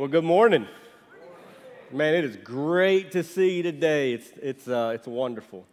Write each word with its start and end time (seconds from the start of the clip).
Well, 0.00 0.08
good 0.08 0.24
morning. 0.24 0.66
Man, 1.92 2.14
it 2.14 2.24
is 2.24 2.34
great 2.36 3.12
to 3.12 3.22
see 3.22 3.58
you 3.58 3.62
today. 3.62 4.14
It's, 4.14 4.30
it's, 4.40 4.66
uh, 4.66 4.92
it's 4.94 5.06
wonderful. 5.06 5.66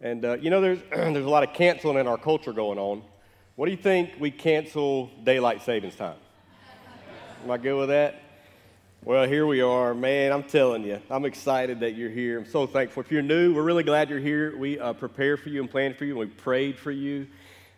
And 0.00 0.24
uh, 0.24 0.36
you 0.38 0.50
know, 0.50 0.60
there's, 0.60 0.80
there's 0.90 1.24
a 1.24 1.28
lot 1.28 1.44
of 1.44 1.54
canceling 1.54 1.96
in 1.96 2.08
our 2.08 2.16
culture 2.16 2.52
going 2.52 2.80
on. 2.80 3.04
What 3.54 3.66
do 3.66 3.70
you 3.70 3.76
think 3.76 4.14
we 4.18 4.32
cancel 4.32 5.12
daylight 5.22 5.62
savings 5.62 5.94
time? 5.94 6.16
Am 7.44 7.52
I 7.52 7.56
good 7.56 7.78
with 7.78 7.90
that? 7.90 8.20
Well, 9.04 9.28
here 9.28 9.46
we 9.46 9.60
are. 9.60 9.94
Man, 9.94 10.32
I'm 10.32 10.42
telling 10.42 10.82
you, 10.82 11.00
I'm 11.08 11.24
excited 11.24 11.78
that 11.78 11.94
you're 11.94 12.10
here. 12.10 12.40
I'm 12.40 12.50
so 12.50 12.66
thankful. 12.66 13.04
If 13.04 13.12
you're 13.12 13.22
new, 13.22 13.54
we're 13.54 13.62
really 13.62 13.84
glad 13.84 14.10
you're 14.10 14.18
here. 14.18 14.58
We 14.58 14.80
uh, 14.80 14.92
prepared 14.94 15.38
for 15.38 15.50
you 15.50 15.60
and 15.60 15.70
planned 15.70 15.94
for 15.94 16.04
you, 16.04 16.18
and 16.18 16.18
we 16.18 16.34
prayed 16.34 16.80
for 16.80 16.90
you. 16.90 17.28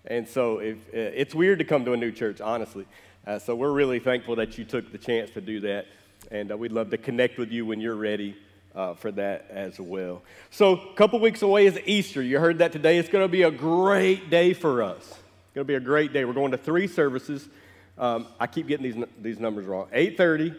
And 0.07 0.27
so 0.27 0.61
if, 0.61 0.79
uh, 0.79 1.13
it's 1.13 1.35
weird 1.35 1.59
to 1.59 1.67
come 1.67 1.85
to 1.85 1.93
a 1.93 1.97
new 1.99 2.11
church, 2.11 2.41
honestly. 2.41 2.87
Uh, 3.27 3.39
so 3.39 3.55
we're 3.55 3.73
really 3.73 3.99
thankful 3.99 4.37
that 4.37 4.57
you 4.57 4.65
took 4.65 4.91
the 4.93 4.99
chance 4.99 5.31
to 5.31 5.41
do 5.41 5.61
that. 5.61 5.87
And 6.31 6.51
uh, 6.51 6.57
we'd 6.57 6.73
love 6.73 6.91
to 6.91 6.99
connect 6.99 7.39
with 7.39 7.51
you 7.51 7.67
when 7.67 7.81
you're 7.81 7.97
ready 7.97 8.37
uh, 8.75 8.95
for 8.95 9.11
that 9.13 9.47
as 9.51 9.79
well. 9.81 10.23
So, 10.51 10.73
a 10.73 10.95
couple 10.95 11.19
weeks 11.21 11.43
away 11.43 11.67
is 11.67 11.79
Easter. 11.87 12.23
You 12.23 12.39
heard 12.39 12.59
that 12.59 12.73
today. 12.73 12.99
It's 12.99 13.09
going 13.09 13.25
to 13.25 13.29
be 13.29 13.43
a 13.43 13.51
great 13.51 14.31
day 14.31 14.53
for 14.53 14.83
us. 14.83 15.03
It's 15.03 15.55
going 15.55 15.67
to 15.67 15.71
be 15.71 15.75
a 15.75 15.81
great 15.81 16.13
day. 16.13 16.25
We're 16.25 16.33
going 16.33 16.53
to 16.53 16.59
three 16.59 16.87
services. 16.87 17.49
Um, 17.99 18.27
I 18.39 18.47
keep 18.47 18.67
getting 18.67 18.91
these, 18.91 19.05
these 19.21 19.39
numbers 19.41 19.67
wrong 19.67 19.89
8.30, 19.93 20.57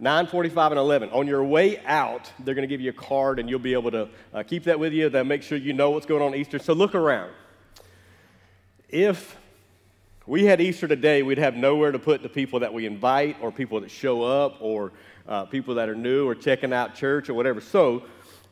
9.45, 0.00 0.70
and 0.70 0.78
11. 0.78 1.10
On 1.10 1.26
your 1.26 1.42
way 1.42 1.78
out, 1.86 2.30
they're 2.40 2.54
going 2.54 2.68
to 2.68 2.72
give 2.72 2.80
you 2.80 2.90
a 2.90 2.94
card, 2.94 3.38
and 3.38 3.48
you'll 3.48 3.58
be 3.58 3.72
able 3.72 3.90
to 3.90 4.08
uh, 4.32 4.42
keep 4.42 4.64
that 4.64 4.78
with 4.78 4.92
you. 4.92 5.08
They'll 5.08 5.24
make 5.24 5.42
sure 5.42 5.58
you 5.58 5.72
know 5.72 5.90
what's 5.90 6.06
going 6.06 6.22
on 6.22 6.34
Easter. 6.34 6.58
So, 6.58 6.74
look 6.74 6.94
around. 6.94 7.32
If 8.88 9.36
we 10.26 10.44
had 10.46 10.58
Easter 10.60 10.88
today, 10.88 11.22
we'd 11.22 11.36
have 11.36 11.54
nowhere 11.54 11.92
to 11.92 11.98
put 11.98 12.22
the 12.22 12.28
people 12.30 12.60
that 12.60 12.72
we 12.72 12.86
invite 12.86 13.36
or 13.42 13.52
people 13.52 13.80
that 13.80 13.90
show 13.90 14.22
up 14.22 14.56
or 14.60 14.92
uh, 15.28 15.44
people 15.44 15.74
that 15.74 15.88
are 15.90 15.94
new 15.94 16.26
or 16.26 16.34
checking 16.34 16.72
out 16.72 16.94
church 16.94 17.28
or 17.28 17.34
whatever. 17.34 17.60
So, 17.60 18.04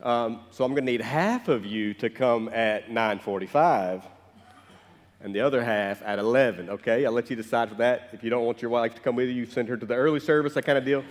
um, 0.02 0.40
so 0.50 0.64
I'm 0.64 0.72
going 0.72 0.84
to 0.84 0.92
need 0.92 1.00
half 1.00 1.48
of 1.48 1.64
you 1.64 1.94
to 1.94 2.10
come 2.10 2.50
at 2.50 2.90
9:45, 2.90 4.02
and 5.22 5.34
the 5.34 5.40
other 5.40 5.64
half 5.64 6.02
at 6.02 6.18
11. 6.18 6.68
Okay, 6.68 7.06
I'll 7.06 7.12
let 7.12 7.30
you 7.30 7.36
decide 7.36 7.70
for 7.70 7.76
that. 7.76 8.10
If 8.12 8.22
you 8.22 8.28
don't 8.28 8.44
want 8.44 8.60
your 8.60 8.70
wife 8.70 8.94
to 8.96 9.00
come 9.00 9.16
with 9.16 9.30
you, 9.30 9.46
send 9.46 9.68
her 9.68 9.76
to 9.78 9.86
the 9.86 9.94
early 9.94 10.20
service, 10.20 10.52
that 10.54 10.66
kind 10.66 10.76
of 10.76 10.84
deal. 10.84 11.02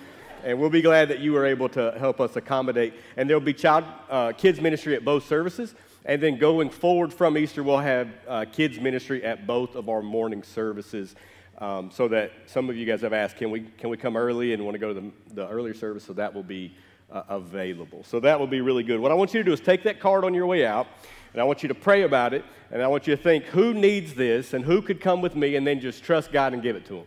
And 0.44 0.60
we'll 0.60 0.70
be 0.70 0.82
glad 0.82 1.10
that 1.10 1.20
you 1.20 1.34
were 1.34 1.46
able 1.46 1.70
to 1.70 1.96
help 1.98 2.20
us 2.20 2.36
accommodate. 2.36 2.94
And 3.18 3.30
there'll 3.30 3.42
be 3.42 3.54
child 3.54 3.86
uh, 4.10 4.32
kids 4.32 4.60
ministry 4.60 4.96
at 4.96 5.06
both 5.06 5.28
services. 5.28 5.76
And 6.06 6.22
then 6.22 6.38
going 6.38 6.70
forward 6.70 7.14
from 7.14 7.38
Easter, 7.38 7.64
we'll 7.64 7.78
have 7.78 8.10
uh, 8.28 8.46
kids 8.52 8.80
ministry 8.80 9.24
at 9.24 9.46
both 9.46 9.76
of 9.76 9.90
our 9.90 10.02
morning 10.02 10.44
services. 10.44 11.16
Um, 11.60 11.92
so 11.92 12.08
that 12.08 12.32
some 12.48 12.72
of 12.72 12.76
you 12.76 12.88
guys 12.88 13.02
have 13.02 13.14
asked, 13.14 13.38
can 13.38 13.52
we, 13.52 13.62
can 13.78 13.92
we 13.92 13.98
come 13.98 14.18
early 14.18 14.54
and 14.54 14.66
want 14.66 14.74
to 14.74 14.80
go 14.80 14.94
to 14.94 15.00
the, 15.00 15.12
the 15.36 15.48
earlier 15.48 15.76
service? 15.76 16.04
So 16.04 16.14
that 16.14 16.34
will 16.34 16.42
be 16.42 16.74
uh, 17.12 17.22
available. 17.30 18.04
So 18.04 18.20
that 18.22 18.40
will 18.40 18.48
be 18.48 18.62
really 18.62 18.84
good. 18.84 19.00
What 19.00 19.12
I 19.12 19.14
want 19.14 19.34
you 19.34 19.42
to 19.42 19.44
do 19.44 19.54
is 19.54 19.60
take 19.60 19.84
that 19.84 20.00
card 20.00 20.24
on 20.24 20.34
your 20.34 20.48
way 20.48 20.66
out, 20.66 20.88
and 21.34 21.42
I 21.42 21.44
want 21.44 21.62
you 21.62 21.68
to 21.68 21.76
pray 21.76 22.02
about 22.02 22.34
it, 22.34 22.44
and 22.72 22.82
I 22.82 22.88
want 22.88 23.06
you 23.06 23.16
to 23.16 23.22
think 23.22 23.46
who 23.46 23.76
needs 23.76 24.16
this 24.16 24.54
and 24.54 24.66
who 24.66 24.82
could 24.82 25.00
come 25.00 25.22
with 25.22 25.36
me, 25.36 25.56
and 25.56 25.68
then 25.68 25.80
just 25.80 26.04
trust 26.04 26.32
God 26.32 26.54
and 26.54 26.64
give 26.64 26.76
it 26.76 26.86
to 26.88 26.94
them. 26.94 27.06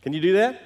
Can 0.00 0.14
you 0.14 0.20
do 0.20 0.32
that? 0.34 0.62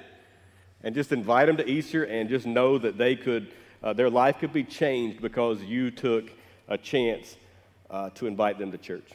And 0.85 0.95
just 0.95 1.11
invite 1.11 1.47
them 1.47 1.57
to 1.57 1.69
Easter 1.69 2.05
and 2.05 2.29
just 2.29 2.45
know 2.45 2.77
that 2.77 2.97
they 2.97 3.17
could, 3.17 3.47
uh, 3.83 3.91
their 3.91 4.09
life 4.09 4.39
could 4.39 4.53
be 4.53 4.63
changed 4.63 5.21
because 5.21 5.61
you 5.61 5.91
took 5.91 6.31
a 6.69 6.77
chance 6.77 7.35
uh, 7.89 8.11
to 8.11 8.27
invite 8.27 8.57
them 8.59 8.71
to 8.71 8.77
church. 8.77 9.11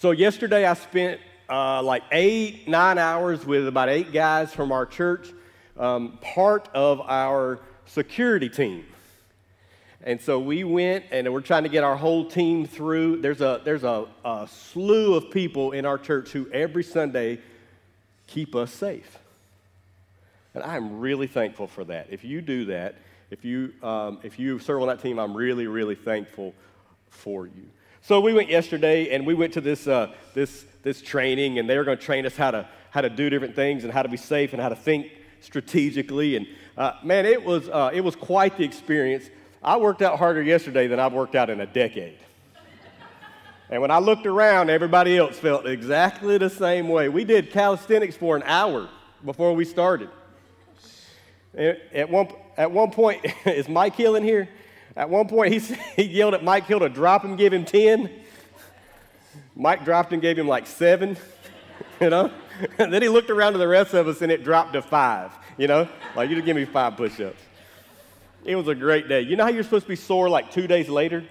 So, 0.00 0.10
yesterday 0.10 0.66
I 0.66 0.74
spent 0.74 1.20
uh, 1.48 1.82
like 1.82 2.02
eight, 2.10 2.68
nine 2.68 2.98
hours 2.98 3.46
with 3.46 3.68
about 3.68 3.88
eight 3.88 4.12
guys 4.12 4.52
from 4.52 4.72
our 4.72 4.86
church, 4.86 5.28
um, 5.78 6.18
part 6.20 6.68
of 6.74 7.00
our 7.00 7.60
security 7.86 8.48
team. 8.48 8.84
And 10.02 10.20
so 10.20 10.40
we 10.40 10.64
went 10.64 11.04
and 11.10 11.30
we're 11.32 11.42
trying 11.42 11.64
to 11.64 11.68
get 11.68 11.84
our 11.84 11.96
whole 11.96 12.24
team 12.24 12.66
through. 12.66 13.20
There's 13.20 13.40
a, 13.40 13.60
there's 13.64 13.84
a, 13.84 14.06
a 14.24 14.48
slew 14.50 15.14
of 15.14 15.30
people 15.30 15.72
in 15.72 15.84
our 15.84 15.98
church 15.98 16.30
who 16.30 16.50
every 16.50 16.82
Sunday 16.82 17.38
keep 18.26 18.56
us 18.56 18.72
safe. 18.72 19.19
And 20.54 20.64
I'm 20.64 20.98
really 21.00 21.26
thankful 21.26 21.66
for 21.66 21.84
that. 21.84 22.08
If 22.10 22.24
you 22.24 22.40
do 22.40 22.66
that, 22.66 22.96
if 23.30 23.44
you, 23.44 23.72
um, 23.82 24.18
if 24.24 24.38
you 24.38 24.58
serve 24.58 24.82
on 24.82 24.88
that 24.88 25.00
team, 25.00 25.18
I'm 25.18 25.36
really, 25.36 25.68
really 25.68 25.94
thankful 25.94 26.54
for 27.08 27.46
you. 27.46 27.68
So 28.02 28.20
we 28.20 28.32
went 28.32 28.48
yesterday 28.48 29.14
and 29.14 29.26
we 29.26 29.34
went 29.34 29.52
to 29.54 29.60
this, 29.60 29.86
uh, 29.86 30.12
this, 30.34 30.64
this 30.82 31.00
training, 31.02 31.58
and 31.58 31.68
they 31.68 31.76
were 31.76 31.84
going 31.84 31.98
to 31.98 32.02
train 32.02 32.26
us 32.26 32.36
how 32.36 32.50
to, 32.50 32.68
how 32.90 33.02
to 33.02 33.10
do 33.10 33.30
different 33.30 33.54
things 33.54 33.84
and 33.84 33.92
how 33.92 34.02
to 34.02 34.08
be 34.08 34.16
safe 34.16 34.52
and 34.52 34.60
how 34.60 34.70
to 34.70 34.74
think 34.74 35.12
strategically. 35.40 36.36
And 36.36 36.46
uh, 36.76 36.92
man, 37.04 37.26
it 37.26 37.44
was, 37.44 37.68
uh, 37.68 37.90
it 37.92 38.00
was 38.00 38.16
quite 38.16 38.56
the 38.56 38.64
experience. 38.64 39.30
I 39.62 39.76
worked 39.76 40.02
out 40.02 40.18
harder 40.18 40.42
yesterday 40.42 40.86
than 40.86 40.98
I've 40.98 41.12
worked 41.12 41.36
out 41.36 41.50
in 41.50 41.60
a 41.60 41.66
decade. 41.66 42.18
and 43.68 43.80
when 43.80 43.90
I 43.90 43.98
looked 43.98 44.26
around, 44.26 44.70
everybody 44.70 45.16
else 45.16 45.38
felt 45.38 45.66
exactly 45.66 46.38
the 46.38 46.50
same 46.50 46.88
way. 46.88 47.08
We 47.08 47.24
did 47.24 47.50
calisthenics 47.50 48.16
for 48.16 48.34
an 48.34 48.42
hour 48.44 48.88
before 49.24 49.54
we 49.54 49.64
started. 49.64 50.08
At 51.56 52.08
one, 52.08 52.28
at 52.56 52.70
one 52.70 52.90
point, 52.90 53.24
is 53.46 53.68
Mike 53.68 53.96
Hill 53.96 54.16
in 54.16 54.22
here? 54.22 54.48
At 54.96 55.08
one 55.08 55.28
point, 55.28 55.52
he, 55.52 55.58
he 55.96 56.02
yelled 56.04 56.34
at 56.34 56.44
Mike 56.44 56.66
Hill 56.66 56.80
to 56.80 56.88
drop 56.88 57.24
him, 57.24 57.36
give 57.36 57.52
him 57.52 57.64
10. 57.64 58.10
Mike 59.54 59.84
dropped 59.84 60.12
and 60.12 60.22
gave 60.22 60.38
him 60.38 60.48
like 60.48 60.66
seven, 60.66 61.16
you 62.00 62.10
know? 62.10 62.30
And 62.78 62.92
then 62.92 63.02
he 63.02 63.08
looked 63.08 63.30
around 63.30 63.52
to 63.52 63.58
the 63.58 63.68
rest 63.68 63.94
of 63.94 64.06
us 64.06 64.22
and 64.22 64.30
it 64.30 64.44
dropped 64.44 64.74
to 64.74 64.82
five, 64.82 65.32
you 65.56 65.66
know? 65.66 65.88
Like, 66.14 66.28
you 66.28 66.36
just 66.36 66.46
give 66.46 66.56
me 66.56 66.64
five 66.64 66.96
push 66.96 67.20
ups. 67.20 67.40
It 68.44 68.56
was 68.56 68.68
a 68.68 68.74
great 68.74 69.08
day. 69.08 69.22
You 69.22 69.36
know 69.36 69.44
how 69.44 69.50
you're 69.50 69.62
supposed 69.62 69.84
to 69.84 69.88
be 69.88 69.96
sore 69.96 70.28
like 70.28 70.50
two 70.50 70.66
days 70.66 70.88
later? 70.88 71.24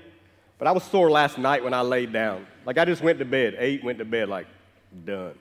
But 0.57 0.68
I 0.68 0.72
was 0.72 0.84
sore 0.84 1.09
last 1.09 1.38
night 1.38 1.63
when 1.63 1.74
I 1.74 1.81
laid 1.81 2.12
down. 2.12 2.46
Like, 2.66 2.78
I 2.78 2.86
just 2.86 3.01
went 3.01 3.19
to 3.19 3.25
bed, 3.25 3.56
ate, 3.57 3.84
went 3.84 3.97
to 4.00 4.06
bed, 4.06 4.28
like, 4.28 4.47
done. 5.06 5.34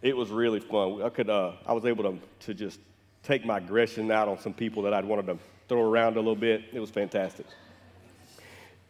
It 0.00 0.16
was 0.16 0.30
really 0.30 0.60
fun. 0.60 1.02
I 1.02 1.08
could, 1.08 1.28
uh, 1.28 1.52
I 1.66 1.72
was 1.72 1.84
able 1.84 2.04
to, 2.04 2.18
to 2.46 2.54
just 2.54 2.78
take 3.26 3.44
my 3.44 3.58
aggression 3.58 4.10
out 4.12 4.28
on 4.28 4.38
some 4.38 4.54
people 4.54 4.82
that 4.82 4.94
I'd 4.94 5.04
wanted 5.04 5.26
to 5.26 5.38
throw 5.68 5.82
around 5.82 6.14
a 6.14 6.20
little 6.20 6.36
bit. 6.36 6.62
It 6.72 6.78
was 6.78 6.90
fantastic. 6.90 7.46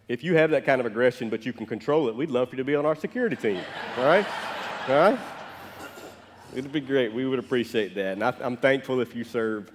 If 0.09 0.23
you 0.23 0.37
have 0.37 0.51
that 0.51 0.67
kind 0.67 0.79
of 0.79 0.87
aggression, 0.87 1.31
but 1.31 1.47
you 1.47 1.53
can 1.53 1.65
control 1.65 2.09
it, 2.09 2.15
we'd 2.15 2.31
love 2.31 2.51
for 2.51 2.55
you 2.55 2.59
to 2.59 2.65
be 2.65 2.77
on 2.77 2.85
our 2.85 2.95
security 2.95 3.35
team. 3.35 3.61
All 3.97 4.05
right? 4.05 4.27
All 4.89 4.95
right? 4.95 5.19
It'd 6.55 6.71
be 6.71 6.81
great. 6.81 7.13
We 7.13 7.27
would 7.27 7.39
appreciate 7.39 7.95
that. 7.95 8.13
And 8.13 8.23
I, 8.23 8.35
am 8.41 8.57
thankful 8.57 9.01
if 9.01 9.17
you 9.17 9.25
serve 9.25 9.73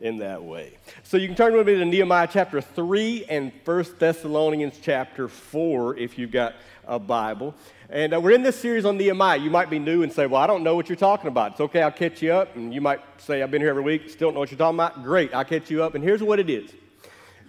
in 0.00 0.18
that 0.18 0.42
way. 0.42 0.78
So 1.04 1.16
you 1.16 1.28
can 1.28 1.36
turn 1.36 1.54
with 1.54 1.66
me 1.66 1.74
to 1.74 1.84
Nehemiah 1.84 2.28
chapter 2.32 2.60
3 2.60 3.26
and 3.28 3.52
1 3.64 3.84
Thessalonians 3.98 4.80
chapter 4.82 5.28
4 5.28 5.98
if 5.98 6.18
you've 6.18 6.32
got 6.32 6.54
a 6.86 6.98
Bible. 6.98 7.54
And 7.88 8.14
uh, 8.14 8.20
we're 8.20 8.32
in 8.32 8.42
this 8.42 8.58
series 8.58 8.84
on 8.84 8.96
Nehemiah. 8.96 9.38
You 9.38 9.50
might 9.50 9.70
be 9.70 9.78
new 9.78 10.02
and 10.02 10.12
say, 10.12 10.26
Well, 10.26 10.40
I 10.40 10.46
don't 10.46 10.62
know 10.62 10.74
what 10.74 10.88
you're 10.88 10.96
talking 10.96 11.28
about. 11.28 11.52
It's 11.52 11.60
okay, 11.60 11.82
I'll 11.82 11.92
catch 11.92 12.22
you 12.22 12.32
up. 12.32 12.56
And 12.56 12.72
you 12.72 12.80
might 12.80 13.00
say, 13.18 13.42
I've 13.42 13.50
been 13.50 13.62
here 13.62 13.70
every 13.70 13.82
week, 13.82 14.08
still 14.10 14.28
don't 14.28 14.34
know 14.34 14.40
what 14.40 14.50
you're 14.50 14.58
talking 14.58 14.76
about. 14.76 15.02
Great, 15.02 15.34
I'll 15.34 15.44
catch 15.44 15.70
you 15.70 15.82
up. 15.82 15.94
And 15.94 16.02
here's 16.02 16.22
what 16.22 16.40
it 16.40 16.50
is 16.50 16.72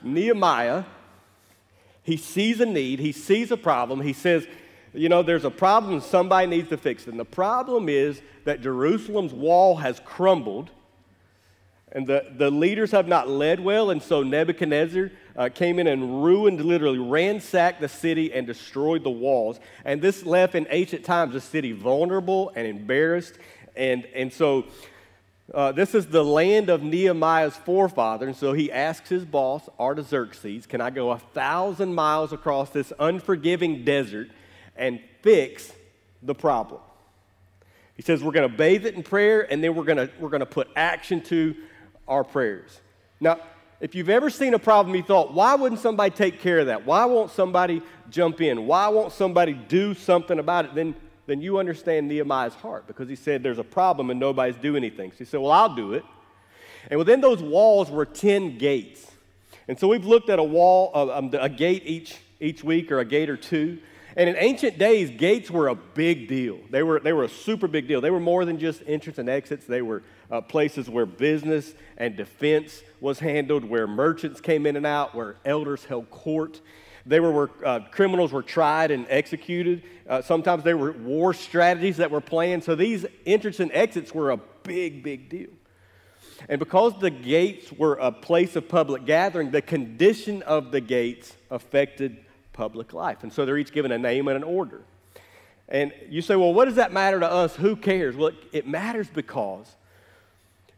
Nehemiah, 0.04 0.84
he 2.04 2.18
sees 2.18 2.60
a 2.60 2.66
need, 2.66 3.00
he 3.00 3.12
sees 3.12 3.52
a 3.52 3.58
problem, 3.58 4.02
he 4.02 4.14
says, 4.14 4.46
You 4.94 5.10
know, 5.10 5.24
there's 5.24 5.46
a 5.46 5.52
problem, 5.52 6.02
somebody 6.02 6.48
needs 6.48 6.70
to 6.70 6.78
fix 6.78 7.04
it. 7.04 7.10
And 7.12 7.20
the 7.20 7.26
problem 7.26 7.90
is 7.90 8.22
that 8.46 8.62
Jerusalem's 8.62 9.34
wall 9.34 9.78
has 9.78 10.00
crumbled. 10.02 10.70
And 11.96 12.08
the, 12.08 12.26
the 12.36 12.50
leaders 12.50 12.90
have 12.90 13.08
not 13.08 13.30
led 13.30 13.60
well, 13.60 13.92
and 13.92 14.02
so 14.02 14.24
Nebuchadnezzar 14.24 15.12
uh, 15.36 15.50
came 15.50 15.80
in 15.80 15.88
and 15.88 16.24
ruined, 16.24 16.64
literally 16.64 17.00
ransacked 17.00 17.82
the 17.82 17.90
city 17.90 18.34
and 18.34 18.46
destroyed 18.46 19.04
the 19.04 19.10
walls. 19.10 19.60
And 19.86 20.02
this 20.02 20.26
left 20.26 20.56
in 20.56 20.68
ancient 20.70 21.04
times 21.04 21.34
the 21.34 21.42
city 21.42 21.72
vulnerable 21.72 22.52
and 22.56 22.68
embarrassed. 22.68 23.34
And, 23.76 24.06
and 24.14 24.32
so 24.32 24.66
uh, 25.54 25.72
this 25.72 25.96
is 25.96 26.08
the 26.08 26.24
land 26.24 26.70
of 26.70 26.84
Nehemiah's 26.84 27.56
forefather. 27.58 28.28
And 28.28 28.36
so 28.36 28.54
he 28.54 28.72
asks 28.72 29.10
his 29.10 29.26
boss, 29.26 29.68
Artaxerxes, 29.80 30.68
Can 30.68 30.82
I 30.82 30.90
go 30.90 31.12
a 31.12 31.20
thousand 31.20 31.94
miles 31.94 32.32
across 32.32 32.70
this 32.70 32.94
unforgiving 33.00 33.84
desert 33.84 34.30
and 34.76 35.00
fix 35.22 35.72
the 36.22 36.36
problem? 36.36 36.82
He 37.96 38.04
says, 38.04 38.24
We're 38.24 38.32
going 38.32 38.50
to 38.50 38.56
bathe 38.56 38.86
it 38.86 38.96
in 38.96 39.04
prayer, 39.04 39.52
and 39.52 39.64
then 39.64 39.76
we're 39.76 39.84
going 39.84 40.10
we're 40.20 40.30
going 40.30 40.40
to 40.40 40.46
put 40.46 40.70
action 40.76 41.22
to 41.22 41.56
our 42.08 42.24
prayers. 42.24 42.80
Now, 43.20 43.40
if 43.84 43.96
you've 43.96 44.10
ever 44.10 44.30
seen 44.30 44.54
a 44.54 44.60
problem, 44.60 44.96
you 44.96 45.04
thought, 45.04 45.34
why 45.34 45.56
wouldn't 45.56 45.82
somebody 45.82 46.10
take 46.10 46.40
care 46.40 46.60
of 46.60 46.68
that? 46.68 46.86
Why 46.86 47.04
won't 47.04 47.32
somebody 47.32 47.82
jump 48.10 48.40
in? 48.40 48.66
Why 48.66 48.88
won't 48.88 49.12
somebody 49.12 49.52
do 49.52 49.94
something 49.94 50.40
about 50.40 50.64
it? 50.64 50.74
Then, 50.74 50.96
then 51.28 51.42
you 51.42 51.58
understand 51.58 52.08
Nehemiah's 52.08 52.54
heart 52.54 52.88
because 52.88 53.10
he 53.10 53.18
said 53.18 53.44
there's 53.44 53.60
a 53.60 53.64
problem 53.64 54.10
and 54.10 54.22
nobody's 54.22 54.56
doing 54.56 54.86
anything. 54.86 55.12
So 55.12 55.18
he 55.18 55.26
said, 55.26 55.42
Well, 55.42 55.52
I'll 55.52 55.76
do 55.76 55.96
it. 55.96 56.06
And 56.90 56.98
within 56.98 57.20
those 57.20 57.44
walls 57.44 57.92
were 57.92 58.06
10 58.06 58.58
gates. 58.58 59.12
And 59.68 59.78
so 59.78 59.90
we've 59.90 60.06
looked 60.06 60.30
at 60.30 60.40
a 60.40 60.44
wall, 60.44 61.12
um, 61.12 61.30
a 61.38 61.50
gate 61.50 61.84
each, 61.86 62.16
each 62.40 62.64
week 62.64 62.90
or 62.90 63.00
a 63.00 63.06
gate 63.06 63.30
or 63.30 63.36
two. 63.36 63.80
And 64.16 64.30
in 64.30 64.36
ancient 64.38 64.78
days, 64.78 65.10
gates 65.10 65.50
were 65.50 65.70
a 65.70 65.76
big 65.76 66.28
deal. 66.28 66.60
They 66.70 66.84
were, 66.84 67.00
they 67.00 67.14
were 67.14 67.24
a 67.24 67.30
super 67.30 67.68
big 67.68 67.88
deal. 67.88 68.00
They 68.00 68.12
were 68.12 68.20
more 68.20 68.46
than 68.46 68.60
just 68.60 68.84
entrance 68.86 69.18
and 69.18 69.30
exits, 69.30 69.66
they 69.66 69.82
were 69.82 70.04
uh, 70.32 70.42
places 70.42 70.90
where 70.90 71.06
business 71.06 71.74
and 71.98 72.16
defense 72.16 72.84
was 73.02 73.20
handled, 73.20 73.64
where 73.64 73.88
merchants 73.88 74.42
came 74.42 74.66
in 74.66 74.76
and 74.76 74.86
out, 74.86 75.16
where 75.16 75.36
elders 75.46 75.86
held 75.86 76.10
court. 76.10 76.62
They 77.06 77.20
were 77.20 77.32
where 77.32 77.50
uh, 77.66 77.80
criminals 77.92 78.32
were 78.32 78.44
tried 78.44 78.92
and 78.92 79.06
executed. 79.10 79.84
Uh, 80.08 80.22
sometimes 80.22 80.64
they 80.64 80.74
were 80.74 80.94
war 80.94 81.34
strategies 81.34 81.98
that 81.98 82.10
were 82.12 82.22
planned. 82.22 82.64
So 82.64 82.76
these 82.76 83.06
entrance 83.26 83.60
and 83.60 83.72
exits 83.74 84.14
were 84.14 84.32
a 84.32 84.38
big, 84.64 85.04
big 85.04 85.30
deal. 85.30 85.50
And 86.50 86.60
because 86.60 86.98
the 87.00 87.10
gates 87.10 87.72
were 87.72 87.96
a 87.96 88.12
place 88.12 88.56
of 88.56 88.68
public 88.68 89.06
gathering, 89.06 89.52
the 89.52 89.62
condition 89.62 90.42
of 90.44 90.72
the 90.72 90.82
gates 90.82 91.36
affected 91.52 92.18
public 92.54 92.94
life. 92.94 93.24
And 93.24 93.34
so 93.34 93.46
they're 93.46 93.58
each 93.58 93.74
given 93.74 93.92
a 93.92 93.98
name 93.98 94.28
and 94.28 94.38
an 94.38 94.44
order. 94.44 94.82
And 95.68 95.92
you 96.10 96.22
say, 96.22 96.36
well, 96.36 96.54
what 96.54 96.66
does 96.66 96.76
that 96.76 96.94
matter 96.94 97.20
to 97.20 97.30
us? 97.30 97.56
Who 97.56 97.76
cares? 97.76 98.16
Well, 98.16 98.32
it 98.52 98.68
matters 98.68 99.10
because 99.10 99.76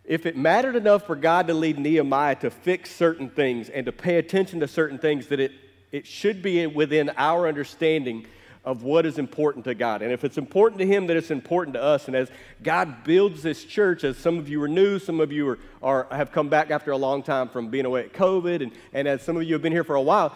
if 0.06 0.26
it 0.26 0.38
mattered 0.38 0.76
enough 0.76 1.06
for 1.06 1.16
God 1.16 1.48
to 1.48 1.54
lead 1.54 1.80
Nehemiah 1.80 2.36
to 2.36 2.50
fix 2.50 2.92
certain 2.92 3.30
things 3.30 3.70
and 3.70 3.86
to 3.88 3.92
pay 3.92 4.18
attention 4.18 4.60
to 4.60 4.68
certain 4.68 5.00
things, 5.00 5.28
that 5.28 5.40
it, 5.40 5.52
it 5.92 6.06
should 6.06 6.42
be 6.42 6.66
within 6.68 7.12
our 7.18 7.48
understanding 7.48 8.28
of 8.64 8.82
what 8.82 9.06
is 9.06 9.20
important 9.20 9.64
to 9.66 9.76
God. 9.76 10.02
And 10.02 10.12
if 10.12 10.24
it's 10.24 10.40
important 10.40 10.80
to 10.80 10.88
Him, 10.88 11.08
that 11.08 11.18
it's 11.18 11.30
important 11.30 11.76
to 11.76 11.84
us. 11.84 12.08
And 12.08 12.16
as 12.16 12.30
God 12.64 13.04
builds 13.04 13.44
this 13.44 13.64
church, 13.64 14.04
as 14.04 14.18
some 14.18 14.40
of 14.40 14.50
you 14.50 14.62
are 14.64 14.68
new, 14.68 14.98
some 14.98 15.20
of 15.20 15.32
you 15.32 15.50
are, 15.50 15.60
are 15.84 16.08
have 16.12 16.32
come 16.32 16.50
back 16.50 16.72
after 16.72 16.92
a 16.92 16.98
long 16.98 17.22
time 17.22 17.48
from 17.48 17.70
being 17.70 17.86
away 17.86 18.02
at 18.02 18.14
COVID, 18.14 18.64
and, 18.64 18.72
and 18.94 19.08
as 19.08 19.22
some 19.22 19.38
of 19.38 19.44
you 19.44 19.54
have 19.54 19.62
been 19.62 19.72
here 19.72 19.84
for 19.84 19.96
a 19.96 20.02
while, 20.02 20.36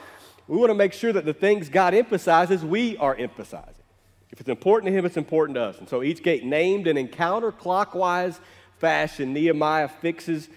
we 0.49 0.57
want 0.57 0.71
to 0.71 0.75
make 0.75 0.93
sure 0.93 1.13
that 1.13 1.25
the 1.25 1.33
things 1.33 1.69
God 1.69 1.93
emphasizes, 1.93 2.65
we 2.65 2.97
are 2.97 3.15
emphasizing. 3.15 3.75
If 4.31 4.39
it's 4.39 4.49
important 4.49 4.91
to 4.91 4.97
Him, 4.97 5.05
it's 5.05 5.17
important 5.17 5.55
to 5.55 5.61
us. 5.61 5.77
And 5.77 5.87
so 5.87 6.01
each 6.01 6.23
gate 6.23 6.43
named 6.43 6.87
and 6.87 6.97
in 6.97 7.07
counterclockwise 7.07 8.39
fashion, 8.79 9.31
Nehemiah 9.31 9.87
fixes 9.87 10.49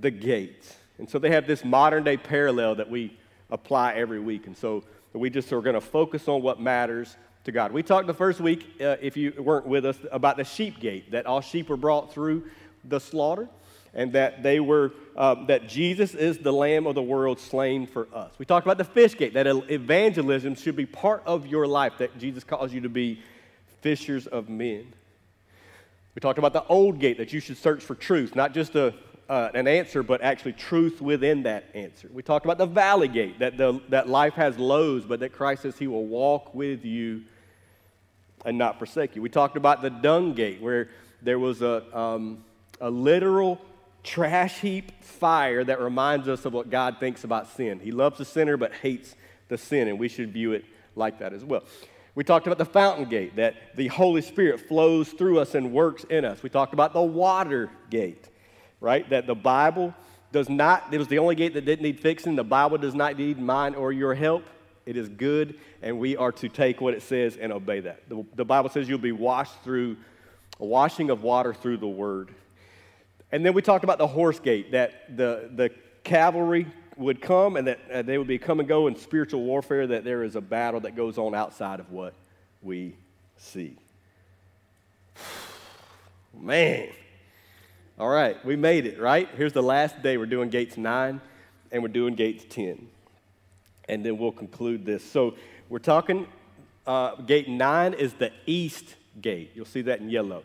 the 0.00 0.10
gates. 0.10 0.76
And 0.98 1.08
so 1.08 1.18
they 1.18 1.30
have 1.30 1.46
this 1.46 1.64
modern 1.66 2.02
day 2.02 2.16
parallel 2.16 2.76
that 2.76 2.88
we 2.88 3.18
apply 3.50 3.92
every 3.94 4.20
week. 4.20 4.46
And 4.46 4.56
so 4.56 4.84
we 5.12 5.28
just 5.28 5.52
are 5.52 5.60
going 5.60 5.74
to 5.74 5.82
focus 5.82 6.28
on 6.28 6.40
what 6.40 6.58
matters 6.58 7.14
to 7.44 7.52
God. 7.52 7.72
We 7.72 7.82
talked 7.82 8.06
the 8.06 8.14
first 8.14 8.40
week, 8.40 8.66
uh, 8.80 8.96
if 9.02 9.18
you 9.18 9.34
weren't 9.38 9.66
with 9.66 9.84
us, 9.84 9.98
about 10.12 10.38
the 10.38 10.44
sheep 10.44 10.80
gate, 10.80 11.10
that 11.10 11.26
all 11.26 11.42
sheep 11.42 11.68
were 11.68 11.76
brought 11.76 12.10
through 12.10 12.44
the 12.84 12.98
slaughter 12.98 13.48
and 13.96 14.12
that 14.12 14.42
they 14.42 14.60
were 14.60 14.92
um, 15.16 15.46
that 15.46 15.66
jesus 15.66 16.14
is 16.14 16.38
the 16.38 16.52
lamb 16.52 16.86
of 16.86 16.94
the 16.94 17.02
world 17.02 17.40
slain 17.40 17.86
for 17.86 18.06
us. 18.14 18.30
We 18.38 18.44
talked 18.44 18.64
about 18.64 18.78
the 18.78 18.84
fish 18.84 19.16
gate 19.16 19.34
that 19.34 19.48
evangelism 19.48 20.54
should 20.54 20.76
be 20.76 20.86
part 20.86 21.22
of 21.26 21.46
your 21.46 21.66
life 21.66 21.94
that 21.98 22.16
jesus 22.18 22.44
calls 22.44 22.72
you 22.72 22.82
to 22.82 22.88
be 22.88 23.20
fishers 23.80 24.28
of 24.28 24.48
men. 24.48 24.92
We 26.14 26.20
talked 26.20 26.38
about 26.38 26.52
the 26.52 26.64
old 26.66 27.00
gate 27.00 27.18
that 27.18 27.32
you 27.32 27.40
should 27.40 27.56
search 27.56 27.82
for 27.82 27.96
truth 27.96 28.36
not 28.36 28.54
just 28.54 28.76
a, 28.76 28.94
uh, 29.28 29.48
an 29.54 29.66
answer 29.66 30.02
but 30.02 30.20
actually 30.20 30.52
truth 30.52 31.00
within 31.00 31.42
that 31.44 31.64
answer. 31.74 32.08
We 32.12 32.22
talked 32.22 32.44
about 32.44 32.58
the 32.58 32.66
valley 32.66 33.08
gate 33.08 33.38
that, 33.38 33.56
the, 33.56 33.80
that 33.88 34.08
life 34.08 34.34
has 34.34 34.58
lows 34.58 35.06
but 35.06 35.20
that 35.20 35.32
christ 35.32 35.62
says 35.62 35.78
he 35.78 35.86
will 35.86 36.06
walk 36.06 36.54
with 36.54 36.84
you 36.84 37.22
and 38.44 38.58
not 38.58 38.78
forsake 38.78 39.16
you. 39.16 39.22
We 39.22 39.30
talked 39.30 39.56
about 39.56 39.80
the 39.80 39.90
dung 39.90 40.34
gate 40.34 40.60
where 40.60 40.90
there 41.22 41.38
was 41.38 41.62
a, 41.62 41.98
um, 41.98 42.44
a 42.80 42.90
literal 42.90 43.58
trash 44.06 44.60
heap 44.60 45.02
fire 45.02 45.64
that 45.64 45.80
reminds 45.80 46.28
us 46.28 46.44
of 46.44 46.52
what 46.52 46.70
God 46.70 46.98
thinks 46.98 47.24
about 47.24 47.48
sin. 47.56 47.80
He 47.80 47.90
loves 47.90 48.18
the 48.18 48.24
sinner 48.24 48.56
but 48.56 48.72
hates 48.72 49.14
the 49.48 49.58
sin, 49.58 49.88
and 49.88 49.98
we 49.98 50.08
should 50.08 50.32
view 50.32 50.52
it 50.52 50.64
like 50.94 51.18
that 51.18 51.32
as 51.32 51.44
well. 51.44 51.64
We 52.14 52.24
talked 52.24 52.46
about 52.46 52.56
the 52.56 52.64
fountain 52.64 53.06
gate, 53.06 53.36
that 53.36 53.54
the 53.74 53.88
Holy 53.88 54.22
Spirit 54.22 54.60
flows 54.60 55.10
through 55.10 55.40
us 55.40 55.54
and 55.54 55.72
works 55.72 56.04
in 56.04 56.24
us. 56.24 56.42
We 56.42 56.48
talked 56.48 56.72
about 56.72 56.94
the 56.94 57.02
water 57.02 57.70
gate, 57.90 58.30
right? 58.80 59.08
That 59.10 59.26
the 59.26 59.34
Bible 59.34 59.94
does 60.32 60.48
not, 60.48 60.94
it 60.94 60.98
was 60.98 61.08
the 61.08 61.18
only 61.18 61.34
gate 61.34 61.52
that 61.54 61.66
didn't 61.66 61.82
need 61.82 62.00
fixing. 62.00 62.36
The 62.36 62.44
Bible 62.44 62.78
does 62.78 62.94
not 62.94 63.18
need 63.18 63.38
mine 63.38 63.74
or 63.74 63.92
your 63.92 64.14
help. 64.14 64.44
It 64.86 64.96
is 64.96 65.08
good, 65.08 65.58
and 65.82 65.98
we 65.98 66.16
are 66.16 66.32
to 66.32 66.48
take 66.48 66.80
what 66.80 66.94
it 66.94 67.02
says 67.02 67.36
and 67.36 67.52
obey 67.52 67.80
that. 67.80 68.08
The, 68.08 68.24
the 68.34 68.44
Bible 68.44 68.70
says 68.70 68.88
you'll 68.88 68.98
be 68.98 69.12
washed 69.12 69.62
through 69.62 69.96
a 70.60 70.64
washing 70.64 71.10
of 71.10 71.22
water 71.22 71.52
through 71.52 71.78
the 71.78 71.88
word. 71.88 72.30
And 73.32 73.44
then 73.44 73.54
we 73.54 73.62
talked 73.62 73.84
about 73.84 73.98
the 73.98 74.06
horse 74.06 74.38
gate, 74.38 74.72
that 74.72 75.16
the, 75.16 75.50
the 75.54 75.70
cavalry 76.04 76.66
would 76.96 77.20
come 77.20 77.56
and 77.56 77.66
that 77.66 77.78
uh, 77.92 78.02
they 78.02 78.18
would 78.18 78.26
be 78.26 78.38
come 78.38 78.60
and 78.60 78.68
go 78.68 78.86
in 78.86 78.96
spiritual 78.96 79.42
warfare, 79.42 79.86
that 79.86 80.04
there 80.04 80.22
is 80.22 80.36
a 80.36 80.40
battle 80.40 80.80
that 80.80 80.96
goes 80.96 81.18
on 81.18 81.34
outside 81.34 81.80
of 81.80 81.90
what 81.90 82.14
we 82.62 82.94
see. 83.36 83.76
Man. 86.40 86.88
All 87.98 88.10
right, 88.10 88.42
we 88.44 88.56
made 88.56 88.84
it, 88.84 89.00
right? 89.00 89.26
Here's 89.36 89.54
the 89.54 89.62
last 89.62 90.02
day. 90.02 90.18
We're 90.18 90.26
doing 90.26 90.50
gates 90.50 90.76
9 90.76 91.18
and 91.72 91.82
we're 91.82 91.88
doing 91.88 92.14
gates 92.14 92.44
10. 92.50 92.88
And 93.88 94.04
then 94.04 94.18
we'll 94.18 94.32
conclude 94.32 94.84
this. 94.84 95.02
So 95.02 95.34
we're 95.70 95.78
talking, 95.78 96.26
uh, 96.86 97.14
gate 97.16 97.48
9 97.48 97.94
is 97.94 98.12
the 98.12 98.32
east 98.44 98.96
gate. 99.22 99.52
You'll 99.54 99.64
see 99.64 99.80
that 99.82 100.00
in 100.00 100.10
yellow. 100.10 100.42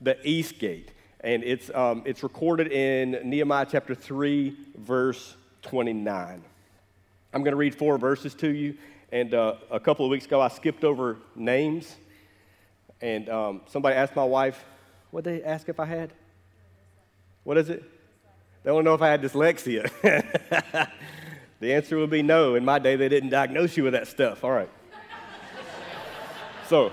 The 0.00 0.16
east 0.26 0.58
gate 0.58 0.90
and 1.26 1.42
it's, 1.42 1.72
um, 1.74 2.04
it's 2.06 2.22
recorded 2.22 2.70
in 2.70 3.18
Nehemiah 3.24 3.66
chapter 3.68 3.96
3, 3.96 4.56
verse 4.76 5.34
29. 5.62 6.44
I'm 7.34 7.42
going 7.42 7.50
to 7.50 7.56
read 7.56 7.74
four 7.74 7.98
verses 7.98 8.32
to 8.34 8.48
you. 8.48 8.76
And 9.10 9.34
uh, 9.34 9.56
a 9.68 9.80
couple 9.80 10.04
of 10.04 10.10
weeks 10.12 10.26
ago, 10.26 10.40
I 10.40 10.46
skipped 10.46 10.84
over 10.84 11.16
names. 11.34 11.96
And 13.00 13.28
um, 13.28 13.62
somebody 13.66 13.96
asked 13.96 14.14
my 14.14 14.22
wife, 14.22 14.64
what 15.10 15.24
did 15.24 15.42
they 15.42 15.44
ask 15.44 15.68
if 15.68 15.80
I 15.80 15.86
had? 15.86 16.12
What 17.42 17.58
is 17.58 17.70
it? 17.70 17.82
They 18.62 18.70
want 18.70 18.84
to 18.84 18.90
know 18.90 18.94
if 18.94 19.02
I 19.02 19.08
had 19.08 19.20
dyslexia. 19.20 19.90
the 21.58 21.74
answer 21.74 21.96
would 21.96 22.10
be 22.10 22.22
no. 22.22 22.54
In 22.54 22.64
my 22.64 22.78
day, 22.78 22.94
they 22.94 23.08
didn't 23.08 23.30
diagnose 23.30 23.76
you 23.76 23.82
with 23.82 23.94
that 23.94 24.06
stuff. 24.06 24.44
All 24.44 24.52
right. 24.52 24.70
so, 26.68 26.92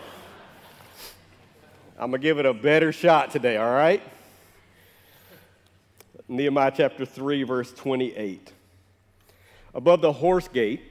I'm 2.00 2.09
going 2.09 2.19
to 2.19 2.27
give 2.27 2.39
it 2.39 2.47
a 2.47 2.53
better 2.56 2.91
shot 2.91 3.29
today, 3.29 3.57
all 3.57 3.71
right? 3.71 4.01
Nehemiah 6.33 6.71
chapter 6.75 7.06
3, 7.06 7.44
verse 7.44 7.71
28. 7.74 8.53
Above 9.75 10.01
the 10.01 10.12
horse 10.12 10.47
gate, 10.47 10.81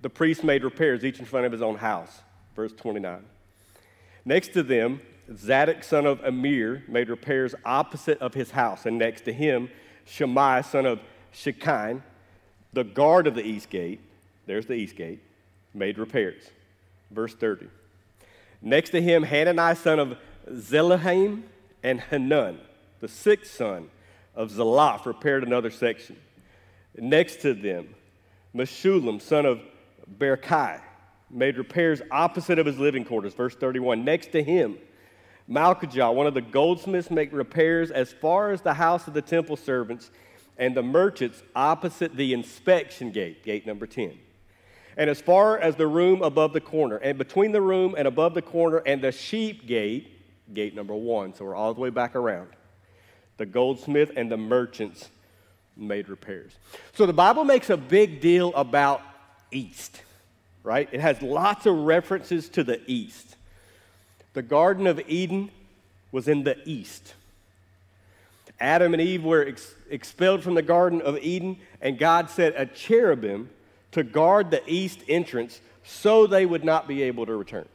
the 0.00 0.08
priest 0.08 0.44
made 0.44 0.62
repairs, 0.62 1.04
each 1.04 1.18
in 1.18 1.24
front 1.24 1.44
of 1.44 1.50
his 1.50 1.60
own 1.60 1.76
house. 1.76 2.20
Verse 2.54 2.72
29. 2.72 3.24
Next 4.24 4.52
to 4.52 4.62
them, 4.62 5.00
Zadok, 5.34 5.82
son 5.82 6.06
of 6.06 6.22
Amir, 6.22 6.84
made 6.86 7.08
repairs 7.08 7.52
opposite 7.64 8.18
of 8.20 8.34
his 8.34 8.52
house, 8.52 8.86
and 8.86 8.96
next 8.96 9.22
to 9.22 9.32
him, 9.32 9.70
Shemaiah, 10.04 10.62
son 10.62 10.86
of 10.86 11.00
Shekin, 11.32 12.02
the 12.72 12.84
guard 12.84 13.26
of 13.26 13.34
the 13.34 13.44
east 13.44 13.70
gate, 13.70 14.00
there's 14.46 14.66
the 14.66 14.74
east 14.74 14.94
gate, 14.94 15.20
made 15.74 15.98
repairs. 15.98 16.44
Verse 17.10 17.34
30. 17.34 17.66
Next 18.60 18.90
to 18.90 19.02
him, 19.02 19.24
Hananiah, 19.24 19.74
son 19.74 19.98
of 19.98 20.16
Zelahim, 20.48 21.42
and 21.82 22.00
Hanun, 22.00 22.60
the 23.00 23.08
sixth 23.08 23.56
son 23.56 23.90
of 24.34 24.50
Zalaph 24.50 25.06
repaired 25.06 25.44
another 25.44 25.70
section. 25.70 26.16
Next 26.96 27.40
to 27.42 27.54
them, 27.54 27.94
Meshullam, 28.54 29.20
son 29.20 29.46
of 29.46 29.60
Berechiah, 30.18 30.80
made 31.30 31.56
repairs 31.56 32.02
opposite 32.10 32.58
of 32.58 32.66
his 32.66 32.78
living 32.78 33.04
quarters. 33.04 33.34
Verse 33.34 33.54
31. 33.54 34.04
Next 34.04 34.32
to 34.32 34.42
him, 34.42 34.76
Malchijah, 35.48 36.14
one 36.14 36.26
of 36.26 36.34
the 36.34 36.42
goldsmiths, 36.42 37.10
made 37.10 37.32
repairs 37.32 37.90
as 37.90 38.12
far 38.12 38.50
as 38.50 38.60
the 38.60 38.74
house 38.74 39.08
of 39.08 39.14
the 39.14 39.22
temple 39.22 39.56
servants 39.56 40.10
and 40.58 40.76
the 40.76 40.82
merchants 40.82 41.42
opposite 41.56 42.14
the 42.14 42.34
inspection 42.34 43.10
gate, 43.10 43.42
gate 43.42 43.66
number 43.66 43.86
10. 43.86 44.18
And 44.96 45.08
as 45.08 45.22
far 45.22 45.58
as 45.58 45.76
the 45.76 45.86
room 45.86 46.22
above 46.22 46.52
the 46.52 46.60
corner, 46.60 46.98
and 46.98 47.16
between 47.16 47.52
the 47.52 47.62
room 47.62 47.94
and 47.96 48.06
above 48.06 48.34
the 48.34 48.42
corner 48.42 48.78
and 48.78 49.02
the 49.02 49.10
sheep 49.10 49.66
gate, 49.66 50.18
gate 50.52 50.74
number 50.74 50.94
one. 50.94 51.34
So 51.34 51.46
we're 51.46 51.54
all 51.54 51.72
the 51.72 51.80
way 51.80 51.88
back 51.88 52.14
around 52.14 52.48
the 53.42 53.46
goldsmith 53.46 54.12
and 54.14 54.30
the 54.30 54.36
merchants 54.36 55.08
made 55.76 56.08
repairs. 56.08 56.52
So 56.94 57.06
the 57.06 57.12
Bible 57.12 57.42
makes 57.42 57.70
a 57.70 57.76
big 57.76 58.20
deal 58.20 58.54
about 58.54 59.02
east, 59.50 60.00
right? 60.62 60.88
It 60.92 61.00
has 61.00 61.20
lots 61.20 61.66
of 61.66 61.74
references 61.76 62.48
to 62.50 62.62
the 62.62 62.80
east. 62.86 63.34
The 64.34 64.42
Garden 64.42 64.86
of 64.86 65.00
Eden 65.08 65.50
was 66.12 66.28
in 66.28 66.44
the 66.44 66.56
east. 66.68 67.14
Adam 68.60 68.94
and 68.94 69.02
Eve 69.02 69.24
were 69.24 69.44
ex- 69.44 69.74
expelled 69.90 70.44
from 70.44 70.54
the 70.54 70.62
Garden 70.62 71.02
of 71.02 71.18
Eden, 71.18 71.58
and 71.80 71.98
God 71.98 72.30
set 72.30 72.54
a 72.56 72.64
cherubim 72.64 73.50
to 73.90 74.04
guard 74.04 74.52
the 74.52 74.62
east 74.68 75.00
entrance 75.08 75.60
so 75.82 76.28
they 76.28 76.46
would 76.46 76.64
not 76.64 76.86
be 76.86 77.02
able 77.02 77.26
to 77.26 77.34
return. 77.34 77.66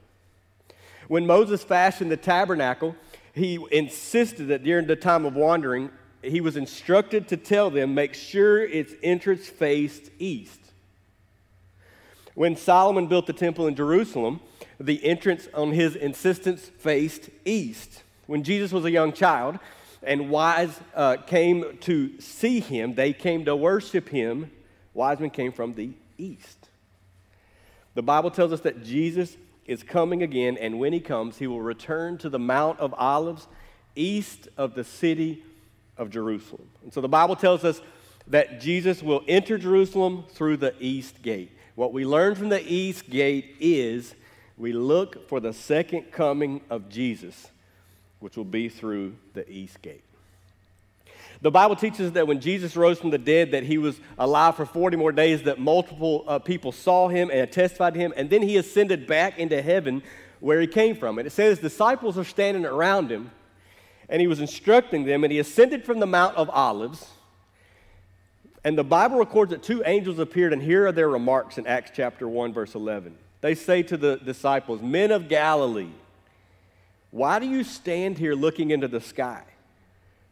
When 1.10 1.28
Moses 1.28 1.62
fashioned 1.62 2.10
the 2.10 2.16
tabernacle, 2.16 2.96
he 3.38 3.60
insisted 3.72 4.48
that 4.50 4.64
during 4.64 4.88
the 4.88 4.96
time 4.96 5.26
of 5.26 5.36
wandering, 5.36 5.90
he 6.22 6.42
was 6.42 6.58
instructed 6.58 7.28
to 7.30 7.38
tell 7.38 7.70
them, 7.70 7.94
make 7.94 8.14
sure 8.14 8.64
its 8.64 8.94
entrance 9.04 9.48
faced 9.48 10.10
east. 10.20 10.60
When 12.34 12.56
Solomon 12.56 13.08
built 13.08 13.28
the 13.28 13.34
temple 13.34 13.68
in 13.68 13.76
Jerusalem, 13.76 14.40
the 14.80 15.04
entrance 15.04 15.48
on 15.54 15.72
his 15.72 15.96
insistence 15.96 16.70
faced 16.80 17.30
east. 17.46 18.04
When 18.28 18.44
Jesus 18.44 18.72
was 18.72 18.86
a 18.86 18.92
young 18.92 19.14
child 19.14 19.58
and 20.04 20.30
wise 20.30 20.80
uh, 20.94 21.18
came 21.18 21.78
to 21.82 22.20
see 22.20 22.60
him, 22.60 22.94
they 22.94 23.14
came 23.14 23.46
to 23.46 23.56
worship 23.56 24.10
him. 24.10 24.52
Wise 24.94 25.20
men 25.20 25.32
came 25.32 25.52
from 25.52 25.74
the 25.74 25.92
east. 26.18 26.70
The 27.96 28.04
Bible 28.04 28.30
tells 28.30 28.54
us 28.54 28.62
that 28.62 28.84
Jesus 28.84 29.36
is 29.68 29.84
coming 29.84 30.24
again, 30.24 30.58
and 30.58 30.80
when 30.80 30.94
he 30.94 31.00
comes, 31.00 31.38
he 31.38 31.46
will 31.48 31.62
return 31.62 32.18
to 32.20 32.30
the 32.30 32.40
Mount 32.40 32.80
of 32.80 32.94
Olives 32.98 33.48
east 33.96 34.48
of 34.58 34.74
the 34.74 34.84
city 34.84 35.44
of 35.98 36.10
Jerusalem. 36.10 36.68
And 36.84 36.94
so 36.94 37.02
the 37.02 37.10
Bible 37.10 37.36
tells 37.36 37.64
us 37.64 37.82
that 38.28 38.62
Jesus 38.62 39.04
will 39.04 39.24
enter 39.28 39.58
Jerusalem 39.58 40.24
through 40.30 40.58
the 40.58 40.74
east 40.80 41.22
gate. 41.22 41.52
What 41.76 41.94
we 41.94 42.06
learn 42.06 42.36
from 42.36 42.50
the 42.50 42.64
east 42.66 43.10
gate 43.10 43.56
is 43.60 44.16
we 44.58 44.74
look 44.74 45.28
for 45.30 45.40
the 45.40 45.54
second 45.54 46.12
coming 46.12 46.62
of 46.70 46.90
Jesus, 46.90 47.52
which 48.20 48.38
will 48.38 48.46
be 48.46 48.70
through 48.70 49.16
the 49.34 49.50
east 49.50 49.82
gate. 49.82 50.04
The 51.42 51.52
Bible 51.52 51.76
teaches 51.76 52.14
that 52.14 52.28
when 52.28 52.40
Jesus 52.40 52.76
rose 52.76 53.00
from 53.00 53.12
the 53.12 53.18
dead, 53.18 53.52
that 53.52 53.64
he 53.64 53.78
was 53.78 54.00
alive 54.18 54.56
for 54.56 54.66
40 54.66 54.98
more 54.98 55.12
days, 55.12 55.44
that 55.44 55.60
multiple 55.60 56.24
uh, 56.28 56.40
people 56.40 56.72
saw 56.72 57.10
him 57.10 57.30
and 57.32 57.52
testified 57.52 57.94
to 57.94 58.00
him, 58.00 58.14
and 58.18 58.30
then 58.30 58.42
he 58.42 58.58
ascended 58.58 59.06
back 59.06 59.38
into 59.38 59.62
heaven 59.62 60.02
where 60.40 60.60
he 60.60 60.68
came 60.68 60.96
from. 60.96 61.20
And 61.20 61.28
it 61.28 61.32
says 61.32 61.60
disciples 61.60 62.18
are 62.18 62.24
standing 62.24 62.66
around 62.66 63.12
him, 63.12 63.30
and 64.10 64.20
he 64.20 64.28
was 64.28 64.40
instructing 64.40 65.06
them, 65.06 65.24
and 65.24 65.32
he 65.32 65.38
ascended 65.38 65.84
from 65.84 66.00
the 66.00 66.08
Mount 66.08 66.36
of 66.38 66.50
Olives. 66.50 67.08
And 68.64 68.76
the 68.76 68.84
Bible 68.84 69.20
records 69.20 69.52
that 69.52 69.62
two 69.62 69.84
angels 69.86 70.18
appeared, 70.18 70.54
and 70.54 70.62
here 70.62 70.88
are 70.88 70.92
their 70.92 71.10
remarks 71.10 71.60
in 71.60 71.68
Acts 71.68 71.92
chapter 71.94 72.28
1, 72.28 72.52
verse 72.52 72.74
11. 72.74 73.16
They 73.42 73.54
say 73.54 73.84
to 73.84 73.96
the 73.96 74.18
disciples, 74.18 74.82
Men 74.82 75.12
of 75.12 75.30
Galilee, 75.30 75.92
why 77.12 77.38
do 77.38 77.48
you 77.48 77.64
stand 77.64 78.18
here 78.18 78.34
looking 78.34 78.72
into 78.72 78.88
the 78.88 79.00
sky? 79.00 79.44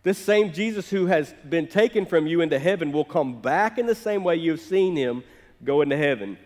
This 0.05 0.19
same 0.19 0.53
Jesus 0.53 0.87
who 0.87 1.07
has 1.07 1.33
been 1.49 1.65
taken 1.65 2.05
from 2.05 2.27
you 2.27 2.41
into 2.41 2.59
heaven 2.59 2.91
will 2.91 3.03
come 3.03 3.41
back 3.41 3.79
in 3.79 3.87
the 3.87 3.95
same 3.95 4.23
way 4.23 4.35
you've 4.35 4.59
seen 4.59 4.95
him 4.95 5.23
go 5.63 5.81
into 5.81 5.97
heaven. 5.97 6.37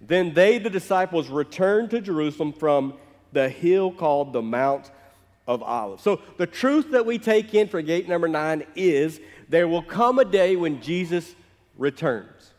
Then 0.00 0.34
they, 0.34 0.58
the 0.58 0.68
disciples, 0.68 1.28
returned 1.28 1.90
to 1.90 2.00
Jerusalem 2.00 2.52
from 2.52 2.94
the 3.32 3.48
hill 3.48 3.92
called 3.92 4.32
the 4.32 4.42
Mount 4.42 4.90
of 5.46 5.62
Olives. 5.62 6.02
So 6.02 6.22
the 6.38 6.48
truth 6.48 6.90
that 6.90 7.06
we 7.06 7.18
take 7.18 7.54
in 7.54 7.68
for 7.68 7.80
gate 7.82 8.08
number 8.08 8.26
nine 8.26 8.66
is 8.74 9.20
there 9.48 9.68
will 9.68 9.84
come 9.84 10.18
a 10.18 10.24
day 10.24 10.56
when 10.56 10.82
Jesus 10.82 11.36
returns. 11.78 12.50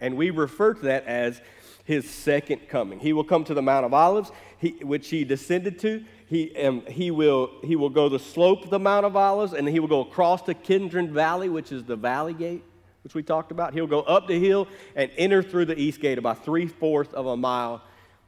And 0.00 0.16
we 0.16 0.30
refer 0.30 0.74
to 0.74 0.82
that 0.86 1.06
as 1.06 1.40
his 1.84 2.10
second 2.10 2.68
coming. 2.68 2.98
He 2.98 3.12
will 3.12 3.22
come 3.22 3.44
to 3.44 3.54
the 3.54 3.62
Mount 3.62 3.86
of 3.86 3.94
Olives, 3.94 4.32
he, 4.62 4.70
which 4.80 5.08
he 5.08 5.24
descended 5.24 5.78
to. 5.80 6.04
He, 6.26 6.56
um, 6.64 6.86
he, 6.86 7.10
will, 7.10 7.50
he 7.64 7.74
will 7.74 7.90
go 7.90 8.08
the 8.08 8.20
slope 8.20 8.64
of 8.64 8.70
the 8.70 8.78
Mount 8.78 9.04
of 9.04 9.16
Olives, 9.16 9.52
and 9.52 9.68
he 9.68 9.80
will 9.80 9.88
go 9.88 10.00
across 10.00 10.42
the 10.42 10.54
Kidron 10.54 11.12
Valley, 11.12 11.48
which 11.48 11.72
is 11.72 11.82
the 11.82 11.96
valley 11.96 12.32
gate, 12.32 12.62
which 13.02 13.12
we 13.12 13.24
talked 13.24 13.50
about. 13.50 13.74
He'll 13.74 13.88
go 13.88 14.02
up 14.02 14.28
the 14.28 14.38
hill 14.38 14.68
and 14.94 15.10
enter 15.18 15.42
through 15.42 15.66
the 15.66 15.78
east 15.78 16.00
gate 16.00 16.16
about 16.16 16.44
three 16.44 16.68
fourths 16.68 17.12
of 17.12 17.26
a 17.26 17.36
mile 17.36 17.82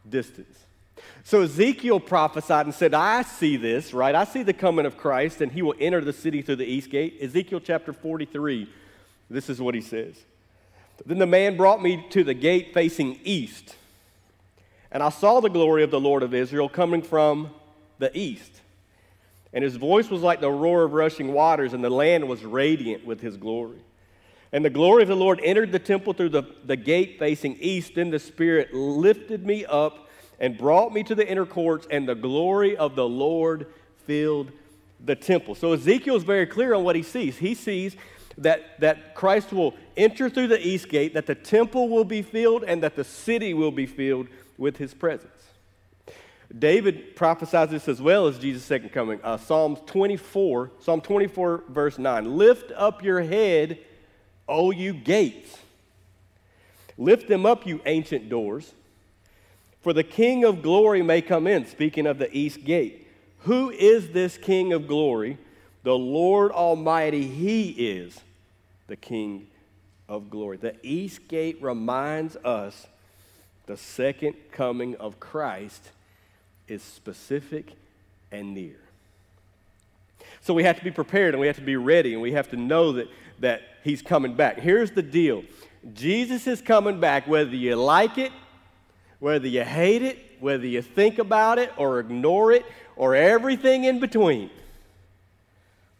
distance. 0.07 0.59
So 1.23 1.43
Ezekiel 1.43 2.01
prophesied 2.01 2.67
and 2.67 2.75
said, 2.75 2.95
I 2.95 3.23
see 3.23 3.57
this, 3.57 3.95
right? 3.95 4.15
I 4.15 4.25
see 4.25 4.43
the 4.43 4.53
coming 4.53 4.87
of 4.87 4.97
Christ, 4.97 5.41
and 5.41 5.53
he 5.53 5.63
will 5.63 5.75
enter 5.79 6.01
the 6.01 6.13
city 6.13 6.43
through 6.43 6.57
the 6.57 6.67
east 6.67 6.91
gate. 6.91 7.19
Ezekiel 7.23 7.61
chapter 7.61 7.93
43, 7.93 8.69
this 9.31 9.49
is 9.49 9.61
what 9.61 9.77
he 9.77 9.81
says. 9.81 10.17
Then 11.07 11.19
the 11.19 11.27
man 11.27 11.57
brought 11.57 11.81
me 11.81 12.05
to 12.11 12.25
the 12.25 12.35
gate 12.35 12.75
facing 12.75 13.21
east, 13.23 13.77
and 14.95 15.03
I 15.03 15.09
saw 15.09 15.41
the 15.41 15.51
glory 15.51 15.83
of 15.83 15.91
the 15.91 16.01
Lord 16.01 16.23
of 16.23 16.33
Israel 16.33 16.69
coming 16.69 17.03
from 17.03 17.51
the 17.99 18.17
east. 18.17 18.61
And 19.53 19.65
his 19.65 19.75
voice 19.75 20.09
was 20.09 20.23
like 20.23 20.41
the 20.41 20.51
roar 20.51 20.85
of 20.85 20.93
rushing 20.93 21.33
waters, 21.33 21.73
and 21.73 21.83
the 21.83 21.91
land 21.91 22.29
was 22.29 22.45
radiant 22.45 23.05
with 23.05 23.21
his 23.21 23.37
glory. 23.37 23.81
And 24.53 24.65
the 24.65 24.71
glory 24.71 25.03
of 25.03 25.09
the 25.09 25.17
Lord 25.17 25.41
entered 25.43 25.73
the 25.73 25.81
temple 25.81 26.13
through 26.13 26.29
the, 26.29 26.45
the 26.65 26.77
gate 26.77 27.19
facing 27.19 27.57
east. 27.59 27.97
Then 27.97 28.11
the 28.11 28.21
Spirit 28.21 28.73
lifted 28.73 29.45
me 29.45 29.65
up 29.65 30.09
and 30.39 30.57
brought 30.57 30.93
me 30.93 31.03
to 31.03 31.15
the 31.17 31.29
inner 31.29 31.47
courts, 31.47 31.89
and 31.91 32.09
the 32.09 32.15
glory 32.15 32.77
of 32.77 32.95
the 32.95 33.09
Lord 33.09 33.67
filled 34.07 34.53
the 35.05 35.17
temple. 35.17 35.57
So 35.57 35.73
Ezekiel 35.73 36.15
is 36.15 36.23
very 36.23 36.47
clear 36.47 36.73
on 36.73 36.85
what 36.85 36.95
he 36.95 37.03
sees. 37.03 37.37
He 37.37 37.57
sees 37.57 37.97
that, 38.39 38.79
that 38.81 39.17
Christ 39.17 39.53
will 39.53 39.75
enter 39.97 40.31
through 40.31 40.49
the 40.49 40.65
east 40.65 40.89
gate, 40.89 41.15
that 41.15 41.27
the 41.27 41.35
temple 41.35 41.89
will 41.89 42.05
be 42.05 42.23
filled, 42.23 42.63
and 42.63 42.81
that 42.85 42.95
the 42.95 43.05
city 43.05 43.55
will 43.55 43.73
be 43.73 43.87
filled 43.87 44.29
with 44.59 44.77
his 44.77 44.95
presence. 44.95 45.31
David 46.57 47.17
prophesies 47.17 47.71
this 47.71 47.89
as 47.89 48.01
well 48.01 48.27
as 48.27 48.39
Jesus' 48.39 48.65
second 48.65 48.91
coming. 48.91 49.19
Uh, 49.23 49.37
Psalms 49.37 49.81
24, 49.87 50.71
Psalm 50.81 51.01
24, 51.01 51.65
verse 51.69 51.99
9. 51.99 52.37
Lift 52.37 52.71
up 52.77 53.03
your 53.03 53.23
head, 53.23 53.79
O 54.49 54.71
you 54.71 54.93
gates. 54.93 55.59
Lift 56.97 57.29
them 57.29 57.45
up, 57.45 57.67
you 57.67 57.81
ancient 57.87 58.29
doors. 58.29 58.73
For 59.81 59.93
the 59.93 60.05
King 60.05 60.45
of 60.45 60.63
glory 60.63 61.03
may 61.03 61.23
come 61.23 61.47
in, 61.47 61.67
speaking 61.67 62.07
of 62.07 62.19
the 62.19 62.35
east 62.37 62.65
gate. 62.65 63.07
Who 63.41 63.71
is 63.71 64.11
this 64.11 64.39
King 64.39 64.73
of 64.73 64.87
glory? 64.87 65.39
The 65.83 65.97
Lord 65.97 66.53
Almighty, 66.53 67.27
He 67.27 67.71
is 67.71 68.21
the 68.87 68.97
King 68.97 69.49
of 70.09 70.31
glory. 70.31 70.57
The 70.57 70.77
east 70.83 71.27
gate 71.29 71.61
reminds 71.61 72.37
us 72.37 72.87
the 73.67 73.77
second 73.77 74.35
coming 74.53 74.97
of 74.97 75.19
Christ 75.21 75.91
is 76.69 76.83
specific 76.83 77.73
and 78.31 78.55
near. 78.55 78.77
So 80.41 80.53
we 80.53 80.65
have 80.65 80.79
to 80.79 80.85
be 80.85 80.91
prepared 80.91 81.35
and 81.35 81.41
we 81.41 81.47
have 81.47 81.57
to 81.57 81.63
be 81.63 81.77
ready 81.77 82.13
and 82.13 82.21
we 82.21 82.33
have 82.33 82.51
to 82.51 82.57
know 82.57 82.93
that, 82.93 83.09
that 83.41 83.63
He's 83.83 84.03
coming 84.03 84.35
back. 84.35 84.59
Here's 84.59 84.91
the 84.91 85.03
deal 85.03 85.45
Jesus 85.95 86.47
is 86.47 86.61
coming 86.61 87.01
back, 87.01 87.27
whether 87.27 87.55
you 87.55 87.77
like 87.77 88.19
it, 88.19 88.33
whether 89.19 89.47
you 89.47 89.65
hate 89.65 90.03
it, 90.03 90.19
whether 90.41 90.67
you 90.67 90.83
think 90.83 91.19
about 91.19 91.59
it 91.59 91.73
or 91.77 92.01
ignore 92.01 92.53
it, 92.53 92.65
or 92.97 93.15
everything 93.15 93.85
in 93.85 94.01
between. 94.01 94.51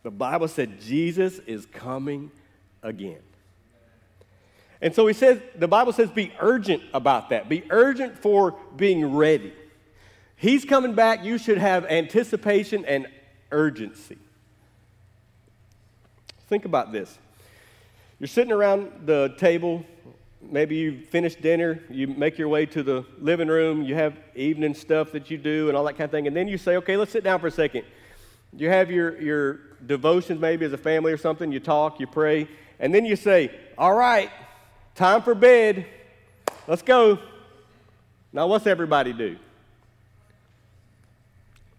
The 0.03 0.11
Bible 0.11 0.49
said 0.49 0.81
Jesus 0.81 1.39
is 1.47 1.67
coming 1.67 2.31
again. 2.83 3.23
And 4.81 4.95
so 4.95 5.07
he 5.07 5.15
says, 5.15 5.41
the 5.57 5.69
Bible 5.69 5.93
says, 5.93 6.11
be 6.11 6.33
urgent 6.41 6.83
about 6.93 7.31
that. 7.31 7.49
Be 7.49 7.65
urgent 7.71 8.19
for 8.19 8.57
being 8.77 9.15
ready. 9.15 9.53
He's 10.37 10.65
coming 10.65 10.95
back. 10.95 11.25
You 11.25 11.39
should 11.39 11.59
have 11.59 11.87
anticipation 11.87 12.85
and 12.85 13.07
urgency. 13.51 14.19
Think 16.49 16.65
about 16.65 16.93
this. 16.93 17.19
You're 18.19 18.29
sitting 18.29 18.53
around 18.53 19.07
the 19.07 19.35
table. 19.39 19.85
Maybe 20.43 20.77
you 20.77 21.01
finish 21.01 21.35
dinner, 21.37 21.83
you 21.89 22.07
make 22.07 22.37
your 22.37 22.49
way 22.49 22.67
to 22.67 22.83
the 22.83 23.07
living 23.19 23.49
room, 23.49 23.83
you 23.83 23.95
have 23.95 24.15
evening 24.35 24.75
stuff 24.75 25.13
that 25.13 25.31
you 25.31 25.39
do 25.39 25.69
and 25.69 25.77
all 25.77 25.85
that 25.85 25.95
kind 25.95 26.03
of 26.03 26.11
thing, 26.11 26.27
and 26.27 26.37
then 26.37 26.49
you 26.49 26.59
say, 26.59 26.77
okay, 26.77 26.99
let's 26.99 27.11
sit 27.11 27.25
down 27.25 27.41
for 27.41 27.47
a 27.47 27.51
second. 27.51 27.85
You 28.57 28.69
have 28.69 28.91
your, 28.91 29.21
your 29.21 29.55
devotions 29.87 30.41
maybe 30.41 30.67
as 30.67 30.73
a 30.73 30.79
family 30.79 31.13
or 31.13 31.17
something, 31.17 31.51
you 31.51 31.61
talk, 31.61 31.99
you 31.99 32.07
pray, 32.07 32.47
and 32.79 32.95
then 32.95 33.05
you 33.05 33.17
say, 33.17 33.51
All 33.79 33.95
right, 33.95 34.31
time 34.95 35.23
for 35.23 35.35
bed. 35.35 35.87
Let's 36.67 36.83
go. 36.83 37.19
Now, 38.33 38.47
what's 38.47 38.67
everybody 38.67 39.13
do? 39.13 39.37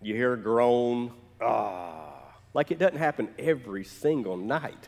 You 0.01 0.13
hear 0.13 0.33
a 0.33 0.37
groan, 0.37 1.11
ah, 1.41 2.13
like 2.53 2.71
it 2.71 2.79
doesn't 2.79 2.97
happen 2.97 3.29
every 3.39 3.83
single 3.83 4.37
night. 4.37 4.87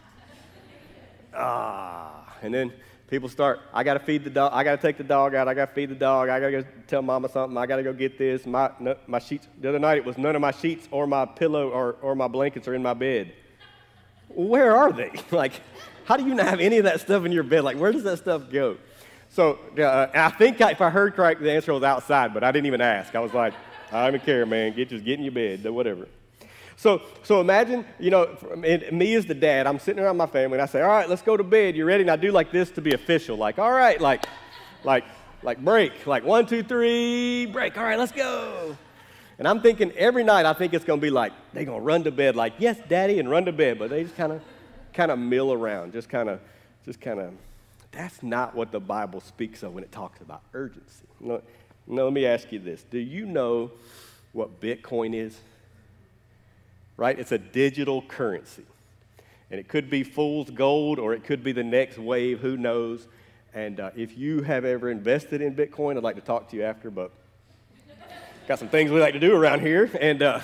Ah, 1.34 2.36
and 2.42 2.54
then 2.54 2.72
people 3.10 3.28
start, 3.30 3.62
I 3.74 3.84
got 3.84 3.96
to 3.96 4.00
feed 4.00 4.24
the 4.24 4.30
dog, 4.30 4.52
I 4.54 4.64
got 4.64 4.76
to 4.76 4.82
take 4.82 4.98
the 4.98 5.04
dog 5.04 5.34
out, 5.34 5.48
I 5.48 5.54
got 5.54 5.70
to 5.70 5.74
feed 5.74 5.90
the 5.90 5.96
dog, 5.96 6.30
I 6.30 6.40
got 6.40 6.46
to 6.48 6.62
go 6.62 6.68
tell 6.88 7.02
mama 7.02 7.30
something, 7.30 7.58
I 7.58 7.66
got 7.66 7.78
to 7.78 7.84
go 7.84 7.94
get 7.94 8.18
this. 8.18 8.46
My, 8.46 8.72
no, 8.80 8.96
my 9.08 9.20
sheets, 9.20 9.48
the 9.60 9.70
other 9.70 9.80
night 9.80 9.98
it 9.98 10.06
was 10.06 10.18
none 10.18 10.36
of 10.36 10.42
my 10.42 10.52
sheets 10.52 10.88
or 10.92 11.08
my 11.08 11.26
pillow 11.26 11.70
or, 11.70 11.94
or 12.02 12.16
my 12.16 12.28
blankets 12.28 12.68
are 12.68 12.76
in 12.76 12.84
my 12.84 12.94
bed. 12.94 13.34
Where 14.30 14.76
are 14.76 14.92
they? 14.92 15.12
like, 15.32 15.54
how 16.08 16.16
do 16.16 16.26
you 16.26 16.34
not 16.34 16.48
have 16.48 16.62
any 16.62 16.78
of 16.78 16.86
that 16.86 17.02
stuff 17.02 17.26
in 17.26 17.34
your 17.34 17.44
bed? 17.44 17.66
Like, 17.66 17.78
where 17.78 17.92
does 17.92 18.04
that 18.04 18.18
stuff 18.18 18.50
go? 18.50 18.78
So 19.30 19.60
uh, 19.78 20.08
I 20.14 20.30
think 20.30 20.62
if 20.62 20.80
I 20.80 20.90
heard 20.90 21.16
correct, 21.16 21.42
the 21.42 21.52
answer 21.52 21.74
was 21.74 21.84
outside, 21.84 22.34
but 22.34 22.46
I 22.46 22.52
didn't 22.54 22.68
even 22.68 22.80
ask. 22.80 23.14
I 23.14 23.20
was 23.20 23.34
like, 23.34 23.54
I 23.92 24.10
don't 24.10 24.24
care, 24.24 24.46
man. 24.46 24.74
Get 24.74 24.88
just 24.88 25.04
get 25.04 25.20
in 25.20 25.26
your 25.26 25.34
bed, 25.34 25.66
whatever. 25.66 26.08
So, 26.78 27.02
so 27.24 27.42
imagine, 27.42 27.84
you 28.00 28.10
know, 28.10 28.38
me 28.56 29.16
as 29.16 29.26
the 29.26 29.34
dad, 29.34 29.68
I'm 29.68 29.80
sitting 29.80 30.02
around 30.02 30.16
my 30.16 30.28
family 30.28 30.56
and 30.56 30.62
I 30.62 30.66
say, 30.66 30.82
all 30.82 30.88
right, 30.88 31.10
let's 31.10 31.24
go 31.24 31.36
to 31.36 31.44
bed. 31.44 31.76
You 31.76 31.84
ready? 31.84 32.04
And 32.04 32.12
I 32.12 32.16
do 32.16 32.32
like 32.32 32.54
this 32.54 32.72
to 32.72 32.82
be 32.82 32.94
official. 32.94 33.36
Like, 33.36 33.60
all 33.60 33.72
right, 33.72 34.00
like, 34.00 34.26
like, 34.86 35.04
like 35.44 35.58
break. 35.58 36.08
Like 36.08 36.24
one, 36.24 36.46
two, 36.46 36.64
three, 36.64 37.48
break. 37.48 37.78
All 37.78 37.84
right, 37.84 38.00
let's 38.00 38.14
go. 38.14 38.78
And 39.40 39.48
I'm 39.48 39.60
thinking 39.62 39.92
every 39.92 40.24
night 40.24 40.46
I 40.46 40.54
think 40.54 40.74
it's 40.74 40.86
going 40.86 41.00
to 41.00 41.06
be 41.06 41.10
like, 41.10 41.34
they're 41.52 41.66
going 41.66 41.80
to 41.80 41.86
run 41.86 42.06
to 42.06 42.12
bed 42.12 42.38
like, 42.38 42.54
yes, 42.60 42.78
daddy, 42.88 43.20
and 43.20 43.30
run 43.30 43.44
to 43.46 43.52
bed. 43.52 43.78
But 43.78 43.90
they 43.90 44.04
just 44.04 44.16
kind 44.16 44.32
of, 44.32 44.42
kind 44.98 45.12
of 45.12 45.20
mill 45.20 45.54
around, 45.54 45.94
just 45.94 46.10
kind 46.10 46.28
of, 46.28 46.40
just 46.84 47.00
kind 47.00 47.20
of, 47.20 47.32
that's 47.92 48.24
not 48.24 48.56
what 48.56 48.72
the 48.72 48.80
Bible 48.80 49.22
speaks 49.22 49.62
of 49.62 49.74
when 49.76 49.84
it 49.84 49.92
talks 49.92 50.22
about 50.22 50.42
urgency. 50.56 51.06
Know, 51.20 51.44
Now, 51.86 52.04
let 52.06 52.14
me 52.14 52.26
ask 52.26 52.52
you 52.52 52.58
this 52.58 52.84
Do 52.90 52.98
you 52.98 53.26
know 53.26 53.72
what 54.34 54.60
Bitcoin 54.60 55.14
is? 55.14 55.40
Right? 56.98 57.18
It's 57.18 57.32
a 57.32 57.38
digital 57.38 58.02
currency. 58.02 58.64
And 59.52 59.60
it 59.60 59.68
could 59.68 59.90
be 59.90 60.04
fool's 60.04 60.50
gold 60.50 60.98
or 60.98 61.14
it 61.14 61.24
could 61.24 61.44
be 61.44 61.52
the 61.52 61.64
next 61.64 62.00
wave, 62.00 62.40
who 62.40 62.58
knows. 62.58 63.08
And 63.54 63.80
uh, 63.80 63.92
if 63.96 64.18
you 64.18 64.42
have 64.42 64.66
ever 64.66 64.90
invested 64.90 65.42
in 65.42 65.56
Bitcoin, 65.56 65.96
I'd 65.96 66.04
like 66.04 66.16
to 66.16 66.22
talk 66.22 66.50
to 66.50 66.58
you 66.58 66.64
after, 66.64 66.90
but 66.90 67.12
got 68.48 68.58
some 68.58 68.68
things 68.68 68.90
we 68.90 69.00
like 69.00 69.14
to 69.14 69.20
do 69.20 69.36
around 69.36 69.62
here. 69.62 69.92
And, 70.02 70.24
uh, 70.24 70.40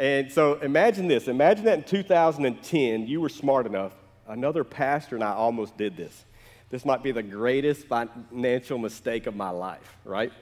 and 0.00 0.32
so 0.32 0.54
imagine 0.54 1.06
this 1.08 1.28
imagine 1.28 1.66
that 1.66 1.78
in 1.78 1.84
2010, 1.84 3.06
you 3.06 3.20
were 3.20 3.28
smart 3.28 3.66
enough. 3.66 3.92
Another 4.26 4.64
pastor 4.64 5.14
and 5.14 5.22
I 5.22 5.32
almost 5.32 5.76
did 5.76 5.96
this. 5.96 6.24
This 6.70 6.84
might 6.84 7.02
be 7.02 7.12
the 7.12 7.22
greatest 7.22 7.86
financial 7.86 8.78
mistake 8.78 9.26
of 9.26 9.36
my 9.36 9.50
life, 9.50 9.96
right? 10.04 10.32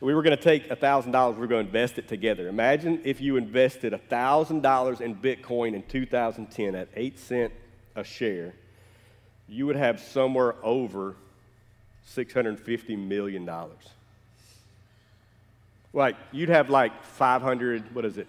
We 0.00 0.14
were 0.14 0.22
going 0.22 0.36
to 0.36 0.42
take 0.42 0.70
$1,000, 0.70 1.34
we 1.34 1.40
were 1.40 1.46
going 1.46 1.66
to 1.66 1.68
invest 1.68 1.98
it 1.98 2.08
together. 2.08 2.48
Imagine 2.48 3.02
if 3.04 3.20
you 3.20 3.36
invested 3.36 3.92
$1,000 3.92 5.00
in 5.02 5.14
Bitcoin 5.14 5.74
in 5.74 5.82
2010 5.82 6.74
at 6.74 6.88
8 6.96 7.18
cents 7.18 7.54
a 7.94 8.02
share, 8.02 8.54
you 9.46 9.66
would 9.66 9.76
have 9.76 10.00
somewhere 10.00 10.54
over 10.62 11.14
$650 12.16 12.96
million. 12.96 13.48
Like, 15.92 16.16
you'd 16.32 16.48
have 16.48 16.70
like 16.70 17.04
500, 17.04 17.94
what 17.94 18.06
is 18.06 18.16
it, 18.16 18.26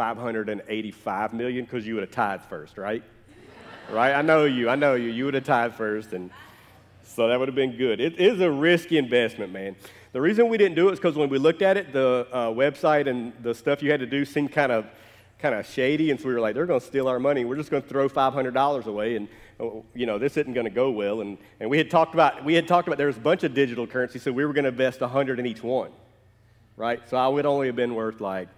585 0.00 1.34
million 1.34 1.66
because 1.66 1.86
you 1.86 1.92
would 1.92 2.02
have 2.02 2.10
tithed 2.10 2.46
first, 2.46 2.78
right? 2.78 3.02
right? 3.90 4.14
I 4.14 4.22
know 4.22 4.46
you, 4.46 4.70
I 4.70 4.74
know 4.74 4.94
you. 4.94 5.10
You 5.10 5.26
would 5.26 5.34
have 5.34 5.44
tithed 5.44 5.74
first, 5.74 6.14
and 6.14 6.30
so 7.02 7.28
that 7.28 7.38
would 7.38 7.48
have 7.48 7.54
been 7.54 7.76
good. 7.76 8.00
It 8.00 8.18
is 8.18 8.40
a 8.40 8.50
risky 8.50 8.96
investment, 8.96 9.52
man. 9.52 9.76
The 10.12 10.20
reason 10.22 10.48
we 10.48 10.56
didn't 10.56 10.76
do 10.76 10.88
it 10.88 10.92
is 10.92 10.98
because 10.98 11.16
when 11.16 11.28
we 11.28 11.36
looked 11.36 11.60
at 11.60 11.76
it, 11.76 11.92
the 11.92 12.26
uh, 12.32 12.46
website 12.46 13.10
and 13.10 13.34
the 13.42 13.54
stuff 13.54 13.82
you 13.82 13.90
had 13.90 14.00
to 14.00 14.06
do 14.06 14.24
seemed 14.24 14.52
kind 14.52 14.72
of 14.72 14.86
kind 15.38 15.54
of 15.54 15.66
shady, 15.66 16.10
and 16.10 16.18
so 16.18 16.28
we 16.28 16.32
were 16.32 16.40
like, 16.40 16.54
they're 16.54 16.64
going 16.64 16.80
to 16.80 16.86
steal 16.86 17.06
our 17.06 17.18
money. 17.18 17.44
We're 17.44 17.56
just 17.56 17.70
going 17.70 17.82
to 17.82 17.88
throw 17.88 18.08
$500 18.08 18.86
away, 18.86 19.16
and 19.16 19.28
oh, 19.60 19.84
you 19.94 20.06
know 20.06 20.16
this 20.16 20.38
isn't 20.38 20.54
going 20.54 20.64
to 20.64 20.70
go 20.70 20.90
well. 20.90 21.20
And, 21.20 21.36
and 21.60 21.68
we 21.68 21.76
had 21.76 21.90
talked 21.90 22.14
about 22.14 22.42
we 22.42 22.54
had 22.54 22.66
talked 22.66 22.88
about 22.88 22.96
there 22.96 23.08
was 23.08 23.18
a 23.18 23.20
bunch 23.20 23.44
of 23.44 23.52
digital 23.52 23.86
currency, 23.86 24.18
so 24.18 24.32
we 24.32 24.46
were 24.46 24.54
going 24.54 24.64
to 24.64 24.70
invest 24.70 25.02
100 25.02 25.38
in 25.38 25.44
each 25.44 25.62
one, 25.62 25.90
right? 26.78 27.06
So 27.10 27.18
I 27.18 27.28
would 27.28 27.44
only 27.44 27.66
have 27.66 27.76
been 27.76 27.94
worth 27.94 28.22
like 28.22 28.48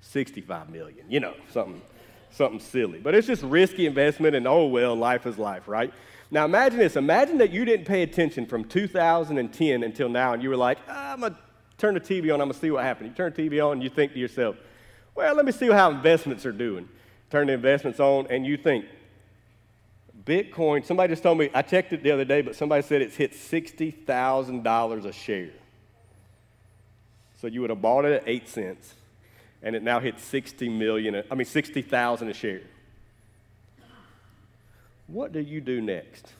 65 0.00 0.70
million, 0.70 1.04
you 1.08 1.20
know, 1.20 1.34
something 1.50 1.82
something 2.30 2.60
silly. 2.60 2.98
But 2.98 3.14
it's 3.14 3.26
just 3.26 3.42
risky 3.42 3.86
investment, 3.86 4.36
and 4.36 4.46
oh 4.46 4.66
well, 4.66 4.94
life 4.94 5.26
is 5.26 5.38
life, 5.38 5.68
right? 5.68 5.92
Now 6.30 6.44
imagine 6.44 6.78
this. 6.78 6.96
Imagine 6.96 7.38
that 7.38 7.50
you 7.50 7.64
didn't 7.64 7.86
pay 7.86 8.02
attention 8.02 8.46
from 8.46 8.64
2010 8.64 9.82
until 9.82 10.08
now, 10.08 10.32
and 10.32 10.42
you 10.42 10.50
were 10.50 10.56
like, 10.56 10.78
ah, 10.88 11.12
I'm 11.12 11.20
going 11.20 11.32
to 11.32 11.38
turn 11.78 11.94
the 11.94 12.00
TV 12.00 12.24
on, 12.24 12.40
I'm 12.40 12.48
going 12.48 12.52
to 12.52 12.58
see 12.58 12.70
what 12.70 12.84
happens. 12.84 13.08
You 13.10 13.14
turn 13.14 13.32
the 13.34 13.48
TV 13.48 13.64
on, 13.64 13.72
and 13.74 13.82
you 13.82 13.88
think 13.88 14.12
to 14.12 14.18
yourself, 14.18 14.56
well, 15.14 15.34
let 15.34 15.44
me 15.44 15.52
see 15.52 15.70
how 15.70 15.90
investments 15.90 16.44
are 16.44 16.52
doing. 16.52 16.88
Turn 17.30 17.46
the 17.46 17.54
investments 17.54 18.00
on, 18.00 18.26
and 18.30 18.46
you 18.46 18.56
think, 18.56 18.84
Bitcoin, 20.24 20.84
somebody 20.84 21.12
just 21.12 21.22
told 21.22 21.38
me, 21.38 21.48
I 21.54 21.62
checked 21.62 21.92
it 21.92 22.02
the 22.02 22.10
other 22.10 22.24
day, 22.24 22.42
but 22.42 22.54
somebody 22.54 22.82
said 22.82 23.00
it's 23.00 23.16
hit 23.16 23.32
$60,000 23.32 25.04
a 25.04 25.12
share. 25.12 25.50
So 27.40 27.46
you 27.46 27.60
would 27.62 27.70
have 27.70 27.80
bought 27.80 28.04
it 28.04 28.12
at 28.12 28.24
8 28.26 28.48
cents, 28.48 28.94
and 29.62 29.74
it 29.74 29.82
now 29.82 30.00
hits 30.00 30.22
60 30.24 30.68
million, 30.68 31.22
I 31.30 31.34
mean 31.34 31.44
60,000 31.44 32.28
a 32.28 32.34
share. 32.34 32.60
What 35.06 35.32
do 35.32 35.40
you 35.40 35.60
do 35.60 35.80
next? 35.80 36.32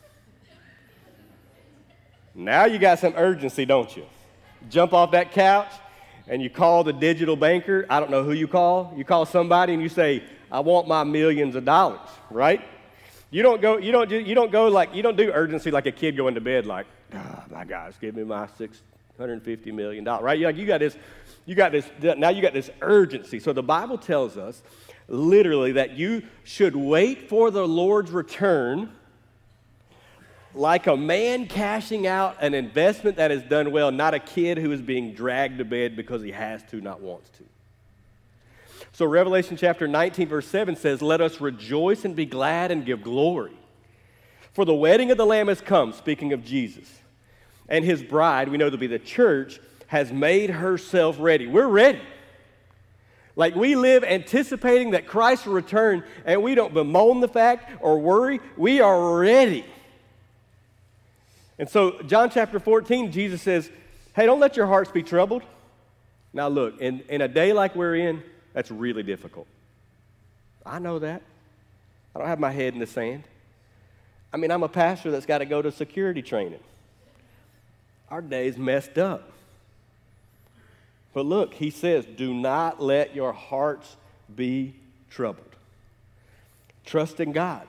Now 2.35 2.67
you 2.67 2.79
got 2.79 2.99
some 2.99 3.15
urgency, 3.17 3.65
don't 3.65 3.95
you? 3.97 4.05
Jump 4.69 4.93
off 4.93 5.11
that 5.13 5.33
couch 5.33 5.73
and 6.29 6.43
you 6.43 6.51
call 6.51 6.85
the 6.85 6.93
digital 6.93 7.35
banker. 7.35 7.87
I 7.89 7.99
don't 7.99 8.11
know 8.11 8.23
who 8.23 8.33
you 8.33 8.47
call. 8.47 8.93
You 8.97 9.05
call 9.05 9.27
somebody 9.27 9.73
and 9.73 9.83
you 9.83 9.89
say, 9.89 10.23
I 10.51 10.61
want 10.61 10.87
my 10.87 11.03
millions 11.05 11.57
of 11.57 11.65
dollars, 11.65 12.09
right? 12.31 12.61
You 13.31 13.43
don't 13.43 13.61
go, 13.61 13.77
you 13.79 13.93
don't 13.93 14.09
do, 14.09 14.19
you 14.19 14.35
don't 14.35 14.53
go 14.53 14.69
like, 14.69 14.95
you 14.95 15.03
don't 15.03 15.17
do 15.17 15.31
urgency 15.33 15.71
like 15.71 15.87
a 15.87 15.93
kid 15.93 16.17
going 16.17 16.35
to 16.35 16.41
bed 16.41 16.67
like, 16.67 16.87
oh, 17.15 17.45
my 17.51 17.65
gosh, 17.65 17.95
give 18.01 18.15
me 18.15 18.25
my 18.25 18.47
$650 19.19 19.73
million, 19.73 20.05
right? 20.05 20.39
Like 20.39 20.57
you 20.57 20.67
got 20.67 20.81
this, 20.81 20.97
you 21.45 21.55
got 21.55 21.73
this, 21.73 21.89
now 22.01 22.29
you 22.29 22.43
got 22.43 22.53
this 22.53 22.71
urgency. 22.81 23.41
So 23.41 23.53
the 23.53 23.63
Bible 23.63 23.99
tells 23.99 24.37
us 24.37 24.63
literally 25.09 25.73
that 25.73 25.97
you 25.97 26.23
should 26.45 26.77
wait 26.77 27.29
for 27.29 27.51
the 27.51 27.67
Lord's 27.67 28.11
return 28.11 28.93
like 30.55 30.87
a 30.87 30.97
man 30.97 31.47
cashing 31.47 32.07
out 32.07 32.37
an 32.43 32.55
investment 32.55 33.17
that 33.17 33.31
has 33.31 33.43
done 33.43 33.71
well, 33.71 33.91
not 33.91 34.15
a 34.15 34.19
kid 34.19 34.59
who 34.59 34.73
is 34.73 34.81
being 34.81 35.15
dragged 35.15 35.59
to 35.59 35.65
bed 35.65 35.95
because 35.95 36.23
he 36.23 36.33
has 36.33 36.63
to, 36.65 36.81
not 36.81 37.01
wants 37.01 37.31
to. 37.31 37.45
So, 38.93 39.07
Revelation 39.07 39.57
chapter 39.57 39.87
19, 39.87 40.29
verse 40.29 40.47
7 40.47 40.75
says, 40.75 41.03
Let 41.03 41.21
us 41.21 41.41
rejoice 41.41 42.05
and 42.05 42.17
be 42.17 42.27
glad 42.27 42.71
and 42.71 42.85
give 42.85 43.03
glory. 43.03 43.57
For 44.53 44.65
the 44.65 44.75
wedding 44.75 45.11
of 45.11 45.19
the 45.19 45.27
Lamb 45.27 45.49
has 45.49 45.61
come, 45.61 45.93
speaking 45.93 46.33
of 46.33 46.45
Jesus. 46.45 46.91
And 47.69 47.85
his 47.85 48.03
bride, 48.03 48.49
we 48.49 48.57
know 48.57 48.71
to 48.71 48.79
be 48.79 48.87
the 48.87 48.99
church, 48.99 49.61
has 49.89 50.13
made 50.13 50.51
herself 50.51 51.17
ready. 51.19 51.47
We're 51.47 51.67
ready. 51.67 52.01
Like 53.37 53.55
we 53.55 53.77
live 53.77 54.03
anticipating 54.05 54.91
that 54.91 55.07
Christ 55.07 55.47
will 55.47 55.55
return 55.55 56.03
and 56.25 56.43
we 56.43 56.55
don't 56.55 56.75
bemoan 56.75 57.21
the 57.21 57.29
fact 57.29 57.71
or 57.81 57.99
worry. 57.99 58.41
We 58.57 58.81
are 58.81 59.19
ready. 59.19 59.65
And 61.59 61.69
so, 61.69 62.03
John 62.03 62.31
chapter 62.31 62.59
14, 62.59 63.13
Jesus 63.13 63.43
says, 63.43 63.71
Hey, 64.15 64.27
don't 64.27 64.41
let 64.41 64.57
your 64.57 64.67
hearts 64.67 64.91
be 64.91 65.03
troubled. 65.03 65.43
Now, 66.33 66.49
look, 66.49 66.81
in, 66.81 67.01
in 67.09 67.21
a 67.21 67.29
day 67.29 67.53
like 67.53 67.75
we're 67.75 67.97
in, 67.97 68.23
that's 68.53 68.71
really 68.71 69.03
difficult. 69.03 69.47
I 70.67 70.79
know 70.79 70.99
that. 70.99 71.23
I 72.15 72.19
don't 72.19 72.29
have 72.29 72.41
my 72.41 72.51
head 72.51 72.75
in 72.75 72.81
the 72.81 72.87
sand. 72.87 73.25
I 74.33 74.37
mean, 74.37 74.51
I'm 74.51 74.63
a 74.63 74.69
pastor 74.69 75.11
that's 75.11 75.27
got 75.27 75.39
to 75.39 75.47
go 75.47 75.63
to 75.63 75.71
security 75.71 76.23
training. 76.23 76.61
Our 78.11 78.23
day's 78.23 78.57
messed 78.57 78.99
up. 78.99 79.31
But 81.13 81.27
look, 81.27 81.55
he 81.55 81.71
says, 81.71 82.05
do 82.05 82.33
not 82.33 82.83
let 82.83 83.15
your 83.15 83.33
hearts 83.33 83.97
be 84.35 84.75
troubled. 85.11 85.45
Trust 86.85 87.21
in 87.21 87.33
God. 87.33 87.67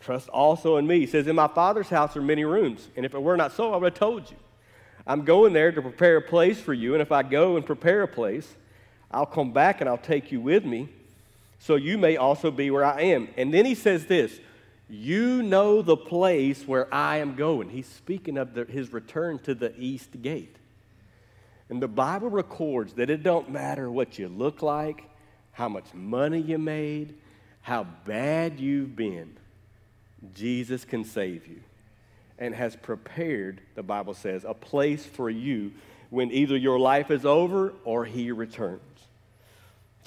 Trust 0.00 0.28
also 0.28 0.76
in 0.76 0.86
me. 0.86 1.00
He 1.00 1.06
says, 1.06 1.26
In 1.26 1.36
my 1.36 1.48
Father's 1.48 1.88
house 1.88 2.16
are 2.16 2.22
many 2.22 2.44
rooms, 2.44 2.88
and 2.96 3.04
if 3.04 3.14
it 3.14 3.22
were 3.22 3.36
not 3.36 3.52
so, 3.52 3.72
I 3.72 3.76
would 3.76 3.92
have 3.92 3.98
told 3.98 4.30
you. 4.30 4.36
I'm 5.06 5.24
going 5.24 5.52
there 5.52 5.72
to 5.72 5.82
prepare 5.82 6.18
a 6.18 6.22
place 6.22 6.60
for 6.60 6.74
you, 6.74 6.92
and 6.94 7.02
if 7.02 7.10
I 7.10 7.22
go 7.22 7.56
and 7.56 7.64
prepare 7.64 8.02
a 8.02 8.08
place, 8.08 8.54
I'll 9.10 9.26
come 9.26 9.52
back 9.52 9.80
and 9.80 9.88
I'll 9.88 9.96
take 9.98 10.30
you 10.30 10.40
with 10.40 10.64
me, 10.64 10.88
so 11.58 11.76
you 11.76 11.98
may 11.98 12.16
also 12.16 12.50
be 12.50 12.70
where 12.70 12.84
I 12.84 13.00
am. 13.02 13.28
And 13.36 13.52
then 13.52 13.64
he 13.64 13.74
says 13.74 14.06
this 14.06 14.38
You 14.88 15.42
know 15.42 15.82
the 15.82 15.96
place 15.96 16.66
where 16.66 16.92
I 16.92 17.18
am 17.18 17.34
going. 17.34 17.68
He's 17.68 17.86
speaking 17.86 18.38
of 18.38 18.54
the, 18.54 18.64
his 18.64 18.92
return 18.92 19.38
to 19.40 19.54
the 19.54 19.78
east 19.78 20.22
gate. 20.22 20.56
And 21.68 21.82
the 21.82 21.88
Bible 21.88 22.30
records 22.30 22.94
that 22.94 23.10
it 23.10 23.22
don't 23.22 23.50
matter 23.50 23.90
what 23.90 24.18
you 24.18 24.28
look 24.28 24.62
like, 24.62 25.04
how 25.52 25.68
much 25.68 25.92
money 25.92 26.40
you 26.40 26.56
made, 26.56 27.14
how 27.60 27.86
bad 28.06 28.58
you've 28.58 28.96
been. 28.96 29.36
Jesus 30.34 30.84
can 30.84 31.04
save 31.04 31.46
you 31.46 31.60
and 32.38 32.54
has 32.54 32.74
prepared, 32.76 33.60
the 33.74 33.82
Bible 33.82 34.14
says, 34.14 34.44
a 34.44 34.54
place 34.54 35.04
for 35.04 35.28
you 35.28 35.72
when 36.08 36.30
either 36.32 36.56
your 36.56 36.78
life 36.78 37.10
is 37.10 37.26
over 37.26 37.74
or 37.84 38.04
he 38.04 38.32
returns. 38.32 38.80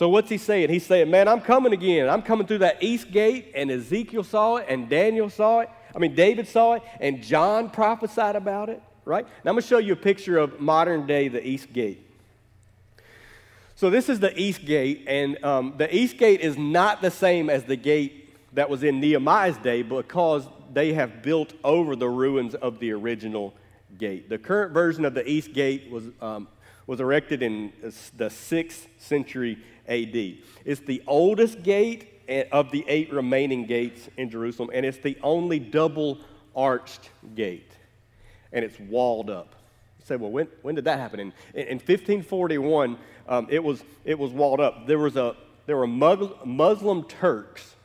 So, 0.02 0.10
what's 0.10 0.32
he 0.32 0.40
saying? 0.40 0.70
He's 0.70 0.86
saying, 0.86 1.12
Man, 1.12 1.28
I'm 1.28 1.42
coming 1.42 1.74
again. 1.74 2.10
I'm 2.10 2.24
coming 2.24 2.48
through 2.48 2.58
that 2.60 2.82
east 2.82 3.12
gate, 3.12 3.52
and 3.54 3.70
Ezekiel 3.70 4.24
saw 4.24 4.56
it, 4.56 4.66
and 4.68 4.90
Daniel 4.90 5.30
saw 5.30 5.60
it. 5.60 5.70
I 5.96 6.00
mean, 6.00 6.16
David 6.16 6.48
saw 6.48 6.74
it, 6.74 6.82
and 7.00 7.22
John 7.22 7.70
prophesied 7.70 8.36
about 8.36 8.70
it 8.70 8.82
right? 9.06 9.26
Now 9.44 9.52
I'm 9.52 9.56
going 9.56 9.62
to 9.62 9.68
show 9.68 9.78
you 9.78 9.94
a 9.94 9.98
picture 9.98 10.38
of 10.38 10.60
modern 10.60 11.06
day 11.06 11.28
the 11.28 11.46
East 11.46 11.74
Gate. 11.74 12.08
So 13.76 13.90
this 13.90 14.10
is 14.10 14.20
the 14.20 14.38
East 14.40 14.66
Gate, 14.66 15.04
and 15.08 15.44
um, 15.44 15.74
the 15.78 15.94
East 15.96 16.18
Gate 16.18 16.42
is 16.42 16.58
not 16.58 17.02
the 17.02 17.12
same 17.12 17.50
as 17.50 17.64
the 17.64 17.76
gate 17.76 18.36
that 18.54 18.70
was 18.70 18.84
in 18.84 19.00
Nehemiah's 19.00 19.58
day 19.58 19.82
because 19.82 20.48
they 20.72 20.94
have 20.94 21.24
built 21.24 21.54
over 21.64 21.96
the 21.96 22.08
ruins 22.08 22.54
of 22.54 22.80
the 22.80 22.92
original 22.92 23.54
gate. 23.98 24.30
The 24.30 24.38
current 24.38 24.72
version 24.72 25.04
of 25.04 25.14
the 25.14 25.28
East 25.28 25.54
Gate 25.54 25.90
was, 25.90 26.04
um, 26.22 26.48
was 26.88 27.00
erected 27.00 27.42
in 27.42 27.74
the 27.82 28.26
6th 28.26 28.88
century 28.98 29.58
AD. 29.88 30.38
It's 30.66 30.82
the 30.82 31.04
oldest 31.08 31.64
gate 31.64 32.08
eh, 32.28 32.44
of 32.52 32.72
the 32.72 32.86
eight 32.88 33.12
remaining 33.12 33.66
gates 33.66 34.10
in 34.18 34.30
Jerusalem, 34.30 34.70
and 34.74 34.86
it's 34.86 34.98
the 35.00 35.18
only 35.22 35.60
double 35.60 36.20
arched 36.56 37.10
gate 37.36 37.72
and 38.52 38.66
it's 38.66 38.80
walled 38.80 39.30
up. 39.30 39.56
You 40.00 40.06
say, 40.06 40.16
well, 40.16 40.32
when, 40.32 40.48
when 40.62 40.76
did 40.76 40.86
that 40.86 41.00
happen? 41.00 41.20
In, 41.20 41.34
in 41.54 41.78
1541, 41.78 42.98
um, 43.28 43.48
it, 43.50 43.64
was, 43.64 43.84
it 44.04 44.18
was 44.18 44.32
walled 44.32 44.60
up. 44.60 44.88
There, 44.88 45.00
was 45.00 45.16
a, 45.16 45.36
there 45.66 45.78
were 45.78 45.88
Muslim 45.88 47.04
Turks 47.04 47.76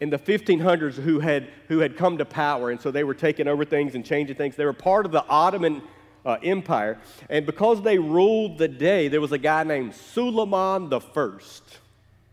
in 0.00 0.10
the 0.10 0.18
1500s 0.18 0.94
who 0.94 1.20
had, 1.20 1.48
who 1.68 1.78
had 1.78 1.96
come 1.96 2.18
to 2.18 2.24
power, 2.24 2.70
and 2.70 2.80
so 2.80 2.90
they 2.90 3.04
were 3.04 3.14
taking 3.14 3.48
over 3.48 3.64
things 3.64 3.94
and 3.94 4.04
changing 4.04 4.36
things. 4.36 4.56
They 4.56 4.64
were 4.64 4.72
part 4.72 5.06
of 5.06 5.12
the 5.12 5.24
Ottoman 5.26 5.82
uh, 6.24 6.38
empire. 6.42 6.98
And 7.28 7.46
because 7.46 7.82
they 7.82 7.98
ruled 7.98 8.58
the 8.58 8.68
day, 8.68 9.08
there 9.08 9.20
was 9.20 9.32
a 9.32 9.38
guy 9.38 9.64
named 9.64 9.94
Suleiman 9.94 10.88
the 10.88 11.00
First, 11.00 11.62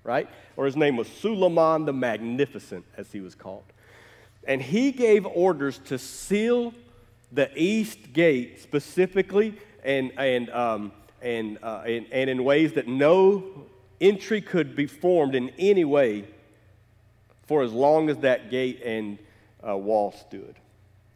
right? 0.04 0.30
Or 0.58 0.66
his 0.66 0.76
name 0.76 0.98
was 0.98 1.08
Suleiman 1.08 1.86
the 1.86 1.94
Magnificent, 1.94 2.86
as 2.98 3.12
he 3.12 3.22
was 3.22 3.36
called. 3.36 3.64
And 4.48 4.62
he 4.62 4.92
gave 4.92 5.26
orders 5.26 5.80
to 5.86 5.98
seal 5.98 6.74
the 7.32 7.50
east 7.56 8.14
gate 8.14 8.62
specifically 8.62 9.56
and, 9.84 10.12
and, 10.18 10.50
um, 10.50 10.92
and, 11.22 11.58
uh, 11.64 11.84
and, 11.86 12.06
and 12.12 12.30
in 12.30 12.44
ways 12.44 12.74
that 12.74 12.88
no 12.88 13.44
entry 14.00 14.42
could 14.42 14.76
be 14.76 14.88
formed 14.88 15.36
in 15.36 15.52
any 15.58 15.86
way 15.86 16.26
for 17.44 17.62
as 17.62 17.72
long 17.72 18.10
as 18.10 18.18
that 18.20 18.50
gate 18.50 18.82
and 18.84 19.18
uh, 19.68 19.78
wall 19.78 20.12
stood. 20.12 20.56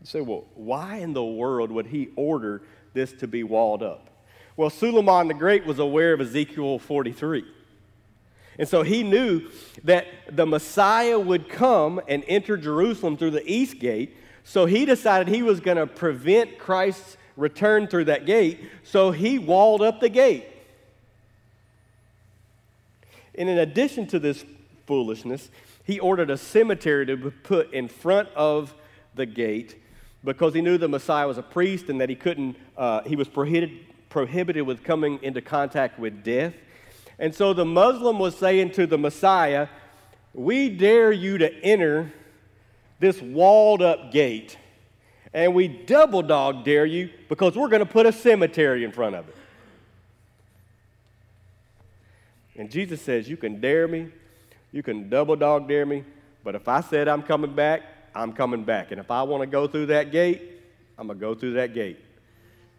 You 0.06 0.08
say, 0.08 0.22
well, 0.22 0.46
why 0.54 0.98
in 0.98 1.14
the 1.14 1.24
world 1.24 1.72
would 1.72 1.88
he 1.88 2.10
order 2.16 2.62
this 2.94 3.12
to 3.14 3.28
be 3.28 3.42
walled 3.42 3.82
up? 3.82 4.08
Well, 4.56 4.70
Suleiman 4.70 5.28
the 5.28 5.34
Great 5.34 5.66
was 5.66 5.80
aware 5.80 6.14
of 6.14 6.22
Ezekiel 6.22 6.78
43. 6.78 7.44
And 8.60 8.70
so 8.70 8.84
he 8.84 9.02
knew 9.02 9.50
that 9.84 10.06
the 10.30 10.46
Messiah 10.46 11.18
would 11.18 11.50
come 11.50 12.00
and 12.08 12.24
enter 12.28 12.56
Jerusalem 12.56 13.18
through 13.18 13.32
the 13.32 13.52
east 13.52 13.80
gate. 13.80 14.16
So 14.44 14.68
he 14.68 14.86
decided 14.86 15.28
he 15.28 15.42
was 15.42 15.60
going 15.60 15.78
to 15.78 15.88
prevent 15.88 16.60
Christ's 16.60 17.18
return 17.36 17.88
through 17.88 18.06
that 18.06 18.28
gate. 18.28 18.60
So 18.84 19.10
he 19.10 19.40
walled 19.40 19.82
up 19.82 20.02
the 20.02 20.10
gate. 20.10 20.46
And 23.34 23.50
in 23.50 23.58
addition 23.58 24.06
to 24.10 24.20
this 24.20 24.46
foolishness, 24.86 25.50
he 25.84 26.00
ordered 26.00 26.30
a 26.30 26.38
cemetery 26.38 27.08
to 27.08 27.18
be 27.18 27.32
put 27.32 27.74
in 27.74 27.88
front 27.88 28.30
of 28.36 28.76
the 29.16 29.26
gate 29.26 29.78
because 30.26 30.54
he 30.54 30.62
knew 30.62 30.78
the 30.78 30.90
Messiah 30.90 31.28
was 31.28 31.38
a 31.38 31.44
priest 31.44 31.88
and 31.90 32.02
that 32.02 32.10
he 32.10 32.16
couldn't, 32.16 32.58
uh, 32.76 33.02
he 33.04 33.16
was 33.16 33.30
prohibited, 33.30 33.80
prohibited 34.10 34.66
with 34.66 34.84
coming 34.84 35.20
into 35.22 35.42
contact 35.42 36.00
with 36.00 36.24
death. 36.24 36.54
And 37.20 37.34
so 37.34 37.54
the 37.54 37.64
Muslim 37.64 38.20
was 38.20 38.36
saying 38.36 38.72
to 38.72 38.88
the 38.88 38.98
Messiah, 38.98 39.68
We 40.34 40.70
dare 40.70 41.12
you 41.12 41.38
to 41.38 41.54
enter 41.64 42.12
this 43.00 43.22
walled 43.22 43.82
up 43.82 44.12
gate, 44.12 44.58
and 45.34 45.54
we 45.54 45.68
double 45.68 46.24
dog 46.24 46.66
dare 46.66 46.86
you 46.86 47.10
because 47.30 47.56
we're 47.56 47.70
going 47.70 47.86
to 47.86 47.86
put 47.86 48.06
a 48.06 48.12
cemetery 48.12 48.84
in 48.84 48.92
front 48.92 49.16
of 49.16 49.30
it. 49.30 49.36
And 52.58 52.72
Jesus 52.72 53.02
says, 53.02 53.30
You 53.30 53.38
can 53.38 53.62
dare 53.62 53.88
me, 53.88 54.08
you 54.72 54.82
can 54.82 55.10
double 55.10 55.36
dog 55.36 55.68
dare 55.68 55.86
me, 55.86 56.04
but 56.44 56.56
if 56.56 56.68
I 56.68 56.82
said 56.82 57.08
I'm 57.08 57.22
coming 57.22 57.54
back, 57.54 57.82
I'm 58.16 58.34
coming 58.34 58.64
back. 58.64 58.92
And 58.92 59.00
if 59.00 59.12
I 59.12 59.24
want 59.24 59.42
to 59.42 59.48
go 59.48 59.68
through 59.68 59.88
that 59.88 60.12
gate, 60.12 60.42
I'm 60.98 61.08
going 61.08 61.20
to 61.20 61.22
go 61.22 61.36
through 61.36 61.54
that 61.54 61.74
gate. 61.74 62.00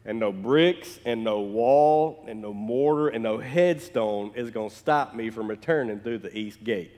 And 0.04 0.18
no 0.20 0.32
bricks 0.32 0.98
and 1.04 1.24
no 1.24 1.40
wall 1.40 2.24
and 2.28 2.40
no 2.40 2.52
mortar 2.52 3.08
and 3.08 3.22
no 3.22 3.38
headstone 3.38 4.32
is 4.34 4.50
going 4.50 4.70
to 4.70 4.76
stop 4.76 5.14
me 5.14 5.30
from 5.30 5.48
returning 5.48 6.00
through 6.00 6.18
the 6.18 6.36
east 6.36 6.62
gate. 6.62 6.92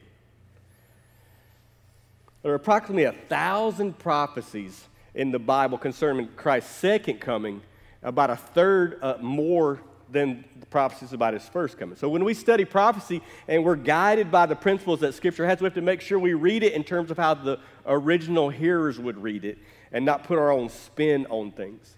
There 2.42 2.52
are 2.52 2.56
approximately 2.56 3.04
a 3.04 3.12
thousand 3.12 3.98
prophecies 3.98 4.86
in 5.14 5.32
the 5.32 5.38
Bible 5.38 5.78
concerning 5.78 6.28
Christ's 6.36 6.76
second 6.76 7.20
coming, 7.20 7.62
about 8.02 8.30
a 8.30 8.36
third 8.36 8.98
uh, 9.02 9.16
more 9.20 9.80
than 10.10 10.44
the 10.58 10.66
prophecies 10.66 11.12
about 11.12 11.34
his 11.34 11.46
first 11.48 11.78
coming. 11.78 11.96
So 11.96 12.08
when 12.08 12.24
we 12.24 12.34
study 12.34 12.64
prophecy 12.64 13.20
and 13.46 13.64
we're 13.64 13.76
guided 13.76 14.30
by 14.30 14.46
the 14.46 14.56
principles 14.56 15.00
that 15.00 15.14
Scripture 15.14 15.46
has, 15.46 15.60
we 15.60 15.64
have 15.64 15.74
to 15.74 15.82
make 15.82 16.00
sure 16.00 16.18
we 16.18 16.34
read 16.34 16.62
it 16.62 16.72
in 16.72 16.84
terms 16.84 17.10
of 17.10 17.16
how 17.16 17.34
the 17.34 17.58
original 17.88 18.50
hearers 18.50 18.98
would 18.98 19.20
read 19.22 19.44
it 19.44 19.58
and 19.90 20.04
not 20.04 20.24
put 20.24 20.38
our 20.38 20.52
own 20.52 20.68
spin 20.68 21.26
on 21.30 21.50
things. 21.50 21.96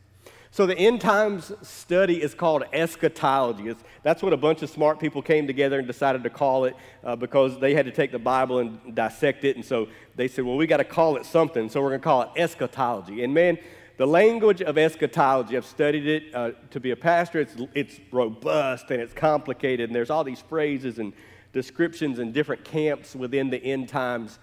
So 0.53 0.67
the 0.67 0.77
end 0.77 1.01
times 1.01 1.53
study 1.63 2.21
is 2.21 2.35
called 2.35 2.65
eschatology. 2.73 3.69
It's, 3.69 3.85
that's 4.03 4.21
what 4.21 4.33
a 4.33 4.37
bunch 4.37 4.63
of 4.63 4.71
smart 4.71 4.99
people 4.99 5.23
came 5.23 5.47
together 5.47 5.79
and 5.79 5.87
decided 5.87 6.25
to 6.25 6.31
call 6.31 6.65
it 6.65 6.75
uh, 7.05 7.15
because 7.15 7.61
they 7.61 7.73
had 7.73 7.87
to 7.87 7.93
take 7.93 8.11
the 8.11 8.19
Bible 8.19 8.59
and 8.59 8.95
dissect 8.95 9.45
it. 9.45 9.55
And 9.55 9.65
so 9.65 9.87
they 10.17 10.27
said, 10.27 10.45
well, 10.45 10.57
we 10.57 10.67
got 10.67 10.79
to 10.79 10.85
call 10.85 11.17
it 11.17 11.25
something. 11.25 11.69
So 11.69 11.81
we're 11.81 11.91
going 11.91 12.01
to 12.01 12.05
call 12.05 12.23
it 12.23 12.31
eschatology. 12.37 13.23
And 13.23 13.33
man, 13.33 13.59
the 13.97 14.07
language 14.07 14.61
of 14.61 14.77
eschatology, 14.77 15.57
I've 15.57 15.67
studied 15.67 16.07
it 16.07 16.35
uh, 16.35 16.53
to 16.71 16.81
be 16.81 16.91
a 16.91 16.97
pastor. 16.97 17.39
It's, 17.39 17.55
it's 17.75 18.01
robust 18.11 18.91
and 18.91 19.01
it's 19.01 19.13
complicated, 19.13 19.91
and 19.91 19.95
there's 19.95 20.11
all 20.11 20.25
these 20.25 20.41
phrases 20.41 20.99
and 20.99 21.13
descriptions 21.53 22.19
and 22.19 22.33
different 22.33 22.65
camps 22.65 23.15
within 23.15 23.51
the 23.51 23.63
end 23.63 23.89
times 23.89 24.39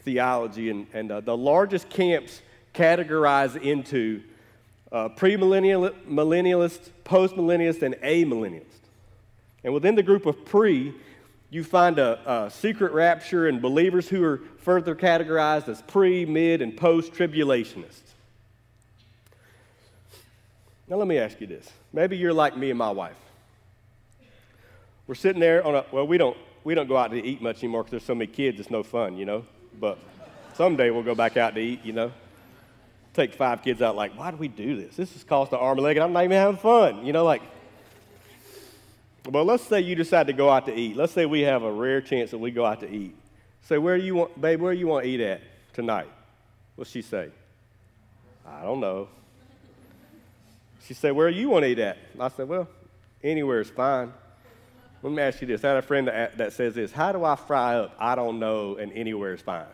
theology. 0.00 0.70
And, 0.70 0.86
and 0.92 1.10
uh, 1.10 1.20
the 1.20 1.36
largest 1.36 1.88
camps 1.88 2.42
categorize 2.74 3.60
into 3.60 4.22
uh, 4.90 5.08
premillennialist, 5.10 6.90
postmillennialist, 7.04 7.82
and 7.82 7.94
amillennialist. 7.96 8.64
And 9.64 9.74
within 9.74 9.94
the 9.94 10.02
group 10.02 10.26
of 10.26 10.44
pre, 10.44 10.94
you 11.50 11.64
find 11.64 11.98
a, 11.98 12.44
a, 12.46 12.50
secret 12.50 12.92
rapture 12.92 13.48
and 13.48 13.60
believers 13.60 14.08
who 14.08 14.22
are 14.24 14.40
further 14.58 14.94
categorized 14.94 15.68
as 15.68 15.82
pre, 15.82 16.24
mid, 16.24 16.62
and 16.62 16.76
post 16.76 17.12
tribulationists. 17.12 18.02
Now, 20.88 20.96
let 20.96 21.08
me 21.08 21.18
ask 21.18 21.40
you 21.40 21.46
this. 21.46 21.70
Maybe 21.92 22.16
you're 22.16 22.32
like 22.32 22.56
me 22.56 22.70
and 22.70 22.78
my 22.78 22.90
wife. 22.90 23.16
We're 25.06 25.14
sitting 25.14 25.40
there 25.40 25.66
on 25.66 25.74
a, 25.74 25.84
well, 25.90 26.06
we 26.06 26.18
don't, 26.18 26.36
we 26.64 26.74
don't 26.74 26.86
go 26.86 26.96
out 26.96 27.10
to 27.10 27.22
eat 27.22 27.42
much 27.42 27.58
anymore 27.58 27.82
because 27.82 27.90
there's 27.92 28.04
so 28.04 28.14
many 28.14 28.30
kids, 28.30 28.60
it's 28.60 28.70
no 28.70 28.82
fun, 28.82 29.16
you 29.16 29.24
know? 29.24 29.44
But 29.78 29.98
someday 30.54 30.90
we'll 30.90 31.02
go 31.02 31.14
back 31.14 31.36
out 31.36 31.54
to 31.54 31.60
eat, 31.60 31.84
you 31.84 31.92
know? 31.92 32.12
Take 33.14 33.34
five 33.34 33.62
kids 33.62 33.82
out, 33.82 33.96
like, 33.96 34.16
why 34.16 34.30
do 34.30 34.36
we 34.36 34.48
do 34.48 34.76
this? 34.76 34.96
This 34.96 35.12
has 35.12 35.24
cost 35.24 35.52
an 35.52 35.58
arm 35.58 35.78
and 35.78 35.84
leg, 35.84 35.96
and 35.96 36.04
I'm 36.04 36.12
not 36.12 36.24
even 36.24 36.36
having 36.36 36.56
fun, 36.56 37.04
you 37.04 37.12
know? 37.12 37.24
Like, 37.24 37.42
well, 39.28 39.44
let's 39.44 39.64
say 39.64 39.80
you 39.80 39.94
decide 39.94 40.28
to 40.28 40.32
go 40.32 40.48
out 40.50 40.66
to 40.66 40.74
eat. 40.74 40.96
Let's 40.96 41.12
say 41.12 41.26
we 41.26 41.40
have 41.40 41.62
a 41.62 41.72
rare 41.72 42.00
chance 42.00 42.30
that 42.30 42.38
we 42.38 42.50
go 42.50 42.64
out 42.64 42.80
to 42.80 42.90
eat. 42.90 43.14
Say, 43.62 43.78
where 43.78 43.98
do 43.98 44.04
you 44.04 44.14
want, 44.14 44.40
babe, 44.40 44.60
where 44.60 44.72
do 44.72 44.78
you 44.78 44.86
want 44.86 45.04
to 45.04 45.10
eat 45.10 45.20
at 45.20 45.42
tonight? 45.72 46.08
What's 46.76 46.90
she 46.90 47.02
say? 47.02 47.30
I 48.46 48.62
don't 48.62 48.80
know. 48.80 49.08
She 50.86 50.94
said, 50.94 51.12
Where 51.12 51.30
do 51.30 51.36
you 51.36 51.50
want 51.50 51.64
to 51.64 51.68
eat 51.68 51.78
at? 51.78 51.98
I 52.18 52.28
said, 52.28 52.48
Well, 52.48 52.66
anywhere 53.22 53.60
is 53.60 53.68
fine. 53.68 54.12
Let 55.02 55.12
me 55.12 55.22
ask 55.22 55.40
you 55.40 55.46
this. 55.46 55.64
I 55.64 55.68
had 55.68 55.76
a 55.76 55.82
friend 55.82 56.08
that, 56.08 56.38
that 56.38 56.52
says 56.52 56.74
this 56.74 56.92
How 56.92 57.12
do 57.12 57.24
I 57.24 57.36
fry 57.36 57.76
up? 57.76 57.94
I 57.98 58.14
don't 58.14 58.38
know, 58.38 58.76
and 58.76 58.92
anywhere 58.92 59.34
is 59.34 59.40
fine. 59.40 59.64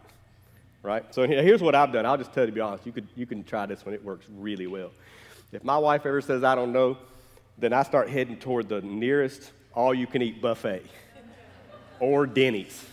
Right? 0.82 1.14
So 1.14 1.26
here's 1.26 1.62
what 1.62 1.74
I've 1.74 1.92
done. 1.92 2.04
I'll 2.04 2.18
just 2.18 2.32
tell 2.34 2.42
you 2.42 2.50
to 2.50 2.52
be 2.52 2.60
honest. 2.60 2.84
You, 2.84 2.92
could, 2.92 3.08
you 3.16 3.24
can 3.24 3.42
try 3.42 3.64
this 3.64 3.87
one, 3.87 3.94
it 3.94 4.04
works 4.04 4.26
really 4.37 4.66
well. 4.66 4.90
If 5.50 5.64
my 5.64 5.78
wife 5.78 6.04
ever 6.04 6.20
says, 6.20 6.44
I 6.44 6.54
don't 6.54 6.72
know, 6.72 6.98
then 7.56 7.72
I 7.72 7.84
start 7.84 8.10
heading 8.10 8.37
toward 8.37 8.68
the 8.68 8.82
nearest 8.82 9.52
all 9.72 9.94
you 9.94 10.06
can 10.06 10.20
eat 10.20 10.42
buffet 10.42 10.82
or 12.00 12.26
Denny's. 12.26 12.84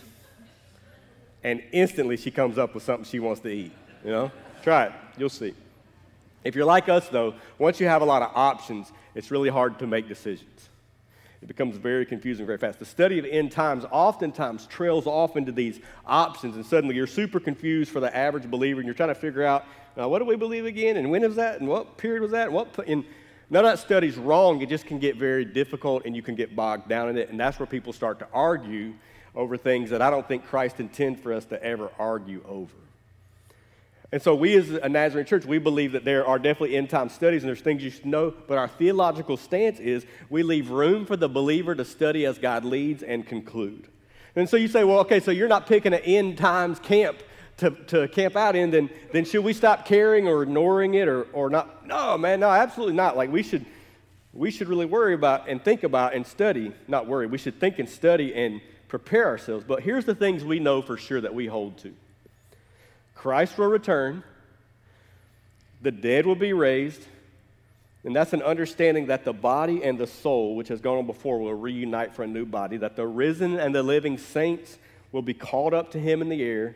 And 1.44 1.62
instantly 1.72 2.16
she 2.16 2.30
comes 2.30 2.56
up 2.56 2.74
with 2.74 2.82
something 2.82 3.04
she 3.04 3.18
wants 3.18 3.40
to 3.42 3.50
eat. 3.50 3.72
You 4.04 4.10
know? 4.10 4.32
Try 4.62 4.86
it. 4.86 4.92
You'll 5.18 5.28
see. 5.28 5.54
If 6.44 6.54
you're 6.54 6.64
like 6.64 6.88
us, 6.88 7.08
though, 7.08 7.34
once 7.58 7.78
you 7.78 7.86
have 7.86 8.00
a 8.02 8.04
lot 8.04 8.22
of 8.22 8.30
options, 8.34 8.90
it's 9.14 9.30
really 9.30 9.48
hard 9.48 9.78
to 9.80 9.86
make 9.86 10.08
decisions. 10.08 10.68
It 11.42 11.48
becomes 11.48 11.76
very 11.76 12.06
confusing 12.06 12.46
very 12.46 12.58
fast. 12.58 12.78
The 12.78 12.84
study 12.84 13.18
of 13.18 13.24
end 13.24 13.50
times 13.50 13.84
oftentimes 13.90 14.66
trails 14.66 15.08
off 15.08 15.36
into 15.36 15.50
these 15.50 15.80
options, 16.06 16.54
and 16.54 16.64
suddenly 16.64 16.94
you're 16.94 17.08
super 17.08 17.40
confused 17.40 17.90
for 17.90 17.98
the 17.98 18.16
average 18.16 18.48
believer, 18.48 18.78
and 18.78 18.86
you're 18.86 18.94
trying 18.94 19.08
to 19.08 19.14
figure 19.16 19.42
out 19.42 19.64
uh, 20.00 20.08
what 20.08 20.20
do 20.20 20.24
we 20.24 20.36
believe 20.36 20.66
again, 20.66 20.96
and 20.96 21.10
when 21.10 21.24
is 21.24 21.34
that, 21.34 21.58
and 21.58 21.68
what 21.68 21.98
period 21.98 22.22
was 22.22 22.30
that, 22.30 22.46
and 22.46 22.54
what. 22.54 22.78
And 22.86 23.04
none 23.50 23.64
of 23.64 23.72
that 23.72 23.80
study's 23.80 24.16
wrong. 24.16 24.62
It 24.62 24.68
just 24.68 24.86
can 24.86 25.00
get 25.00 25.16
very 25.16 25.44
difficult, 25.44 26.06
and 26.06 26.14
you 26.14 26.22
can 26.22 26.36
get 26.36 26.54
bogged 26.54 26.88
down 26.88 27.08
in 27.08 27.18
it, 27.18 27.28
and 27.28 27.40
that's 27.40 27.58
where 27.58 27.66
people 27.66 27.92
start 27.92 28.20
to 28.20 28.28
argue 28.32 28.94
over 29.34 29.56
things 29.56 29.90
that 29.90 30.00
I 30.00 30.10
don't 30.10 30.26
think 30.28 30.46
Christ 30.46 30.78
intended 30.78 31.22
for 31.22 31.32
us 31.32 31.44
to 31.46 31.60
ever 31.62 31.90
argue 31.98 32.44
over. 32.48 32.72
And 34.12 34.20
so, 34.20 34.34
we 34.34 34.54
as 34.56 34.68
a 34.68 34.90
Nazarene 34.90 35.24
church, 35.24 35.46
we 35.46 35.56
believe 35.56 35.92
that 35.92 36.04
there 36.04 36.26
are 36.26 36.38
definitely 36.38 36.76
end 36.76 36.90
time 36.90 37.08
studies 37.08 37.42
and 37.42 37.48
there's 37.48 37.62
things 37.62 37.82
you 37.82 37.90
should 37.90 38.04
know, 38.04 38.34
but 38.46 38.58
our 38.58 38.68
theological 38.68 39.38
stance 39.38 39.80
is 39.80 40.04
we 40.28 40.42
leave 40.42 40.68
room 40.68 41.06
for 41.06 41.16
the 41.16 41.30
believer 41.30 41.74
to 41.74 41.84
study 41.84 42.26
as 42.26 42.38
God 42.38 42.66
leads 42.66 43.02
and 43.02 43.26
conclude. 43.26 43.88
And 44.36 44.46
so 44.46 44.58
you 44.58 44.68
say, 44.68 44.84
well, 44.84 44.98
okay, 45.00 45.18
so 45.20 45.30
you're 45.30 45.48
not 45.48 45.66
picking 45.66 45.94
an 45.94 46.00
end 46.00 46.36
times 46.36 46.78
camp 46.78 47.18
to, 47.58 47.70
to 47.70 48.08
camp 48.08 48.36
out 48.36 48.54
in, 48.54 48.70
then, 48.70 48.90
then 49.12 49.24
should 49.24 49.44
we 49.44 49.54
stop 49.54 49.86
caring 49.86 50.28
or 50.28 50.42
ignoring 50.42 50.94
it 50.94 51.08
or, 51.08 51.22
or 51.32 51.48
not? 51.48 51.86
No, 51.86 52.18
man, 52.18 52.40
no, 52.40 52.50
absolutely 52.50 52.94
not. 52.94 53.16
Like, 53.16 53.30
we 53.30 53.42
should, 53.42 53.64
we 54.34 54.50
should 54.50 54.68
really 54.68 54.86
worry 54.86 55.14
about 55.14 55.48
and 55.48 55.62
think 55.62 55.84
about 55.84 56.14
and 56.14 56.26
study, 56.26 56.72
not 56.86 57.06
worry, 57.06 57.26
we 57.26 57.38
should 57.38 57.58
think 57.58 57.78
and 57.78 57.88
study 57.88 58.34
and 58.34 58.60
prepare 58.88 59.26
ourselves. 59.26 59.64
But 59.66 59.82
here's 59.82 60.04
the 60.04 60.14
things 60.14 60.44
we 60.44 60.58
know 60.58 60.82
for 60.82 60.98
sure 60.98 61.20
that 61.20 61.34
we 61.34 61.46
hold 61.46 61.78
to. 61.78 61.94
Christ 63.22 63.56
will 63.56 63.68
return, 63.68 64.24
the 65.80 65.92
dead 65.92 66.26
will 66.26 66.34
be 66.34 66.52
raised, 66.52 67.06
and 68.02 68.16
that's 68.16 68.32
an 68.32 68.42
understanding 68.42 69.06
that 69.06 69.24
the 69.24 69.32
body 69.32 69.84
and 69.84 69.96
the 69.96 70.08
soul, 70.08 70.56
which 70.56 70.66
has 70.66 70.80
gone 70.80 70.98
on 70.98 71.06
before, 71.06 71.38
will 71.38 71.54
reunite 71.54 72.16
for 72.16 72.24
a 72.24 72.26
new 72.26 72.44
body, 72.44 72.78
that 72.78 72.96
the 72.96 73.06
risen 73.06 73.60
and 73.60 73.72
the 73.72 73.84
living 73.84 74.18
saints 74.18 74.76
will 75.12 75.22
be 75.22 75.34
called 75.34 75.72
up 75.72 75.92
to 75.92 76.00
him 76.00 76.20
in 76.20 76.30
the 76.30 76.42
air, 76.42 76.74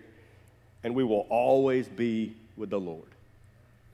and 0.85 0.95
we 0.95 1.03
will 1.03 1.27
always 1.31 1.89
be 1.89 2.37
with 2.57 2.71
the 2.71 2.79
Lord. 2.79 3.09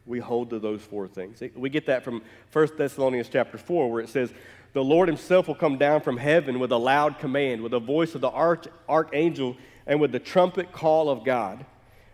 we 0.04 0.18
hold 0.18 0.50
to 0.50 0.58
those 0.58 0.82
four 0.82 1.08
things. 1.08 1.42
We 1.54 1.70
get 1.70 1.86
that 1.86 2.04
from 2.04 2.20
1 2.52 2.68
Thessalonians 2.76 3.30
chapter 3.30 3.56
4, 3.56 3.90
where 3.90 4.02
it 4.02 4.10
says, 4.10 4.30
The 4.74 4.84
Lord 4.84 5.08
himself 5.08 5.48
will 5.48 5.54
come 5.54 5.78
down 5.78 6.02
from 6.02 6.18
heaven 6.18 6.58
with 6.58 6.70
a 6.70 6.76
loud 6.76 7.18
command, 7.18 7.62
with 7.62 7.72
the 7.72 7.80
voice 7.80 8.14
of 8.14 8.20
the 8.20 8.28
arch- 8.28 8.68
archangel, 8.90 9.56
and 9.86 10.02
with 10.02 10.12
the 10.12 10.18
trumpet 10.18 10.70
call 10.70 11.08
of 11.08 11.24
God. 11.24 11.64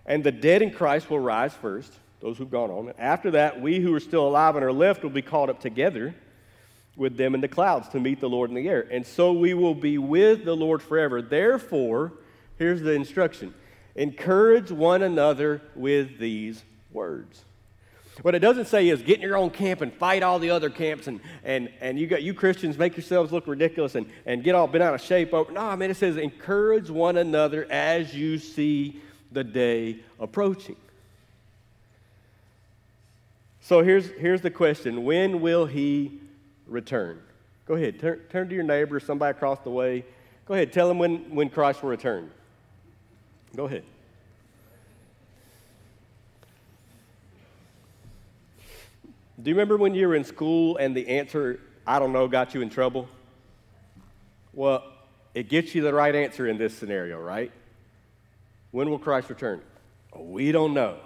And 0.09 0.25
the 0.25 0.33
dead 0.33 0.62
in 0.62 0.71
Christ 0.71 1.11
will 1.11 1.21
rise 1.21 1.53
first, 1.53 1.92
those 2.21 2.38
who've 2.38 2.51
gone 2.51 2.71
on. 2.71 2.94
After 2.99 3.31
that, 3.33 3.61
we 3.61 3.79
who 3.79 3.94
are 3.94 4.01
still 4.01 4.27
alive 4.27 4.57
and 4.57 4.64
are 4.64 4.73
left 4.73 5.03
will 5.03 5.11
be 5.11 5.23
caught 5.23 5.51
up 5.51 5.61
together 5.61 6.14
with 6.97 7.18
them 7.18 7.35
in 7.35 7.42
the 7.42 7.47
clouds 7.47 7.90
to 7.90 8.01
meet 8.01 8.18
the 8.18 8.29
Lord 8.29 8.49
in 8.49 8.57
the 8.57 8.66
air. 8.68 8.88
And 8.90 9.07
so 9.07 9.35
we 9.35 9.53
will 9.53 9.75
be 9.75 9.99
with 9.99 10.47
the 10.47 10.57
Lord 10.57 10.83
forever. 10.83 11.21
Therefore, 11.21 12.14
here's 12.57 12.81
the 12.81 12.92
instruction 12.92 13.55
encourage 13.94 14.71
one 14.71 15.03
another 15.03 15.61
with 15.75 16.18
these 16.18 16.64
words. 16.90 17.44
What 18.23 18.35
it 18.35 18.40
doesn't 18.40 18.66
say 18.66 18.88
is 18.88 19.03
get 19.03 19.16
in 19.16 19.23
your 19.23 19.37
own 19.37 19.51
camp 19.51 19.81
and 19.81 19.92
fight 19.92 20.23
all 20.23 20.38
the 20.38 20.51
other 20.51 20.71
camps 20.71 21.07
and, 21.07 21.21
and, 21.44 21.68
and 21.81 21.99
you, 21.99 22.07
got, 22.07 22.23
you 22.23 22.33
Christians 22.33 22.79
make 22.79 22.97
yourselves 22.97 23.31
look 23.31 23.47
ridiculous 23.47 23.94
and, 23.94 24.07
and 24.25 24.42
get 24.42 24.55
all 24.55 24.66
bent 24.66 24.83
out 24.83 24.94
of 24.94 25.01
shape. 25.01 25.35
Over. 25.35 25.53
No, 25.53 25.61
I 25.61 25.77
mean, 25.77 25.90
it 25.90 25.97
says 25.97 26.16
encourage 26.16 26.90
one 26.90 27.16
another 27.16 27.66
as 27.71 28.14
you 28.14 28.38
see 28.38 29.01
the 29.33 29.45
day 29.45 29.99
approaching. 30.19 30.77
So 33.61 33.83
here's, 33.83 34.09
here's 34.12 34.41
the 34.41 34.51
question 34.51 35.05
When 35.05 35.41
will 35.41 35.67
he 35.67 36.21
return? 36.67 37.21
Go 37.67 37.75
ahead, 37.75 38.01
turn, 38.01 38.21
turn 38.31 38.49
to 38.49 38.55
your 38.55 38.64
neighbor, 38.64 38.99
somebody 38.99 39.37
across 39.37 39.59
the 39.61 39.71
way. 39.71 40.05
Go 40.47 40.55
ahead, 40.55 40.73
tell 40.73 40.88
them 40.88 40.99
when, 40.99 41.35
when 41.35 41.51
Christ 41.51 41.83
will 41.83 41.91
return. 41.91 42.31
Go 43.55 43.67
ahead. 43.67 43.85
Do 49.41 49.51
you 49.51 49.55
remember 49.55 49.77
when 49.77 49.95
you 49.95 50.09
were 50.09 50.17
in 50.17 50.25
school 50.25 50.79
and 50.79 50.97
the 50.97 51.07
answer, 51.07 51.61
I 51.87 51.99
don't 51.99 52.12
know, 52.12 52.27
got 52.27 52.55
you 52.55 52.62
in 52.62 52.71
trouble? 52.71 53.09
Well, 54.53 54.83
it 55.35 55.49
gets 55.49 55.75
you 55.75 55.83
the 55.83 55.93
right 55.93 56.14
answer 56.14 56.49
in 56.49 56.59
this 56.59 56.77
scenario, 56.77 57.21
right? 57.21 57.53
When 58.70 58.90
will 58.90 58.98
Christ 58.98 59.31
return? 59.31 59.62
We 60.16 60.52
don't 60.52 60.74
know. 60.74 60.98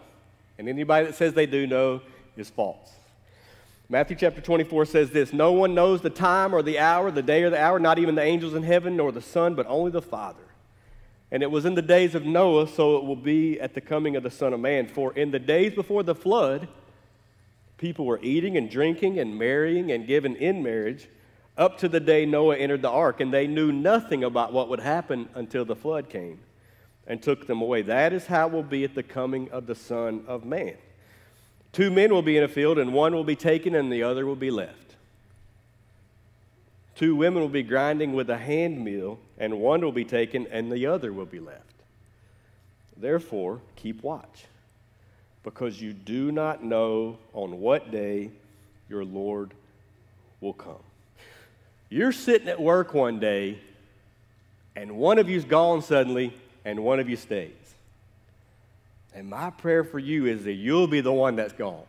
And 0.59 0.69
anybody 0.69 1.07
that 1.07 1.15
says 1.15 1.35
they 1.35 1.47
do 1.47 1.67
know 1.67 2.03
is 2.37 2.51
false. 2.51 2.93
Matthew 3.89 4.17
chapter 4.17 4.41
24 4.41 4.87
says 4.87 5.11
this 5.11 5.33
No 5.33 5.53
one 5.53 5.75
knows 5.75 6.01
the 6.01 6.11
time 6.11 6.55
or 6.55 6.63
the 6.63 6.79
hour, 6.79 7.11
the 7.11 7.23
day 7.23 7.43
or 7.43 7.51
the 7.51 7.61
hour, 7.61 7.79
not 7.79 7.99
even 7.99 8.15
the 8.15 8.23
angels 8.23 8.55
in 8.55 8.63
heaven 8.63 8.97
nor 8.97 9.13
the 9.13 9.21
Son, 9.21 9.55
but 9.55 9.67
only 9.69 9.91
the 9.91 10.03
Father. 10.03 10.43
And 11.31 11.43
it 11.43 11.51
was 11.51 11.65
in 11.65 11.75
the 11.75 11.83
days 11.83 12.15
of 12.15 12.25
Noah, 12.25 12.69
so 12.69 12.97
it 12.97 13.05
will 13.05 13.17
be 13.17 13.59
at 13.61 13.75
the 13.75 13.81
coming 13.81 14.17
of 14.17 14.23
the 14.23 14.31
Son 14.31 14.53
of 14.53 14.61
Man. 14.61 14.87
For 14.87 15.13
in 15.15 15.31
the 15.31 15.39
days 15.39 15.75
before 15.75 16.03
the 16.03 16.15
flood, 16.15 16.69
people 17.79 18.05
were 18.05 18.21
eating 18.23 18.57
and 18.57 18.71
drinking 18.71 19.19
and 19.19 19.39
marrying 19.39 19.93
and 19.93 20.07
given 20.07 20.37
in 20.37 20.63
marriage 20.63 21.09
up 21.57 21.79
to 21.79 21.89
the 21.89 22.01
day 22.01 22.25
Noah 22.27 22.57
entered 22.57 22.83
the 22.83 22.91
ark, 22.91 23.21
and 23.21 23.33
they 23.33 23.47
knew 23.47 23.73
nothing 23.73 24.25
about 24.25 24.53
what 24.53 24.69
would 24.69 24.81
happen 24.81 25.29
until 25.35 25.65
the 25.65 25.77
flood 25.77 26.09
came 26.09 26.41
and 27.07 27.23
took 27.23 27.47
them 27.47 27.61
away. 27.61 27.83
That 27.83 28.13
is 28.13 28.27
how 28.27 28.47
it 28.47 28.53
will 28.53 28.63
be 28.63 28.85
at 28.85 28.95
the 28.95 29.03
coming 29.03 29.51
of 29.51 29.67
the 29.67 29.75
Son 29.75 30.25
of 30.27 30.45
Man. 30.45 30.77
Two 31.73 31.91
men 31.91 32.13
will 32.13 32.23
be 32.23 32.37
in 32.37 32.45
a 32.45 32.49
field, 32.49 32.79
and 32.79 32.93
one 32.93 33.15
will 33.15 33.25
be 33.25 33.37
taken, 33.37 33.75
and 33.75 33.91
the 33.91 34.03
other 34.03 34.27
will 34.27 34.37
be 34.37 34.51
left. 34.51 34.77
Two 36.95 37.17
women 37.17 37.41
will 37.41 37.49
be 37.49 37.63
grinding 37.63 38.13
with 38.13 38.29
a 38.29 38.37
hand 38.37 38.85
mill, 38.85 39.19
and 39.39 39.59
one 39.59 39.81
will 39.81 39.93
be 39.93 40.05
taken, 40.05 40.47
and 40.51 40.71
the 40.71 40.87
other 40.87 41.13
will 41.13 41.27
be 41.27 41.41
left. 41.41 41.63
Therefore, 42.97 43.61
keep 43.75 44.03
watch 44.03 44.45
because 45.43 45.81
you 45.81 45.93
do 45.93 46.31
not 46.31 46.63
know 46.63 47.19
on 47.33 47.61
what 47.61 47.91
day 47.91 48.31
your 48.89 49.05
Lord 49.05 49.53
will 50.41 50.53
come. 50.53 50.83
You're 51.89 52.13
sitting 52.13 52.49
at 52.49 52.61
work 52.61 52.95
one 52.95 53.19
day, 53.19 53.59
and 54.77 54.97
one 54.97 55.19
of 55.19 55.29
you's 55.29 55.45
gone 55.45 55.83
suddenly, 55.83 56.33
and 56.65 56.85
one 56.85 57.01
of 57.01 57.09
you 57.09 57.17
stays. 57.17 57.51
And 59.15 59.29
my 59.29 59.51
prayer 59.51 59.85
for 59.85 59.99
you 59.99 60.27
is 60.27 60.45
that 60.45 60.55
you'll 60.55 60.87
be 60.87 61.01
the 61.01 61.13
one 61.13 61.37
that's 61.37 61.53
gone. 61.53 61.85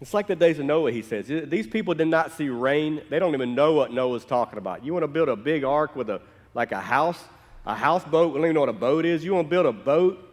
It's 0.00 0.14
like 0.14 0.26
the 0.26 0.34
days 0.34 0.58
of 0.58 0.64
Noah, 0.64 0.90
he 0.90 1.02
says. 1.02 1.26
These 1.28 1.68
people 1.68 1.94
did 1.94 2.08
not 2.08 2.32
see 2.32 2.48
rain. 2.48 3.02
They 3.08 3.18
don't 3.18 3.34
even 3.34 3.54
know 3.54 3.74
what 3.74 3.92
Noah's 3.92 4.24
talking 4.24 4.58
about. 4.58 4.84
You 4.84 4.92
want 4.92 5.04
to 5.04 5.08
build 5.08 5.28
a 5.28 5.36
big 5.36 5.62
ark 5.62 5.94
with 5.94 6.10
a 6.10 6.20
like 6.54 6.72
a 6.72 6.80
house, 6.80 7.22
a 7.64 7.74
houseboat. 7.74 8.32
We 8.32 8.38
don't 8.38 8.46
even 8.46 8.54
know 8.54 8.60
what 8.60 8.68
a 8.68 8.72
boat 8.72 9.04
is. 9.04 9.24
You 9.24 9.34
want 9.34 9.46
to 9.46 9.50
build 9.50 9.66
a 9.66 9.72
boat 9.72 10.32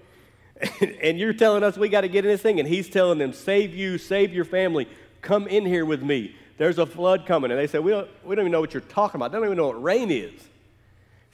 and 1.02 1.18
you're 1.18 1.34
telling 1.34 1.64
us 1.64 1.78
we 1.78 1.90
got 1.90 2.02
to 2.02 2.10
get 2.10 2.26
in 2.26 2.32
this 2.32 2.42
thing, 2.42 2.60
and 2.60 2.68
he's 2.68 2.90
telling 2.90 3.18
them, 3.18 3.34
save 3.34 3.74
you, 3.74 3.98
save 3.98 4.34
your 4.34 4.46
family, 4.46 4.88
come 5.22 5.48
in 5.48 5.66
here 5.66 5.86
with 5.86 6.02
me. 6.02 6.36
There's 6.58 6.78
a 6.78 6.86
flood 6.86 7.26
coming. 7.26 7.52
And 7.52 7.60
they 7.60 7.68
said, 7.68 7.84
we 7.84 7.92
don't, 7.92 8.10
we 8.26 8.36
don't 8.36 8.44
even 8.44 8.52
know 8.52 8.60
what 8.60 8.74
you're 8.74 8.82
talking 8.82 9.16
about. 9.16 9.32
They 9.32 9.38
don't 9.38 9.46
even 9.46 9.58
know 9.58 9.68
what 9.68 9.82
rain 9.82 10.12
is. 10.12 10.34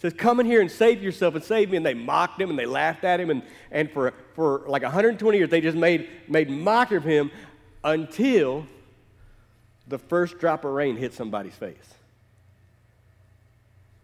Says, 0.05 0.13
come 0.13 0.39
in 0.39 0.45
here 0.45 0.61
and 0.61 0.69
save 0.69 1.01
yourself 1.01 1.33
and 1.33 1.43
save 1.43 1.71
me. 1.71 1.77
And 1.77 1.85
they 1.85 1.95
mocked 1.95 2.39
him 2.39 2.51
and 2.51 2.59
they 2.59 2.67
laughed 2.67 3.03
at 3.03 3.19
him. 3.19 3.31
And, 3.31 3.41
and 3.71 3.89
for, 3.89 4.13
for 4.35 4.63
like 4.67 4.83
120 4.83 5.35
years, 5.35 5.49
they 5.49 5.61
just 5.61 5.75
made, 5.75 6.07
made 6.27 6.47
mockery 6.47 6.97
of 6.97 7.03
him 7.03 7.31
until 7.83 8.67
the 9.87 9.97
first 9.97 10.37
drop 10.37 10.63
of 10.63 10.73
rain 10.73 10.95
hit 10.95 11.11
somebody's 11.15 11.55
face. 11.55 11.95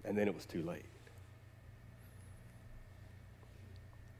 And 0.03 0.17
then 0.17 0.27
it 0.27 0.33
was 0.33 0.47
too 0.47 0.63
late. 0.63 0.81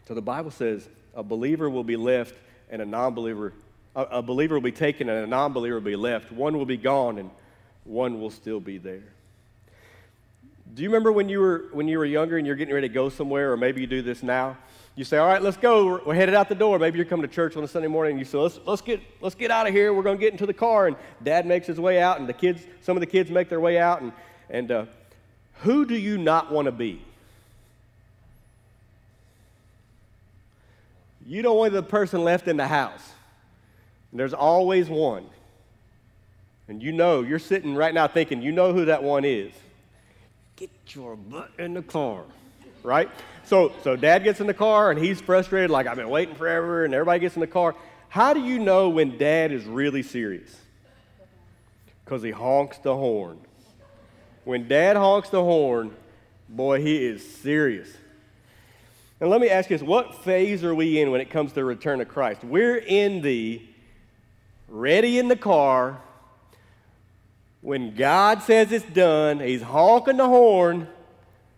So 0.08 0.14
the 0.14 0.22
Bible 0.22 0.52
says 0.52 0.88
a 1.16 1.24
believer 1.24 1.68
will 1.68 1.84
be 1.84 1.96
left 1.96 2.36
and 2.70 2.84
a 2.84 2.86
non 2.86 3.16
believer, 3.16 3.54
a, 3.96 4.04
a, 4.04 4.22
believer 4.22 4.54
will 4.54 4.62
be 4.62 4.72
taken 4.72 5.10
and 5.10 5.24
a 5.24 5.28
non 5.28 5.52
believer 5.52 5.78
will 5.78 5.82
be 5.82 5.96
left. 5.96 6.32
One 6.32 6.60
will 6.60 6.68
be 6.68 6.78
gone 6.78 7.18
and 7.18 7.32
one 7.86 8.22
will 8.22 8.30
still 8.30 8.60
be 8.60 8.78
there. 8.78 9.02
Do 10.74 10.84
you 10.84 10.90
remember 10.90 11.12
when 11.12 11.28
you 11.28 11.40
were, 11.40 11.66
when 11.74 11.88
you 11.88 11.98
were 11.98 12.06
younger 12.06 12.38
and 12.38 12.48
you're 12.48 12.56
getting 12.56 12.74
ready 12.74 12.88
to 12.88 12.94
go 12.94 13.10
somewhere, 13.10 13.52
or 13.52 13.58
maybe 13.58 13.82
you 13.82 13.88
do 13.88 14.02
this 14.02 14.24
now? 14.24 14.58
You 14.96 15.04
say, 15.04 15.18
All 15.18 15.28
right, 15.28 15.42
let's 15.42 15.58
go. 15.58 15.86
We're, 15.86 16.04
we're 16.06 16.16
headed 16.16 16.36
out 16.36 16.48
the 16.48 16.56
door. 16.56 16.80
Maybe 16.80 16.98
you're 16.98 17.06
coming 17.06 17.28
to 17.28 17.34
church 17.34 17.58
on 17.58 17.64
a 17.64 17.68
Sunday 17.68 17.88
morning 17.88 18.12
and 18.12 18.20
you 18.20 18.26
say, 18.26 18.38
Let's, 18.38 18.60
let's, 18.66 18.82
get, 18.82 19.02
let's 19.20 19.36
get 19.36 19.52
out 19.52 19.68
of 19.68 19.74
here. 19.74 19.94
We're 19.94 20.04
going 20.04 20.18
to 20.18 20.22
get 20.22 20.32
into 20.32 20.46
the 20.46 20.54
car. 20.54 20.88
And 20.88 20.96
dad 21.24 21.46
makes 21.46 21.68
his 21.68 21.80
way 21.80 22.02
out, 22.02 22.20
and 22.20 22.28
the 22.28 22.34
kids, 22.34 22.64
some 22.82 22.96
of 22.96 23.02
the 23.02 23.08
kids 23.08 23.30
make 23.30 23.50
their 23.50 23.60
way 23.60 23.78
out. 23.78 24.02
And, 24.02 24.14
and 24.50 24.72
uh, 24.72 24.86
who 25.62 25.86
do 25.86 25.96
you 25.96 26.18
not 26.18 26.52
want 26.52 26.68
to 26.68 26.72
be? 26.72 27.02
You 31.26 31.42
don't 31.42 31.58
want 31.58 31.74
the 31.74 31.84
person 31.84 32.24
left 32.24 32.48
in 32.48 32.58
the 32.58 32.68
house. 32.68 33.12
There's 34.14 34.34
always 34.34 34.90
one. 34.90 35.26
And 36.68 36.82
you 36.82 36.92
know, 36.92 37.22
you're 37.22 37.40
sitting 37.40 37.76
right 37.76 37.94
now 37.94 38.08
thinking, 38.08 38.42
you 38.42 38.52
know 38.52 38.74
who 38.74 38.86
that 38.86 39.04
one 39.04 39.24
is. 39.26 39.54
Get 40.62 40.70
your 40.94 41.16
butt 41.16 41.50
in 41.58 41.74
the 41.74 41.82
car, 41.82 42.22
right? 42.84 43.10
So, 43.46 43.74
so 43.84 43.96
dad 43.96 44.24
gets 44.24 44.42
in 44.42 44.46
the 44.46 44.54
car 44.54 44.92
and 44.92 45.04
he's 45.04 45.20
frustrated, 45.20 45.72
like, 45.72 45.88
I've 45.88 45.98
been 45.98 46.08
waiting 46.08 46.36
forever, 46.36 46.86
and 46.86 46.94
everybody 46.94 47.20
gets 47.20 47.34
in 47.36 47.40
the 47.40 47.48
car. 47.48 47.74
How 48.10 48.36
do 48.36 48.42
you 48.42 48.60
know 48.60 48.90
when 48.90 49.18
dad 49.18 49.52
is 49.52 49.66
really 49.66 50.04
serious? 50.04 50.56
Because 52.06 52.22
he 52.22 52.30
honks 52.30 52.78
the 52.78 52.96
horn. 52.96 53.40
When 54.44 54.68
dad 54.68 54.98
honks 54.98 55.30
the 55.30 55.42
horn, 55.42 55.96
boy, 56.48 56.80
he 56.80 57.08
is 57.08 57.28
serious. 57.38 57.90
And 59.20 59.32
let 59.32 59.42
me 59.42 59.50
ask 59.50 59.68
you 59.68 59.80
this 59.80 59.84
what 59.84 60.24
phase 60.24 60.64
are 60.64 60.76
we 60.76 61.02
in 61.02 61.10
when 61.10 61.22
it 61.22 61.32
comes 61.32 61.54
to 61.54 61.56
the 61.56 61.66
return 61.66 62.02
of 62.02 62.08
Christ? 62.08 62.44
We're 62.44 62.78
in 62.78 63.24
the 63.24 63.64
ready 64.70 65.18
in 65.18 65.28
the 65.28 65.36
car. 65.36 66.00
When 67.62 67.94
God 67.96 68.42
says 68.42 68.72
it's 68.72 68.86
done, 68.86 69.40
He's 69.40 69.62
honking 69.62 70.18
the 70.18 70.28
horn, 70.28 70.88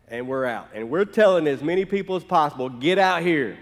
and 0.09 0.27
we're 0.27 0.45
out. 0.45 0.69
And 0.73 0.89
we're 0.89 1.05
telling 1.05 1.47
as 1.47 1.63
many 1.63 1.85
people 1.85 2.15
as 2.15 2.23
possible 2.23 2.69
get 2.69 2.99
out 2.99 3.21
here. 3.21 3.57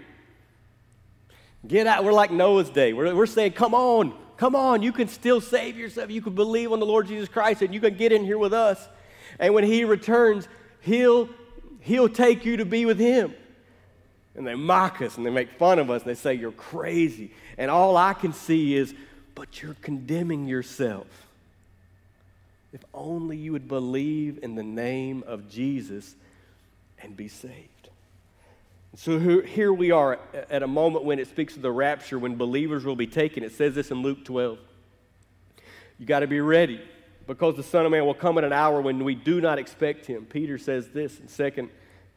Get 1.66 1.86
out. 1.86 2.04
We're 2.04 2.12
like 2.12 2.32
Noah's 2.32 2.68
day. 2.68 2.92
We're, 2.92 3.14
we're 3.14 3.26
saying, 3.26 3.52
come 3.52 3.74
on, 3.74 4.12
come 4.36 4.56
on. 4.56 4.82
You 4.82 4.92
can 4.92 5.06
still 5.06 5.40
save 5.40 5.76
yourself. 5.76 6.10
You 6.10 6.20
can 6.20 6.34
believe 6.34 6.72
on 6.72 6.80
the 6.80 6.86
Lord 6.86 7.06
Jesus 7.06 7.28
Christ, 7.28 7.62
and 7.62 7.72
you 7.72 7.80
can 7.80 7.96
get 7.96 8.10
in 8.10 8.24
here 8.24 8.38
with 8.38 8.52
us. 8.52 8.88
And 9.38 9.54
when 9.54 9.64
He 9.64 9.84
returns, 9.84 10.48
He'll, 10.80 11.28
he'll 11.80 12.08
take 12.08 12.44
you 12.44 12.56
to 12.56 12.64
be 12.64 12.84
with 12.84 12.98
Him. 12.98 13.34
And 14.34 14.46
they 14.46 14.54
mock 14.54 15.00
us 15.02 15.16
and 15.16 15.26
they 15.26 15.30
make 15.30 15.58
fun 15.58 15.78
of 15.78 15.90
us 15.90 16.02
and 16.02 16.10
they 16.10 16.14
say, 16.18 16.34
You're 16.34 16.52
crazy. 16.52 17.32
And 17.56 17.70
all 17.70 17.96
I 17.96 18.14
can 18.14 18.32
see 18.32 18.74
is, 18.74 18.94
But 19.34 19.62
you're 19.62 19.76
condemning 19.80 20.46
yourself. 20.46 21.06
If 22.72 22.84
only 22.94 23.36
you 23.36 23.52
would 23.52 23.68
believe 23.68 24.38
in 24.42 24.54
the 24.54 24.62
name 24.62 25.22
of 25.26 25.48
Jesus 25.48 26.14
and 27.02 27.16
be 27.16 27.28
saved. 27.28 27.88
So 28.96 29.18
here 29.18 29.72
we 29.72 29.90
are 29.90 30.18
at 30.50 30.62
a 30.62 30.66
moment 30.66 31.04
when 31.04 31.18
it 31.18 31.28
speaks 31.28 31.56
of 31.56 31.62
the 31.62 31.70
rapture, 31.70 32.18
when 32.18 32.36
believers 32.36 32.84
will 32.84 32.96
be 32.96 33.06
taken. 33.06 33.42
It 33.42 33.52
says 33.52 33.74
this 33.74 33.90
in 33.90 34.02
Luke 34.02 34.24
12. 34.24 34.58
You 35.98 36.06
got 36.06 36.20
to 36.20 36.26
be 36.26 36.40
ready 36.40 36.80
because 37.26 37.56
the 37.56 37.62
Son 37.62 37.86
of 37.86 37.92
Man 37.92 38.04
will 38.04 38.14
come 38.14 38.36
at 38.36 38.44
an 38.44 38.52
hour 38.52 38.80
when 38.80 39.02
we 39.04 39.14
do 39.14 39.40
not 39.40 39.58
expect 39.58 40.04
him. 40.04 40.26
Peter 40.26 40.58
says 40.58 40.88
this 40.88 41.20
in 41.20 41.52
2 41.52 41.70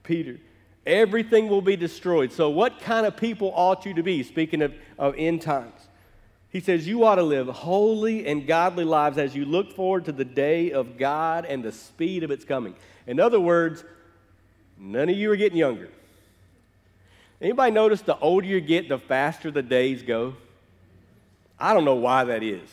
Peter 0.03 0.37
Everything 0.85 1.47
will 1.47 1.61
be 1.61 1.75
destroyed. 1.75 2.31
So, 2.31 2.49
what 2.49 2.79
kind 2.79 3.05
of 3.05 3.17
people 3.17 3.51
ought 3.55 3.85
you 3.85 3.93
to 3.95 4.03
be? 4.03 4.21
Speaking 4.21 4.61
of, 4.61 4.73
of 4.99 5.15
end 5.17 5.41
times, 5.41 5.87
he 6.55 6.61
says, 6.61 6.87
You 6.87 7.03
ought 7.03 7.15
to 7.15 7.23
live 7.23 7.47
holy 7.47 8.25
and 8.25 8.47
godly 8.47 8.85
lives 8.85 9.17
as 9.17 9.35
you 9.35 9.43
look 9.43 9.73
forward 9.73 10.05
to 10.05 10.13
the 10.13 10.23
day 10.23 10.71
of 10.71 10.97
God 10.97 11.43
and 11.43 11.61
the 11.61 11.73
speed 11.73 12.23
of 12.23 12.31
its 12.31 12.45
coming. 12.45 12.75
In 13.07 13.19
other 13.19 13.41
words, 13.41 13.83
none 14.77 15.09
of 15.09 15.17
you 15.17 15.29
are 15.33 15.35
getting 15.35 15.57
younger. 15.57 15.89
Anybody 17.41 17.73
notice 17.73 17.99
the 18.03 18.17
older 18.19 18.47
you 18.47 18.61
get, 18.61 18.87
the 18.87 18.97
faster 18.97 19.51
the 19.51 19.61
days 19.61 20.01
go? 20.01 20.35
I 21.59 21.73
don't 21.73 21.83
know 21.83 21.95
why 21.95 22.23
that 22.23 22.41
is. 22.41 22.69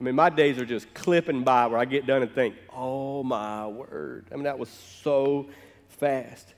I 0.00 0.02
mean, 0.02 0.16
my 0.16 0.28
days 0.28 0.58
are 0.58 0.66
just 0.66 0.92
clipping 0.92 1.44
by 1.44 1.68
where 1.68 1.78
I 1.78 1.84
get 1.84 2.06
done 2.06 2.22
and 2.22 2.34
think, 2.34 2.56
oh 2.74 3.22
my 3.22 3.68
word. 3.68 4.26
I 4.32 4.34
mean, 4.34 4.44
that 4.44 4.58
was 4.58 4.68
so 4.68 5.46
fast. 5.90 6.54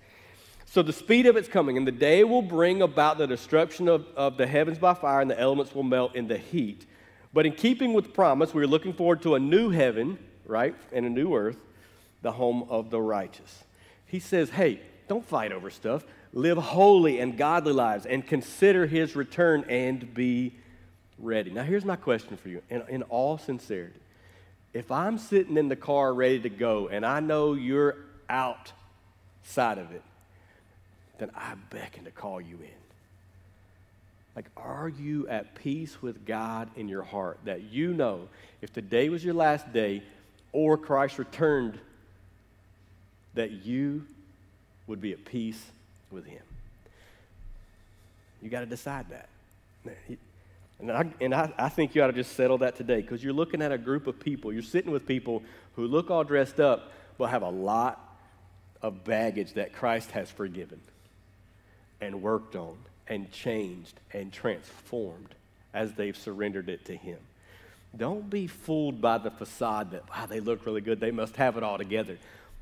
So 0.74 0.82
the 0.82 0.92
speed 0.92 1.26
of 1.26 1.37
its 1.37 1.46
coming, 1.46 1.76
and 1.76 1.87
the 1.87 1.92
day 1.92 2.24
will 2.24 2.42
bring 2.42 2.82
about 2.82 3.16
the 3.16 3.28
destruction 3.28 3.87
of, 3.87 4.08
of 4.16 4.37
the 4.37 4.44
heavens 4.44 4.76
by 4.76 4.94
fire, 4.94 5.20
and 5.20 5.30
the 5.30 5.38
elements 5.38 5.72
will 5.72 5.84
melt 5.84 6.16
in 6.16 6.26
the 6.26 6.37
heat. 6.37 6.84
But 7.32 7.46
in 7.46 7.52
keeping 7.52 7.92
with 7.92 8.12
promise, 8.12 8.52
we're 8.52 8.66
looking 8.66 8.92
forward 8.92 9.22
to 9.22 9.37
a 9.37 9.38
new 9.38 9.70
heaven, 9.70 10.18
right, 10.44 10.74
and 10.90 11.06
a 11.06 11.08
new 11.08 11.37
earth, 11.37 11.58
the 12.22 12.32
home 12.32 12.66
of 12.68 12.90
the 12.90 13.00
righteous. 13.00 13.62
He 14.06 14.18
says, 14.18 14.50
hey, 14.50 14.80
don't 15.06 15.24
fight 15.24 15.52
over 15.52 15.70
stuff. 15.70 16.04
Live 16.32 16.58
holy 16.58 17.20
and 17.20 17.38
godly 17.38 17.72
lives, 17.72 18.04
and 18.04 18.26
consider 18.26 18.84
his 18.84 19.14
return 19.14 19.64
and 19.68 20.12
be 20.12 20.54
ready. 21.20 21.52
Now, 21.52 21.62
here's 21.62 21.84
my 21.84 21.94
question 21.94 22.37
for 22.37 22.48
you 22.48 22.62
in, 22.68 22.82
in 22.88 23.02
all 23.04 23.38
sincerity. 23.38 24.00
If 24.72 24.90
I'm 24.90 25.18
sitting 25.18 25.56
in 25.56 25.68
the 25.68 25.76
car 25.76 26.12
ready 26.12 26.40
to 26.40 26.48
go 26.48 26.88
and 26.88 27.06
I 27.06 27.20
know 27.20 27.54
you're 27.54 27.94
outside 28.28 29.78
of 29.78 29.92
it, 29.92 30.02
then 31.18 31.31
I 31.35 31.55
beckon 31.70 32.05
to 32.05 32.11
call 32.11 32.40
you 32.40 32.57
in. 32.57 32.85
Like, 34.37 34.46
are 34.57 34.88
you 34.88 35.29
at 35.29 35.55
peace 35.55 36.03
with 36.03 36.27
God 36.27 36.68
in 36.77 36.88
your 36.88 37.03
heart 37.03 37.38
that 37.44 37.62
you 37.62 37.92
know 37.92 38.29
if 38.62 38.72
today 38.72 39.09
was 39.09 39.24
your 39.24 39.35
last 39.35 39.72
day 39.72 40.03
or 40.53 40.77
Christ 40.77 41.18
returned, 41.18 41.79
that 43.35 43.53
you 43.53 44.05
would 44.87 45.00
be 45.00 45.12
at 45.12 45.24
peace 45.24 45.62
with 46.11 46.27
Him? 46.27 46.42
You 48.42 48.50
got 48.50 48.61
to 48.61 48.66
decide 48.66 49.07
that. 49.11 49.29
And, 50.81 50.90
I, 50.90 51.05
and 51.20 51.33
I, 51.33 51.53
I 51.57 51.68
think 51.68 51.94
you 51.94 52.03
ought 52.03 52.09
to 52.09 52.12
just 52.12 52.35
settle 52.35 52.59
that 52.59 52.74
today 52.74 53.00
because 53.00 53.22
you're 53.22 53.33
looking 53.33 53.62
at 53.62 53.70
a 53.70 53.79
group 53.79 54.09
of 54.09 54.18
people. 54.18 54.53
You're 54.53 54.62
sitting 54.62 54.90
with 54.90 55.07
people 55.07 55.42
who 55.77 55.87
look 55.87 56.11
all 56.11 56.24
dressed 56.24 56.59
up 56.59 56.92
but 57.16 57.31
have 57.31 57.42
a 57.42 57.50
lot 57.50 58.00
of 58.83 59.05
baggage 59.05 59.55
that 59.55 59.72
Christ 59.72 60.11
has 60.11 60.29
forgiven 60.31 60.81
and 62.00 62.22
worked 62.22 62.57
on 62.57 62.76
and 63.09 63.30
changed 63.33 64.00
and 64.12 64.33
transformed 64.33 65.35
as 65.72 65.92
they've 65.94 66.16
surrendered 66.16 66.68
it 66.68 66.85
to 66.87 66.96
Him. 66.96 67.18
Don't 67.96 68.28
be 68.28 68.46
fooled 68.46 69.00
by 69.00 69.18
the 69.18 69.30
facade 69.30 69.92
that, 69.92 70.09
wow, 70.11 70.26
they 70.26 70.40
look 70.40 70.66
really 70.66 70.80
good. 70.80 71.00
They 71.00 71.11
must 71.11 71.37
have 71.37 71.57
it 71.57 71.62
all 71.62 71.78
together. 71.78 72.18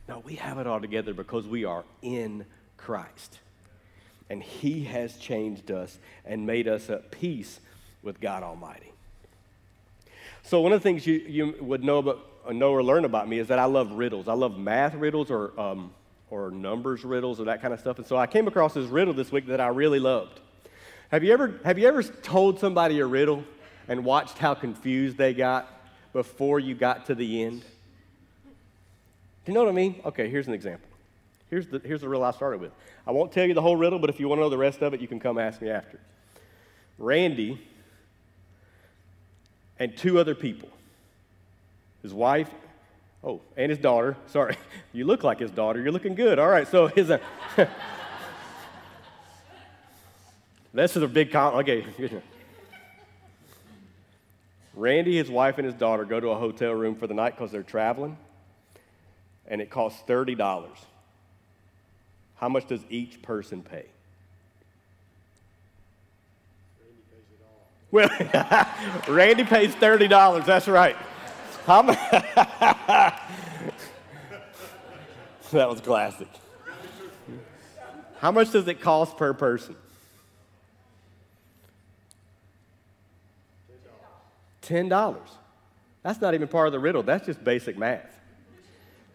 No, 0.09 0.18
we 0.18 0.35
have 0.35 0.59
it 0.59 0.66
all 0.66 0.81
together 0.81 1.14
because 1.14 1.47
we 1.47 1.64
are 1.64 1.85
in 2.03 2.45
Christ. 2.77 3.38
And 4.29 4.42
He 4.42 4.85
has 4.85 5.16
changed 5.16 5.71
us 5.71 5.99
and 6.25 6.47
made 6.47 6.68
us 6.68 6.90
at 6.90 7.11
peace 7.11 7.61
with 8.03 8.21
God 8.21 8.42
Almighty. 8.42 8.92
So, 10.42 10.61
one 10.61 10.73
of 10.73 10.81
the 10.81 10.83
things 10.83 11.07
you, 11.07 11.14
you 11.14 11.55
would 11.61 11.85
know, 11.85 11.99
about, 11.99 12.18
know 12.53 12.73
or 12.73 12.83
learn 12.83 13.05
about 13.05 13.29
me 13.29 13.38
is 13.38 13.49
that 13.49 13.59
I 13.59 13.66
love 13.66 13.92
riddles. 13.92 14.29
I 14.29 14.35
love 14.35 14.59
math 14.59 14.95
riddles 14.95 15.31
or, 15.31 15.59
um, 15.59 15.92
or 16.33 16.51
numbers 16.51 17.05
riddles 17.05 17.38
or 17.38 17.45
that 17.45 17.61
kind 17.61 17.75
of 17.75 17.79
stuff. 17.79 17.99
And 17.99 18.07
so 18.07 18.16
I 18.16 18.27
came 18.27 18.49
across 18.49 18.73
this 18.73 18.87
riddle 18.87 19.12
this 19.12 19.31
week 19.31 19.49
that 19.49 19.61
I 19.61 19.66
really 19.66 19.99
loved. 19.99 20.40
Have 21.11 21.23
you 21.23 21.31
ever, 21.31 21.61
have 21.62 21.79
you 21.79 21.87
ever 21.87 22.03
told 22.03 22.59
somebody 22.59 23.01
a 23.01 23.07
riddle 23.07 23.45
and 23.87 24.03
watched 24.03 24.38
how 24.38 24.55
confused 24.55 25.18
they 25.18 25.35
got 25.35 25.68
before 26.14 26.59
you 26.59 26.75
got 26.75 27.05
to 27.07 27.14
the 27.14 27.45
end? 27.45 27.61
Do 27.61 29.53
you 29.53 29.53
know 29.53 29.62
what 29.62 29.68
I 29.68 29.75
mean? 29.75 30.01
Okay, 30.07 30.31
here's 30.31 30.49
an 30.49 30.55
example. 30.55 30.88
Here's 31.51 31.66
the, 31.66 31.81
here's 31.81 32.01
the 32.01 32.09
riddle 32.09 32.25
I 32.25 32.31
started 32.31 32.62
with. 32.62 32.73
I 33.07 33.11
won't 33.11 33.31
tell 33.31 33.45
you 33.45 33.53
the 33.53 33.61
whole 33.61 33.77
riddle, 33.77 33.99
but 33.99 34.09
if 34.09 34.18
you 34.18 34.27
want 34.27 34.38
to 34.38 34.42
know 34.45 34.49
the 34.49 34.57
rest 34.57 34.81
of 34.81 34.95
it, 34.95 35.03
you 35.03 35.09
can 35.09 35.21
come 35.21 35.37
ask 35.37 35.61
me 35.61 35.68
after. 35.68 36.01
Randy 36.99 37.61
and 39.79 39.95
two 39.99 40.18
other 40.18 40.35
people 40.35 40.71
his 42.03 42.14
wife, 42.14 42.51
oh, 43.24 43.40
and 43.56 43.70
his 43.70 43.78
daughter. 43.78 44.16
Sorry, 44.28 44.56
you 44.92 45.04
look 45.04 45.24
like 45.24 45.38
his 45.38 45.50
daughter. 45.50 45.80
You're 45.80 45.92
looking 45.92 46.14
good. 46.14 46.38
All 46.38 46.48
right, 46.48 46.68
so 46.68 46.87
his. 46.87 47.11
Uh, 47.11 47.18
this 50.74 50.96
is 50.96 51.02
a 51.02 51.08
big 51.08 51.32
con. 51.32 51.54
Okay. 51.54 51.85
Randy, 54.74 55.16
his 55.16 55.30
wife, 55.30 55.58
and 55.58 55.66
his 55.66 55.74
daughter 55.74 56.04
go 56.04 56.18
to 56.18 56.28
a 56.28 56.35
hotel 56.35 56.72
room 56.72 56.94
for 56.94 57.06
the 57.06 57.12
night 57.12 57.37
because 57.37 57.52
they're 57.52 57.62
traveling, 57.62 58.16
and 59.46 59.61
it 59.61 59.68
costs 59.68 60.02
$30. 60.08 60.66
How 62.37 62.48
much 62.48 62.66
does 62.66 62.80
each 62.88 63.20
person 63.20 63.62
pay? 63.62 63.85
Well, 67.90 68.08
Randy 69.06 69.44
pays 69.44 69.74
$30. 69.74 70.46
That's 70.46 70.66
right. 70.66 70.96
How 71.66 71.83
much? 71.83 71.98
that 75.53 75.68
was 75.68 75.81
classic. 75.81 76.29
How 78.18 78.31
much 78.33 78.51
does 78.53 78.66
it 78.68 78.81
cost 78.81 79.16
per 79.16 79.33
person? 79.35 79.77
$10. 84.62 85.16
That's 86.03 86.20
not 86.20 86.35
even 86.35 86.48
part 86.48 86.66
of 86.66 86.72
the 86.72 86.79
riddle. 86.79 87.03
That's 87.03 87.27
just 87.27 87.42
basic 87.42 87.77
math. 87.77 88.09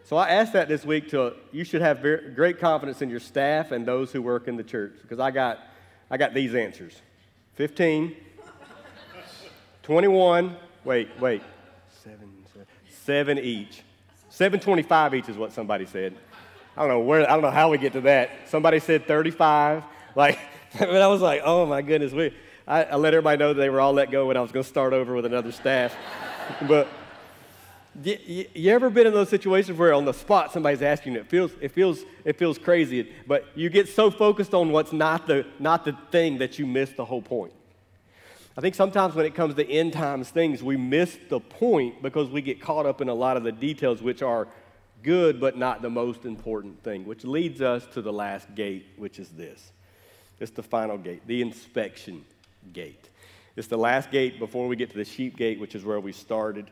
So 0.06 0.16
I 0.16 0.30
asked 0.30 0.54
that 0.54 0.70
this 0.70 0.86
week 0.86 1.10
to 1.10 1.34
you 1.52 1.66
should 1.66 1.82
have 1.82 2.00
very, 2.00 2.32
great 2.32 2.60
confidence 2.60 3.02
in 3.02 3.10
your 3.10 3.20
staff 3.20 3.72
and 3.72 3.86
those 3.86 4.12
who 4.12 4.22
work 4.22 4.48
in 4.48 4.56
the 4.56 4.64
church 4.64 4.94
because 5.02 5.20
I 5.20 5.32
got 5.32 5.60
I 6.10 6.16
got 6.16 6.34
these 6.34 6.56
answers. 6.56 7.02
15 7.56 8.16
21, 9.84 10.56
wait, 10.84 11.10
wait, 11.20 11.42
seven, 12.04 12.30
seven, 13.08 13.40
each. 13.40 13.84
725 14.32 15.16
each 15.16 15.30
is 15.30 15.38
what 15.38 15.54
somebody 15.54 15.86
said. 15.86 16.14
I 16.76 16.82
don't 16.82 16.90
know 16.90 17.00
where, 17.00 17.24
I 17.24 17.34
don't 17.34 17.42
know 17.42 17.50
how 17.50 17.72
we 17.72 17.78
get 17.78 17.94
to 17.94 18.02
that. 18.02 18.32
Somebody 18.48 18.80
said 18.80 19.08
35. 19.08 19.84
Like, 20.14 20.38
I 20.80 21.08
was 21.08 21.22
like, 21.22 21.42
oh 21.46 21.66
my 21.66 21.82
goodness. 21.82 22.12
We, 22.12 22.36
I, 22.68 22.84
I 22.84 22.96
let 22.98 23.14
everybody 23.14 23.38
know 23.38 23.54
that 23.54 23.62
they 23.62 23.70
were 23.70 23.80
all 23.80 23.94
let 23.94 24.12
go 24.12 24.30
and 24.30 24.38
I 24.38 24.42
was 24.42 24.52
going 24.52 24.64
to 24.64 24.70
start 24.70 24.92
over 24.92 25.16
with 25.16 25.26
another 25.26 25.54
staff. 25.54 25.96
but 26.68 26.90
you, 28.04 28.18
you, 28.26 28.46
you, 28.54 28.72
ever 28.74 28.90
been 28.90 29.08
in 29.08 29.14
those 29.14 29.30
situations 29.30 29.80
where 29.80 29.94
on 29.94 30.04
the 30.04 30.14
spot 30.14 30.52
somebody's 30.52 30.82
asking 30.82 31.14
you, 31.14 31.22
it 31.22 31.30
feels, 31.30 31.52
it 31.62 31.72
feels, 31.72 32.02
it 32.26 32.38
feels 32.38 32.58
crazy, 32.58 33.10
but 33.26 33.46
you 33.56 33.70
get 33.70 33.88
so 33.88 34.12
focused 34.12 34.54
on 34.54 34.74
what's 34.74 34.92
not 34.92 35.28
the, 35.28 35.46
not 35.60 35.86
the 35.86 35.98
thing 36.12 36.40
that 36.40 36.60
you 36.60 36.66
miss 36.66 36.90
the 36.92 37.06
whole 37.06 37.22
point? 37.22 37.54
I 38.58 38.62
think 38.62 38.74
sometimes 38.74 39.14
when 39.14 39.28
it 39.28 39.36
comes 39.36 39.54
to 39.54 39.70
end 39.70 39.94
times 39.94 40.32
things, 40.32 40.64
we 40.64 40.78
miss 40.78 41.16
the 41.30 41.40
point 41.40 42.02
because 42.02 42.32
we 42.32 42.42
get 42.42 42.60
caught 42.60 42.88
up 42.88 43.02
in 43.02 43.08
a 43.08 43.14
lot 43.14 43.38
of 43.38 43.44
the 43.44 43.52
details, 43.52 44.02
which 44.02 44.24
are 44.24 44.48
good 45.04 45.40
but 45.40 45.58
not 45.58 45.84
the 45.84 45.92
most 45.92 46.26
important 46.26 46.82
thing, 46.82 47.06
which 47.06 47.24
leads 47.24 47.62
us 47.62 47.86
to 47.94 48.02
the 48.02 48.12
last 48.12 48.56
gate, 48.56 48.88
which 48.98 49.20
is 49.20 49.30
this. 49.30 49.72
It's 50.40 50.50
the 50.50 50.64
final 50.64 50.98
gate, 50.98 51.22
the 51.28 51.44
inspection 51.44 52.26
gate. 52.74 53.10
It's 53.56 53.68
the 53.68 53.78
last 53.78 54.10
gate 54.10 54.40
before 54.40 54.68
we 54.68 54.76
get 54.76 54.90
to 54.90 54.98
the 54.98 55.06
sheep 55.06 55.38
gate, 55.38 55.60
which 55.60 55.76
is 55.76 55.86
where 55.86 56.00
we 56.00 56.12
started. 56.12 56.72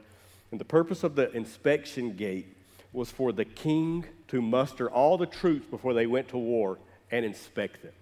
And 0.50 0.60
the 0.60 0.66
purpose 0.66 1.04
of 1.04 1.16
the 1.16 1.32
inspection 1.34 2.16
gate 2.16 2.48
was 2.94 3.12
for 3.12 3.32
the 3.32 3.46
king 3.46 4.06
to 4.30 4.42
muster 4.42 4.90
all 4.90 5.20
the 5.20 5.28
troops 5.28 5.68
before 5.68 5.94
they 5.94 6.08
went 6.08 6.30
to 6.30 6.38
war 6.40 6.80
and 7.12 7.24
inspect 7.24 7.84
them 7.84 7.94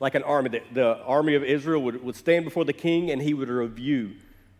like 0.00 0.14
an 0.14 0.22
army. 0.22 0.50
The, 0.50 0.62
the 0.72 0.96
army 1.04 1.34
of 1.34 1.44
Israel 1.44 1.82
would, 1.82 2.02
would 2.02 2.16
stand 2.16 2.44
before 2.44 2.64
the 2.64 2.72
king 2.72 3.10
and 3.10 3.20
he 3.20 3.34
would 3.34 3.48
review. 3.48 4.12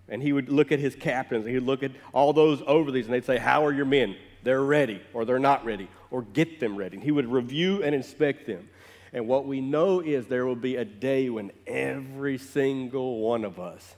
And 0.08 0.22
he 0.22 0.32
would 0.32 0.48
look 0.48 0.72
at 0.72 0.78
his 0.78 0.94
captains 0.94 1.44
and 1.44 1.50
he 1.50 1.58
would 1.58 1.66
look 1.66 1.82
at 1.82 1.92
all 2.12 2.32
those 2.32 2.62
over 2.66 2.90
these 2.90 3.04
and 3.04 3.14
they'd 3.14 3.24
say, 3.24 3.38
How 3.38 3.64
are 3.66 3.72
your 3.72 3.84
men? 3.84 4.16
They're 4.42 4.62
ready 4.62 5.02
or 5.12 5.24
they're 5.24 5.38
not 5.38 5.64
ready 5.64 5.88
or 6.10 6.22
get 6.22 6.60
them 6.60 6.76
ready. 6.76 6.96
And 6.96 7.04
he 7.04 7.10
would 7.10 7.30
review 7.30 7.82
and 7.82 7.94
inspect 7.94 8.46
them. 8.46 8.68
And 9.12 9.26
what 9.26 9.46
we 9.46 9.60
know 9.60 10.00
is 10.00 10.26
there 10.26 10.46
will 10.46 10.56
be 10.56 10.76
a 10.76 10.84
day 10.84 11.30
when 11.30 11.50
every 11.66 12.38
single 12.38 13.20
one 13.20 13.44
of 13.44 13.58
us 13.58 13.96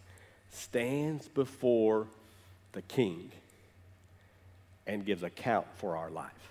stands 0.50 1.28
before 1.28 2.06
the 2.72 2.82
king 2.82 3.30
and 4.86 5.04
gives 5.04 5.22
account 5.22 5.66
for 5.76 5.96
our 5.96 6.10
life. 6.10 6.49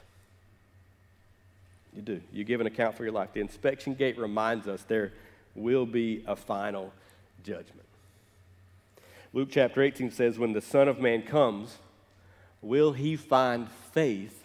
You 1.95 2.01
do. 2.01 2.21
You 2.31 2.43
give 2.43 2.61
an 2.61 2.67
account 2.67 2.95
for 2.95 3.03
your 3.03 3.11
life. 3.11 3.33
The 3.33 3.41
inspection 3.41 3.93
gate 3.93 4.17
reminds 4.17 4.67
us 4.67 4.83
there 4.83 5.11
will 5.55 5.85
be 5.85 6.23
a 6.27 6.35
final 6.35 6.93
judgment. 7.43 7.87
Luke 9.33 9.49
chapter 9.51 9.81
18 9.81 10.11
says, 10.11 10.39
When 10.39 10.53
the 10.53 10.61
Son 10.61 10.87
of 10.87 10.99
Man 10.99 11.23
comes, 11.23 11.77
will 12.61 12.93
he 12.93 13.15
find 13.15 13.69
faith 13.91 14.43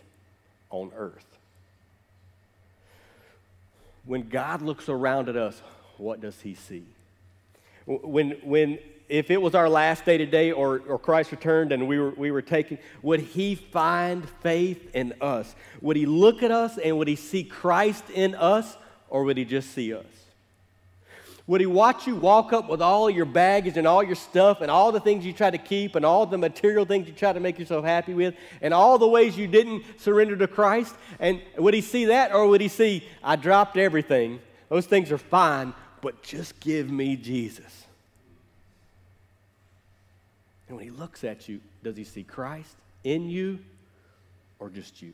on 0.70 0.90
earth? 0.96 1.34
when 4.04 4.28
God 4.28 4.62
looks 4.62 4.88
around 4.88 5.28
at 5.28 5.36
us, 5.36 5.60
what 5.96 6.20
does 6.20 6.40
he 6.40 6.54
see? 6.54 6.84
When, 7.86 8.32
when 8.42 8.78
if 9.08 9.30
it 9.30 9.40
was 9.40 9.54
our 9.54 9.68
last 9.68 10.04
day 10.04 10.16
today 10.16 10.52
or, 10.52 10.82
or 10.88 10.98
Christ 10.98 11.30
returned 11.30 11.72
and 11.72 11.86
we 11.86 11.98
were, 11.98 12.10
we 12.10 12.30
were 12.30 12.42
taken, 12.42 12.78
would 13.02 13.20
he 13.20 13.54
find 13.54 14.28
faith 14.40 14.94
in 14.94 15.14
us? 15.20 15.54
Would 15.80 15.96
he 15.96 16.06
look 16.06 16.42
at 16.42 16.50
us 16.50 16.78
and 16.78 16.96
would 16.98 17.08
he 17.08 17.16
see 17.16 17.44
Christ 17.44 18.04
in 18.10 18.34
us 18.34 18.76
or 19.08 19.24
would 19.24 19.36
he 19.36 19.44
just 19.44 19.72
see 19.72 19.92
us? 19.92 20.06
Would 21.46 21.60
he 21.60 21.66
watch 21.66 22.06
you 22.06 22.16
walk 22.16 22.54
up 22.54 22.70
with 22.70 22.80
all 22.80 23.10
your 23.10 23.26
baggage 23.26 23.76
and 23.76 23.86
all 23.86 24.02
your 24.02 24.14
stuff 24.14 24.62
and 24.62 24.70
all 24.70 24.92
the 24.92 25.00
things 25.00 25.26
you 25.26 25.34
try 25.34 25.50
to 25.50 25.58
keep 25.58 25.94
and 25.94 26.04
all 26.04 26.24
the 26.24 26.38
material 26.38 26.86
things 26.86 27.06
you 27.06 27.12
try 27.12 27.34
to 27.34 27.40
make 27.40 27.58
yourself 27.58 27.84
happy 27.84 28.14
with 28.14 28.34
and 28.62 28.72
all 28.72 28.96
the 28.96 29.06
ways 29.06 29.36
you 29.36 29.46
didn't 29.46 29.84
surrender 30.00 30.36
to 30.36 30.46
Christ? 30.46 30.94
And 31.20 31.42
would 31.58 31.74
he 31.74 31.82
see 31.82 32.06
that 32.06 32.32
or 32.32 32.46
would 32.46 32.62
he 32.62 32.68
see, 32.68 33.06
I 33.22 33.36
dropped 33.36 33.76
everything? 33.76 34.40
Those 34.70 34.86
things 34.86 35.12
are 35.12 35.18
fine, 35.18 35.74
but 36.00 36.22
just 36.22 36.58
give 36.60 36.90
me 36.90 37.16
Jesus. 37.16 37.84
And 40.74 40.80
when 40.80 40.92
he 40.92 40.98
looks 40.98 41.22
at 41.22 41.48
you, 41.48 41.60
does 41.84 41.96
he 41.96 42.02
see 42.02 42.24
Christ 42.24 42.74
in 43.04 43.30
you 43.30 43.60
or 44.58 44.68
just 44.68 45.00
you? 45.00 45.12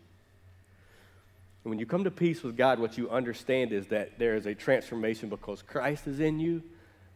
And 1.65 1.71
when 1.71 1.79
you 1.79 1.85
come 1.85 2.05
to 2.05 2.11
peace 2.11 2.43
with 2.43 2.57
God, 2.57 2.79
what 2.79 2.97
you 2.97 3.11
understand 3.11 3.71
is 3.71 3.89
that 3.89 4.19
there 4.19 4.37
is 4.37 4.47
a 4.47 4.55
transformation 4.55 5.29
because 5.29 5.61
Christ 5.61 6.07
is 6.07 6.19
in 6.19 6.41
you, 6.41 6.63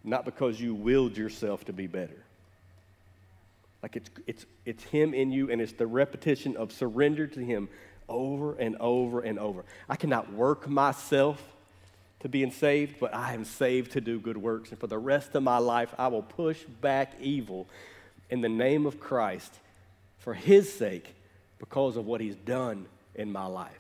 not 0.05 0.27
because 0.27 0.61
you 0.61 0.75
willed 0.75 1.17
yourself 1.17 1.65
to 1.65 1.73
be 1.73 1.87
better. 1.87 2.23
Like 3.83 3.97
it's, 3.97 4.11
it's, 4.27 4.45
it's 4.67 4.85
Him 4.85 5.15
in 5.15 5.33
you, 5.33 5.51
and 5.51 5.63
it's 5.63 5.73
the 5.73 5.87
repetition 5.87 6.55
of 6.59 6.71
surrender 6.71 7.27
to 7.29 7.41
Him 7.41 7.71
over 8.11 8.57
and 8.57 8.77
over 8.79 9.23
and 9.23 9.39
over. 9.39 9.65
I 9.89 9.97
cannot 9.97 10.35
work 10.35 10.69
myself 10.69 11.43
to 12.21 12.29
being 12.29 12.51
saved, 12.51 12.97
but 13.01 13.15
I 13.15 13.33
am 13.33 13.47
saved 13.47 13.93
to 13.93 14.03
do 14.03 14.21
good 14.21 14.37
works. 14.37 14.69
And 14.69 14.79
for 14.79 14.87
the 14.87 14.99
rest 14.99 15.35
of 15.35 15.43
my 15.43 15.57
life, 15.57 15.95
I 15.97 16.09
will 16.09 16.23
push 16.23 16.63
back 16.83 17.15
evil 17.23 17.69
in 18.31 18.41
the 18.41 18.49
name 18.49 18.87
of 18.87 19.01
Christ 19.01 19.53
for 20.19 20.35
His 20.35 20.73
sake 20.73 21.15
because 21.59 21.97
of 21.97 22.07
what 22.07 22.21
He's 22.21 22.37
done 22.37 22.87
in 23.15 23.33
my 23.33 23.47
life. 23.47 23.73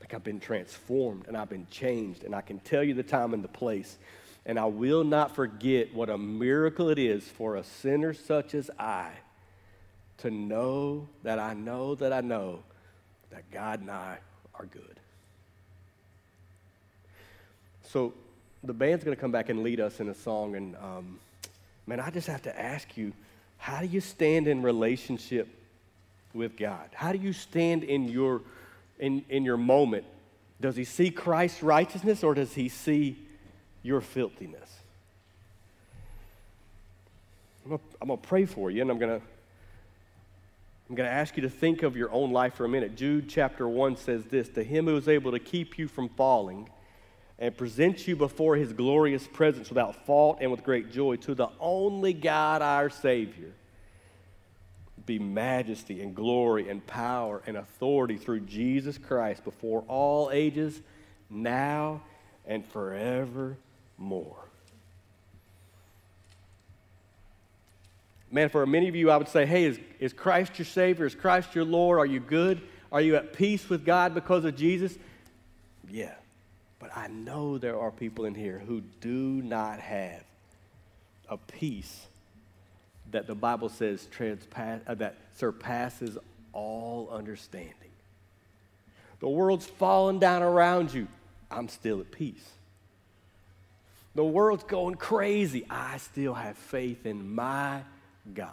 Like 0.00 0.14
I've 0.14 0.24
been 0.24 0.40
transformed 0.40 1.26
and 1.28 1.36
I've 1.36 1.50
been 1.50 1.66
changed, 1.70 2.24
and 2.24 2.34
I 2.34 2.40
can 2.40 2.58
tell 2.60 2.82
you 2.82 2.94
the 2.94 3.02
time 3.02 3.34
and 3.34 3.42
the 3.42 3.48
place. 3.48 3.98
And 4.44 4.58
I 4.58 4.64
will 4.64 5.04
not 5.04 5.36
forget 5.36 5.94
what 5.94 6.10
a 6.10 6.18
miracle 6.18 6.88
it 6.88 6.98
is 6.98 7.22
for 7.22 7.56
a 7.56 7.62
sinner 7.62 8.12
such 8.12 8.54
as 8.54 8.70
I 8.78 9.10
to 10.18 10.30
know 10.30 11.08
that 11.22 11.38
I 11.38 11.54
know 11.54 11.94
that 11.96 12.12
I 12.12 12.20
know 12.20 12.60
that 13.30 13.50
God 13.50 13.80
and 13.80 13.90
I 13.90 14.18
are 14.54 14.66
good. 14.66 15.00
So 17.88 18.12
the 18.64 18.72
band's 18.72 19.04
going 19.04 19.16
to 19.16 19.20
come 19.20 19.32
back 19.32 19.48
and 19.48 19.62
lead 19.62 19.80
us 19.80 20.00
in 20.00 20.08
a 20.08 20.14
song, 20.14 20.54
and 20.54 20.76
um, 20.76 21.18
man, 21.86 22.00
I 22.00 22.10
just 22.10 22.28
have 22.28 22.42
to 22.42 22.60
ask 22.60 22.96
you 22.96 23.12
how 23.58 23.80
do 23.80 23.86
you 23.86 24.00
stand 24.00 24.48
in 24.48 24.62
relationship 24.62 25.48
with 26.34 26.56
God? 26.56 26.88
How 26.94 27.12
do 27.12 27.18
you 27.18 27.32
stand 27.32 27.84
in 27.84 28.08
your, 28.08 28.42
in, 28.98 29.24
in 29.28 29.44
your 29.44 29.56
moment? 29.56 30.04
Does 30.60 30.76
he 30.76 30.84
see 30.84 31.10
Christ's 31.10 31.62
righteousness 31.62 32.24
or 32.24 32.34
does 32.34 32.54
he 32.54 32.68
see 32.68 33.16
your 33.82 34.00
filthiness? 34.00 34.68
I'm 37.64 37.78
going 38.06 38.20
to 38.20 38.26
pray 38.26 38.46
for 38.46 38.70
you 38.70 38.82
and 38.82 38.90
I'm 38.90 38.98
going 38.98 39.20
to 39.20 39.26
I'm 40.92 40.96
going 40.96 41.08
to 41.08 41.14
ask 41.14 41.38
you 41.38 41.42
to 41.44 41.48
think 41.48 41.84
of 41.84 41.96
your 41.96 42.12
own 42.12 42.32
life 42.32 42.56
for 42.56 42.66
a 42.66 42.68
minute. 42.68 42.96
Jude 42.96 43.26
chapter 43.26 43.66
1 43.66 43.96
says 43.96 44.24
this 44.24 44.50
To 44.50 44.62
him 44.62 44.84
who 44.84 44.96
is 44.98 45.08
able 45.08 45.30
to 45.30 45.38
keep 45.38 45.78
you 45.78 45.88
from 45.88 46.10
falling 46.10 46.68
and 47.42 47.56
present 47.56 48.06
you 48.06 48.14
before 48.14 48.54
his 48.54 48.72
glorious 48.72 49.26
presence 49.26 49.68
without 49.68 50.06
fault 50.06 50.38
and 50.40 50.52
with 50.52 50.62
great 50.62 50.92
joy 50.92 51.16
to 51.16 51.34
the 51.34 51.48
only 51.58 52.12
God 52.12 52.62
our 52.62 52.88
Savior. 52.88 53.50
Be 55.06 55.18
majesty 55.18 56.02
and 56.02 56.14
glory 56.14 56.68
and 56.68 56.86
power 56.86 57.42
and 57.44 57.56
authority 57.56 58.16
through 58.16 58.42
Jesus 58.42 58.96
Christ 58.96 59.42
before 59.42 59.82
all 59.88 60.30
ages, 60.30 60.80
now 61.28 62.02
and 62.46 62.64
forevermore. 62.64 63.56
Man, 68.30 68.50
for 68.50 68.64
many 68.66 68.86
of 68.86 68.94
you, 68.94 69.10
I 69.10 69.16
would 69.16 69.28
say, 69.28 69.46
hey, 69.46 69.64
is, 69.64 69.80
is 69.98 70.12
Christ 70.12 70.60
your 70.60 70.66
Savior? 70.66 71.06
Is 71.06 71.16
Christ 71.16 71.56
your 71.56 71.64
Lord? 71.64 71.98
Are 71.98 72.06
you 72.06 72.20
good? 72.20 72.62
Are 72.92 73.00
you 73.00 73.16
at 73.16 73.32
peace 73.32 73.68
with 73.68 73.84
God 73.84 74.14
because 74.14 74.44
of 74.44 74.54
Jesus? 74.54 74.96
Yeah. 75.90 76.14
I 76.94 77.08
know 77.08 77.58
there 77.58 77.78
are 77.78 77.90
people 77.90 78.24
in 78.24 78.34
here 78.34 78.58
who 78.58 78.82
do 79.00 79.42
not 79.42 79.80
have 79.80 80.22
a 81.28 81.36
peace 81.36 82.06
that 83.10 83.26
the 83.26 83.34
Bible 83.34 83.68
says 83.68 84.08
transpass, 84.16 84.80
uh, 84.86 84.94
that 84.94 85.16
surpasses 85.36 86.18
all 86.52 87.08
understanding. 87.10 87.74
The 89.20 89.28
world's 89.28 89.66
falling 89.66 90.18
down 90.18 90.42
around 90.42 90.92
you. 90.92 91.06
I'm 91.50 91.68
still 91.68 92.00
at 92.00 92.10
peace. 92.10 92.50
The 94.14 94.24
world's 94.24 94.64
going 94.64 94.96
crazy. 94.96 95.64
I 95.70 95.98
still 95.98 96.34
have 96.34 96.58
faith 96.58 97.06
in 97.06 97.34
my 97.34 97.80
God. 98.34 98.50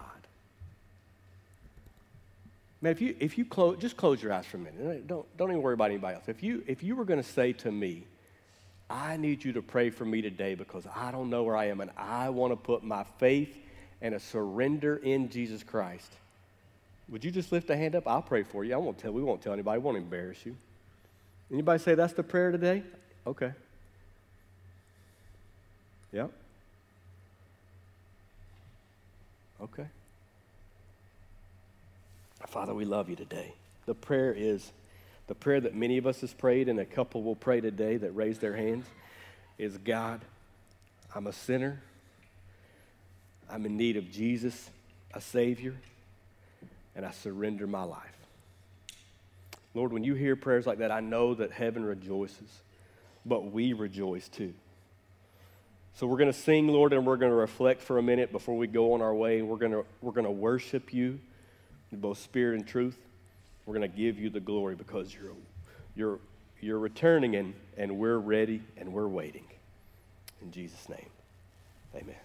Man, 2.82 2.92
if 2.94 3.02
you, 3.02 3.16
if 3.20 3.38
you 3.38 3.44
close, 3.44 3.78
just 3.80 3.98
close 3.98 4.24
your 4.24 4.32
eyes 4.32 4.46
for 4.46 4.56
a 4.56 4.60
minute. 4.60 5.06
Don't, 5.06 5.26
don't 5.38 5.50
even 5.50 5.62
worry 5.62 5.74
about 5.74 5.92
anybody 5.92 6.16
else. 6.16 6.30
If 6.30 6.42
you, 6.42 6.64
if 6.66 6.82
you 6.82 6.96
were 6.96 7.04
going 7.04 7.22
to 7.22 7.28
say 7.28 7.52
to 7.54 7.72
me, 7.72 8.04
I 8.90 9.18
need 9.18 9.44
you 9.44 9.54
to 9.54 9.62
pray 9.62 9.90
for 9.92 10.06
me 10.06 10.22
today 10.22 10.56
because 10.56 10.88
I 10.96 11.12
don't 11.12 11.30
know 11.30 11.44
where 11.44 11.56
I 11.56 11.66
am 11.66 11.80
and 11.80 11.92
I 11.96 12.30
want 12.30 12.52
to 12.52 12.56
put 12.58 12.84
my 12.84 13.04
faith 13.20 13.56
and 14.02 14.16
a 14.16 14.20
surrender 14.20 14.98
in 14.98 15.30
Jesus 15.30 15.64
Christ. 15.64 16.12
Would 17.10 17.24
you 17.24 17.32
just 17.32 17.52
lift 17.52 17.70
a 17.70 17.78
hand 17.78 17.96
up? 17.96 18.08
I'll 18.08 18.22
pray 18.22 18.44
for 18.44 18.64
you. 18.64 18.74
I 18.74 18.78
won't 18.78 18.98
tell. 18.98 19.12
We 19.12 19.24
won't 19.24 19.42
tell 19.42 19.54
anybody. 19.54 19.80
We 19.80 19.84
won't 19.84 19.98
embarrass 19.98 20.46
you. 20.46 20.56
Anybody 21.52 21.82
say 21.82 21.96
that's 21.96 22.14
the 22.14 22.24
prayer 22.24 22.52
today? 22.52 22.84
Okay. 23.26 23.52
Yep. 26.12 26.32
Okay. 29.62 29.86
Father, 32.48 32.74
we 32.74 32.86
love 32.86 33.10
you 33.10 33.16
today. 33.16 33.54
The 33.86 33.94
prayer 33.94 34.34
is 34.34 34.72
the 35.30 35.36
prayer 35.36 35.62
that 35.62 35.76
many 35.76 36.00
of 36.00 36.08
us 36.08 36.22
has 36.22 36.34
prayed, 36.34 36.68
and 36.68 36.80
a 36.80 36.86
couple 36.86 37.22
will 37.22 37.36
pray 37.36 37.62
today 37.62 37.98
that 37.98 38.12
raise 38.16 38.40
their 38.40 38.56
hands, 38.56 38.88
is 39.60 39.78
God, 39.78 40.22
I'm 41.14 41.28
a 41.28 41.34
sinner. 41.34 41.84
I'm 43.48 43.64
in 43.68 43.78
need 43.78 43.96
of 43.96 44.12
Jesus, 44.12 44.72
a 45.14 45.22
Savior, 45.22 45.76
and 46.96 47.06
I 47.06 47.12
surrender 47.12 47.68
my 47.68 47.84
life. 47.84 48.18
Lord, 49.76 49.94
when 49.94 50.04
you 50.04 50.16
hear 50.16 50.36
prayers 50.36 50.66
like 50.66 50.80
that, 50.80 50.92
I 50.92 51.00
know 51.00 51.36
that 51.36 51.52
heaven 51.52 51.86
rejoices, 51.86 52.64
but 53.24 53.52
we 53.52 53.74
rejoice 53.74 54.30
too. 54.30 54.56
So 55.94 56.08
we're 56.08 56.18
going 56.18 56.32
to 56.32 56.38
sing, 56.38 56.68
Lord, 56.70 56.92
and 56.92 57.06
we're 57.06 57.18
going 57.18 57.32
to 57.32 57.38
reflect 57.38 57.84
for 57.84 58.00
a 58.00 58.04
minute 58.04 58.32
before 58.32 58.58
we 58.58 58.66
go 58.66 58.94
on 58.94 59.04
our 59.04 59.14
way. 59.14 59.44
We're 59.44 59.58
going 59.58 59.74
to, 59.74 59.86
we're 60.02 60.12
going 60.12 60.26
to 60.26 60.32
worship 60.32 60.92
you 60.92 61.20
in 61.92 62.00
both 62.00 62.18
spirit 62.18 62.56
and 62.56 62.68
truth. 62.68 62.98
We're 63.70 63.78
going 63.78 63.92
to 63.92 63.98
give 63.98 64.18
you 64.18 64.32
the 64.32 64.40
glory 64.40 64.74
because 64.74 65.14
you're, 65.14 65.36
you're, 65.96 66.20
you're 66.60 66.80
returning 66.80 67.36
and, 67.36 67.54
and 67.78 68.00
we're 68.00 68.18
ready 68.18 68.64
and 68.78 68.92
we're 68.92 69.08
waiting. 69.08 69.46
In 70.42 70.52
Jesus' 70.52 70.90
name, 70.90 71.06
amen. 71.94 72.16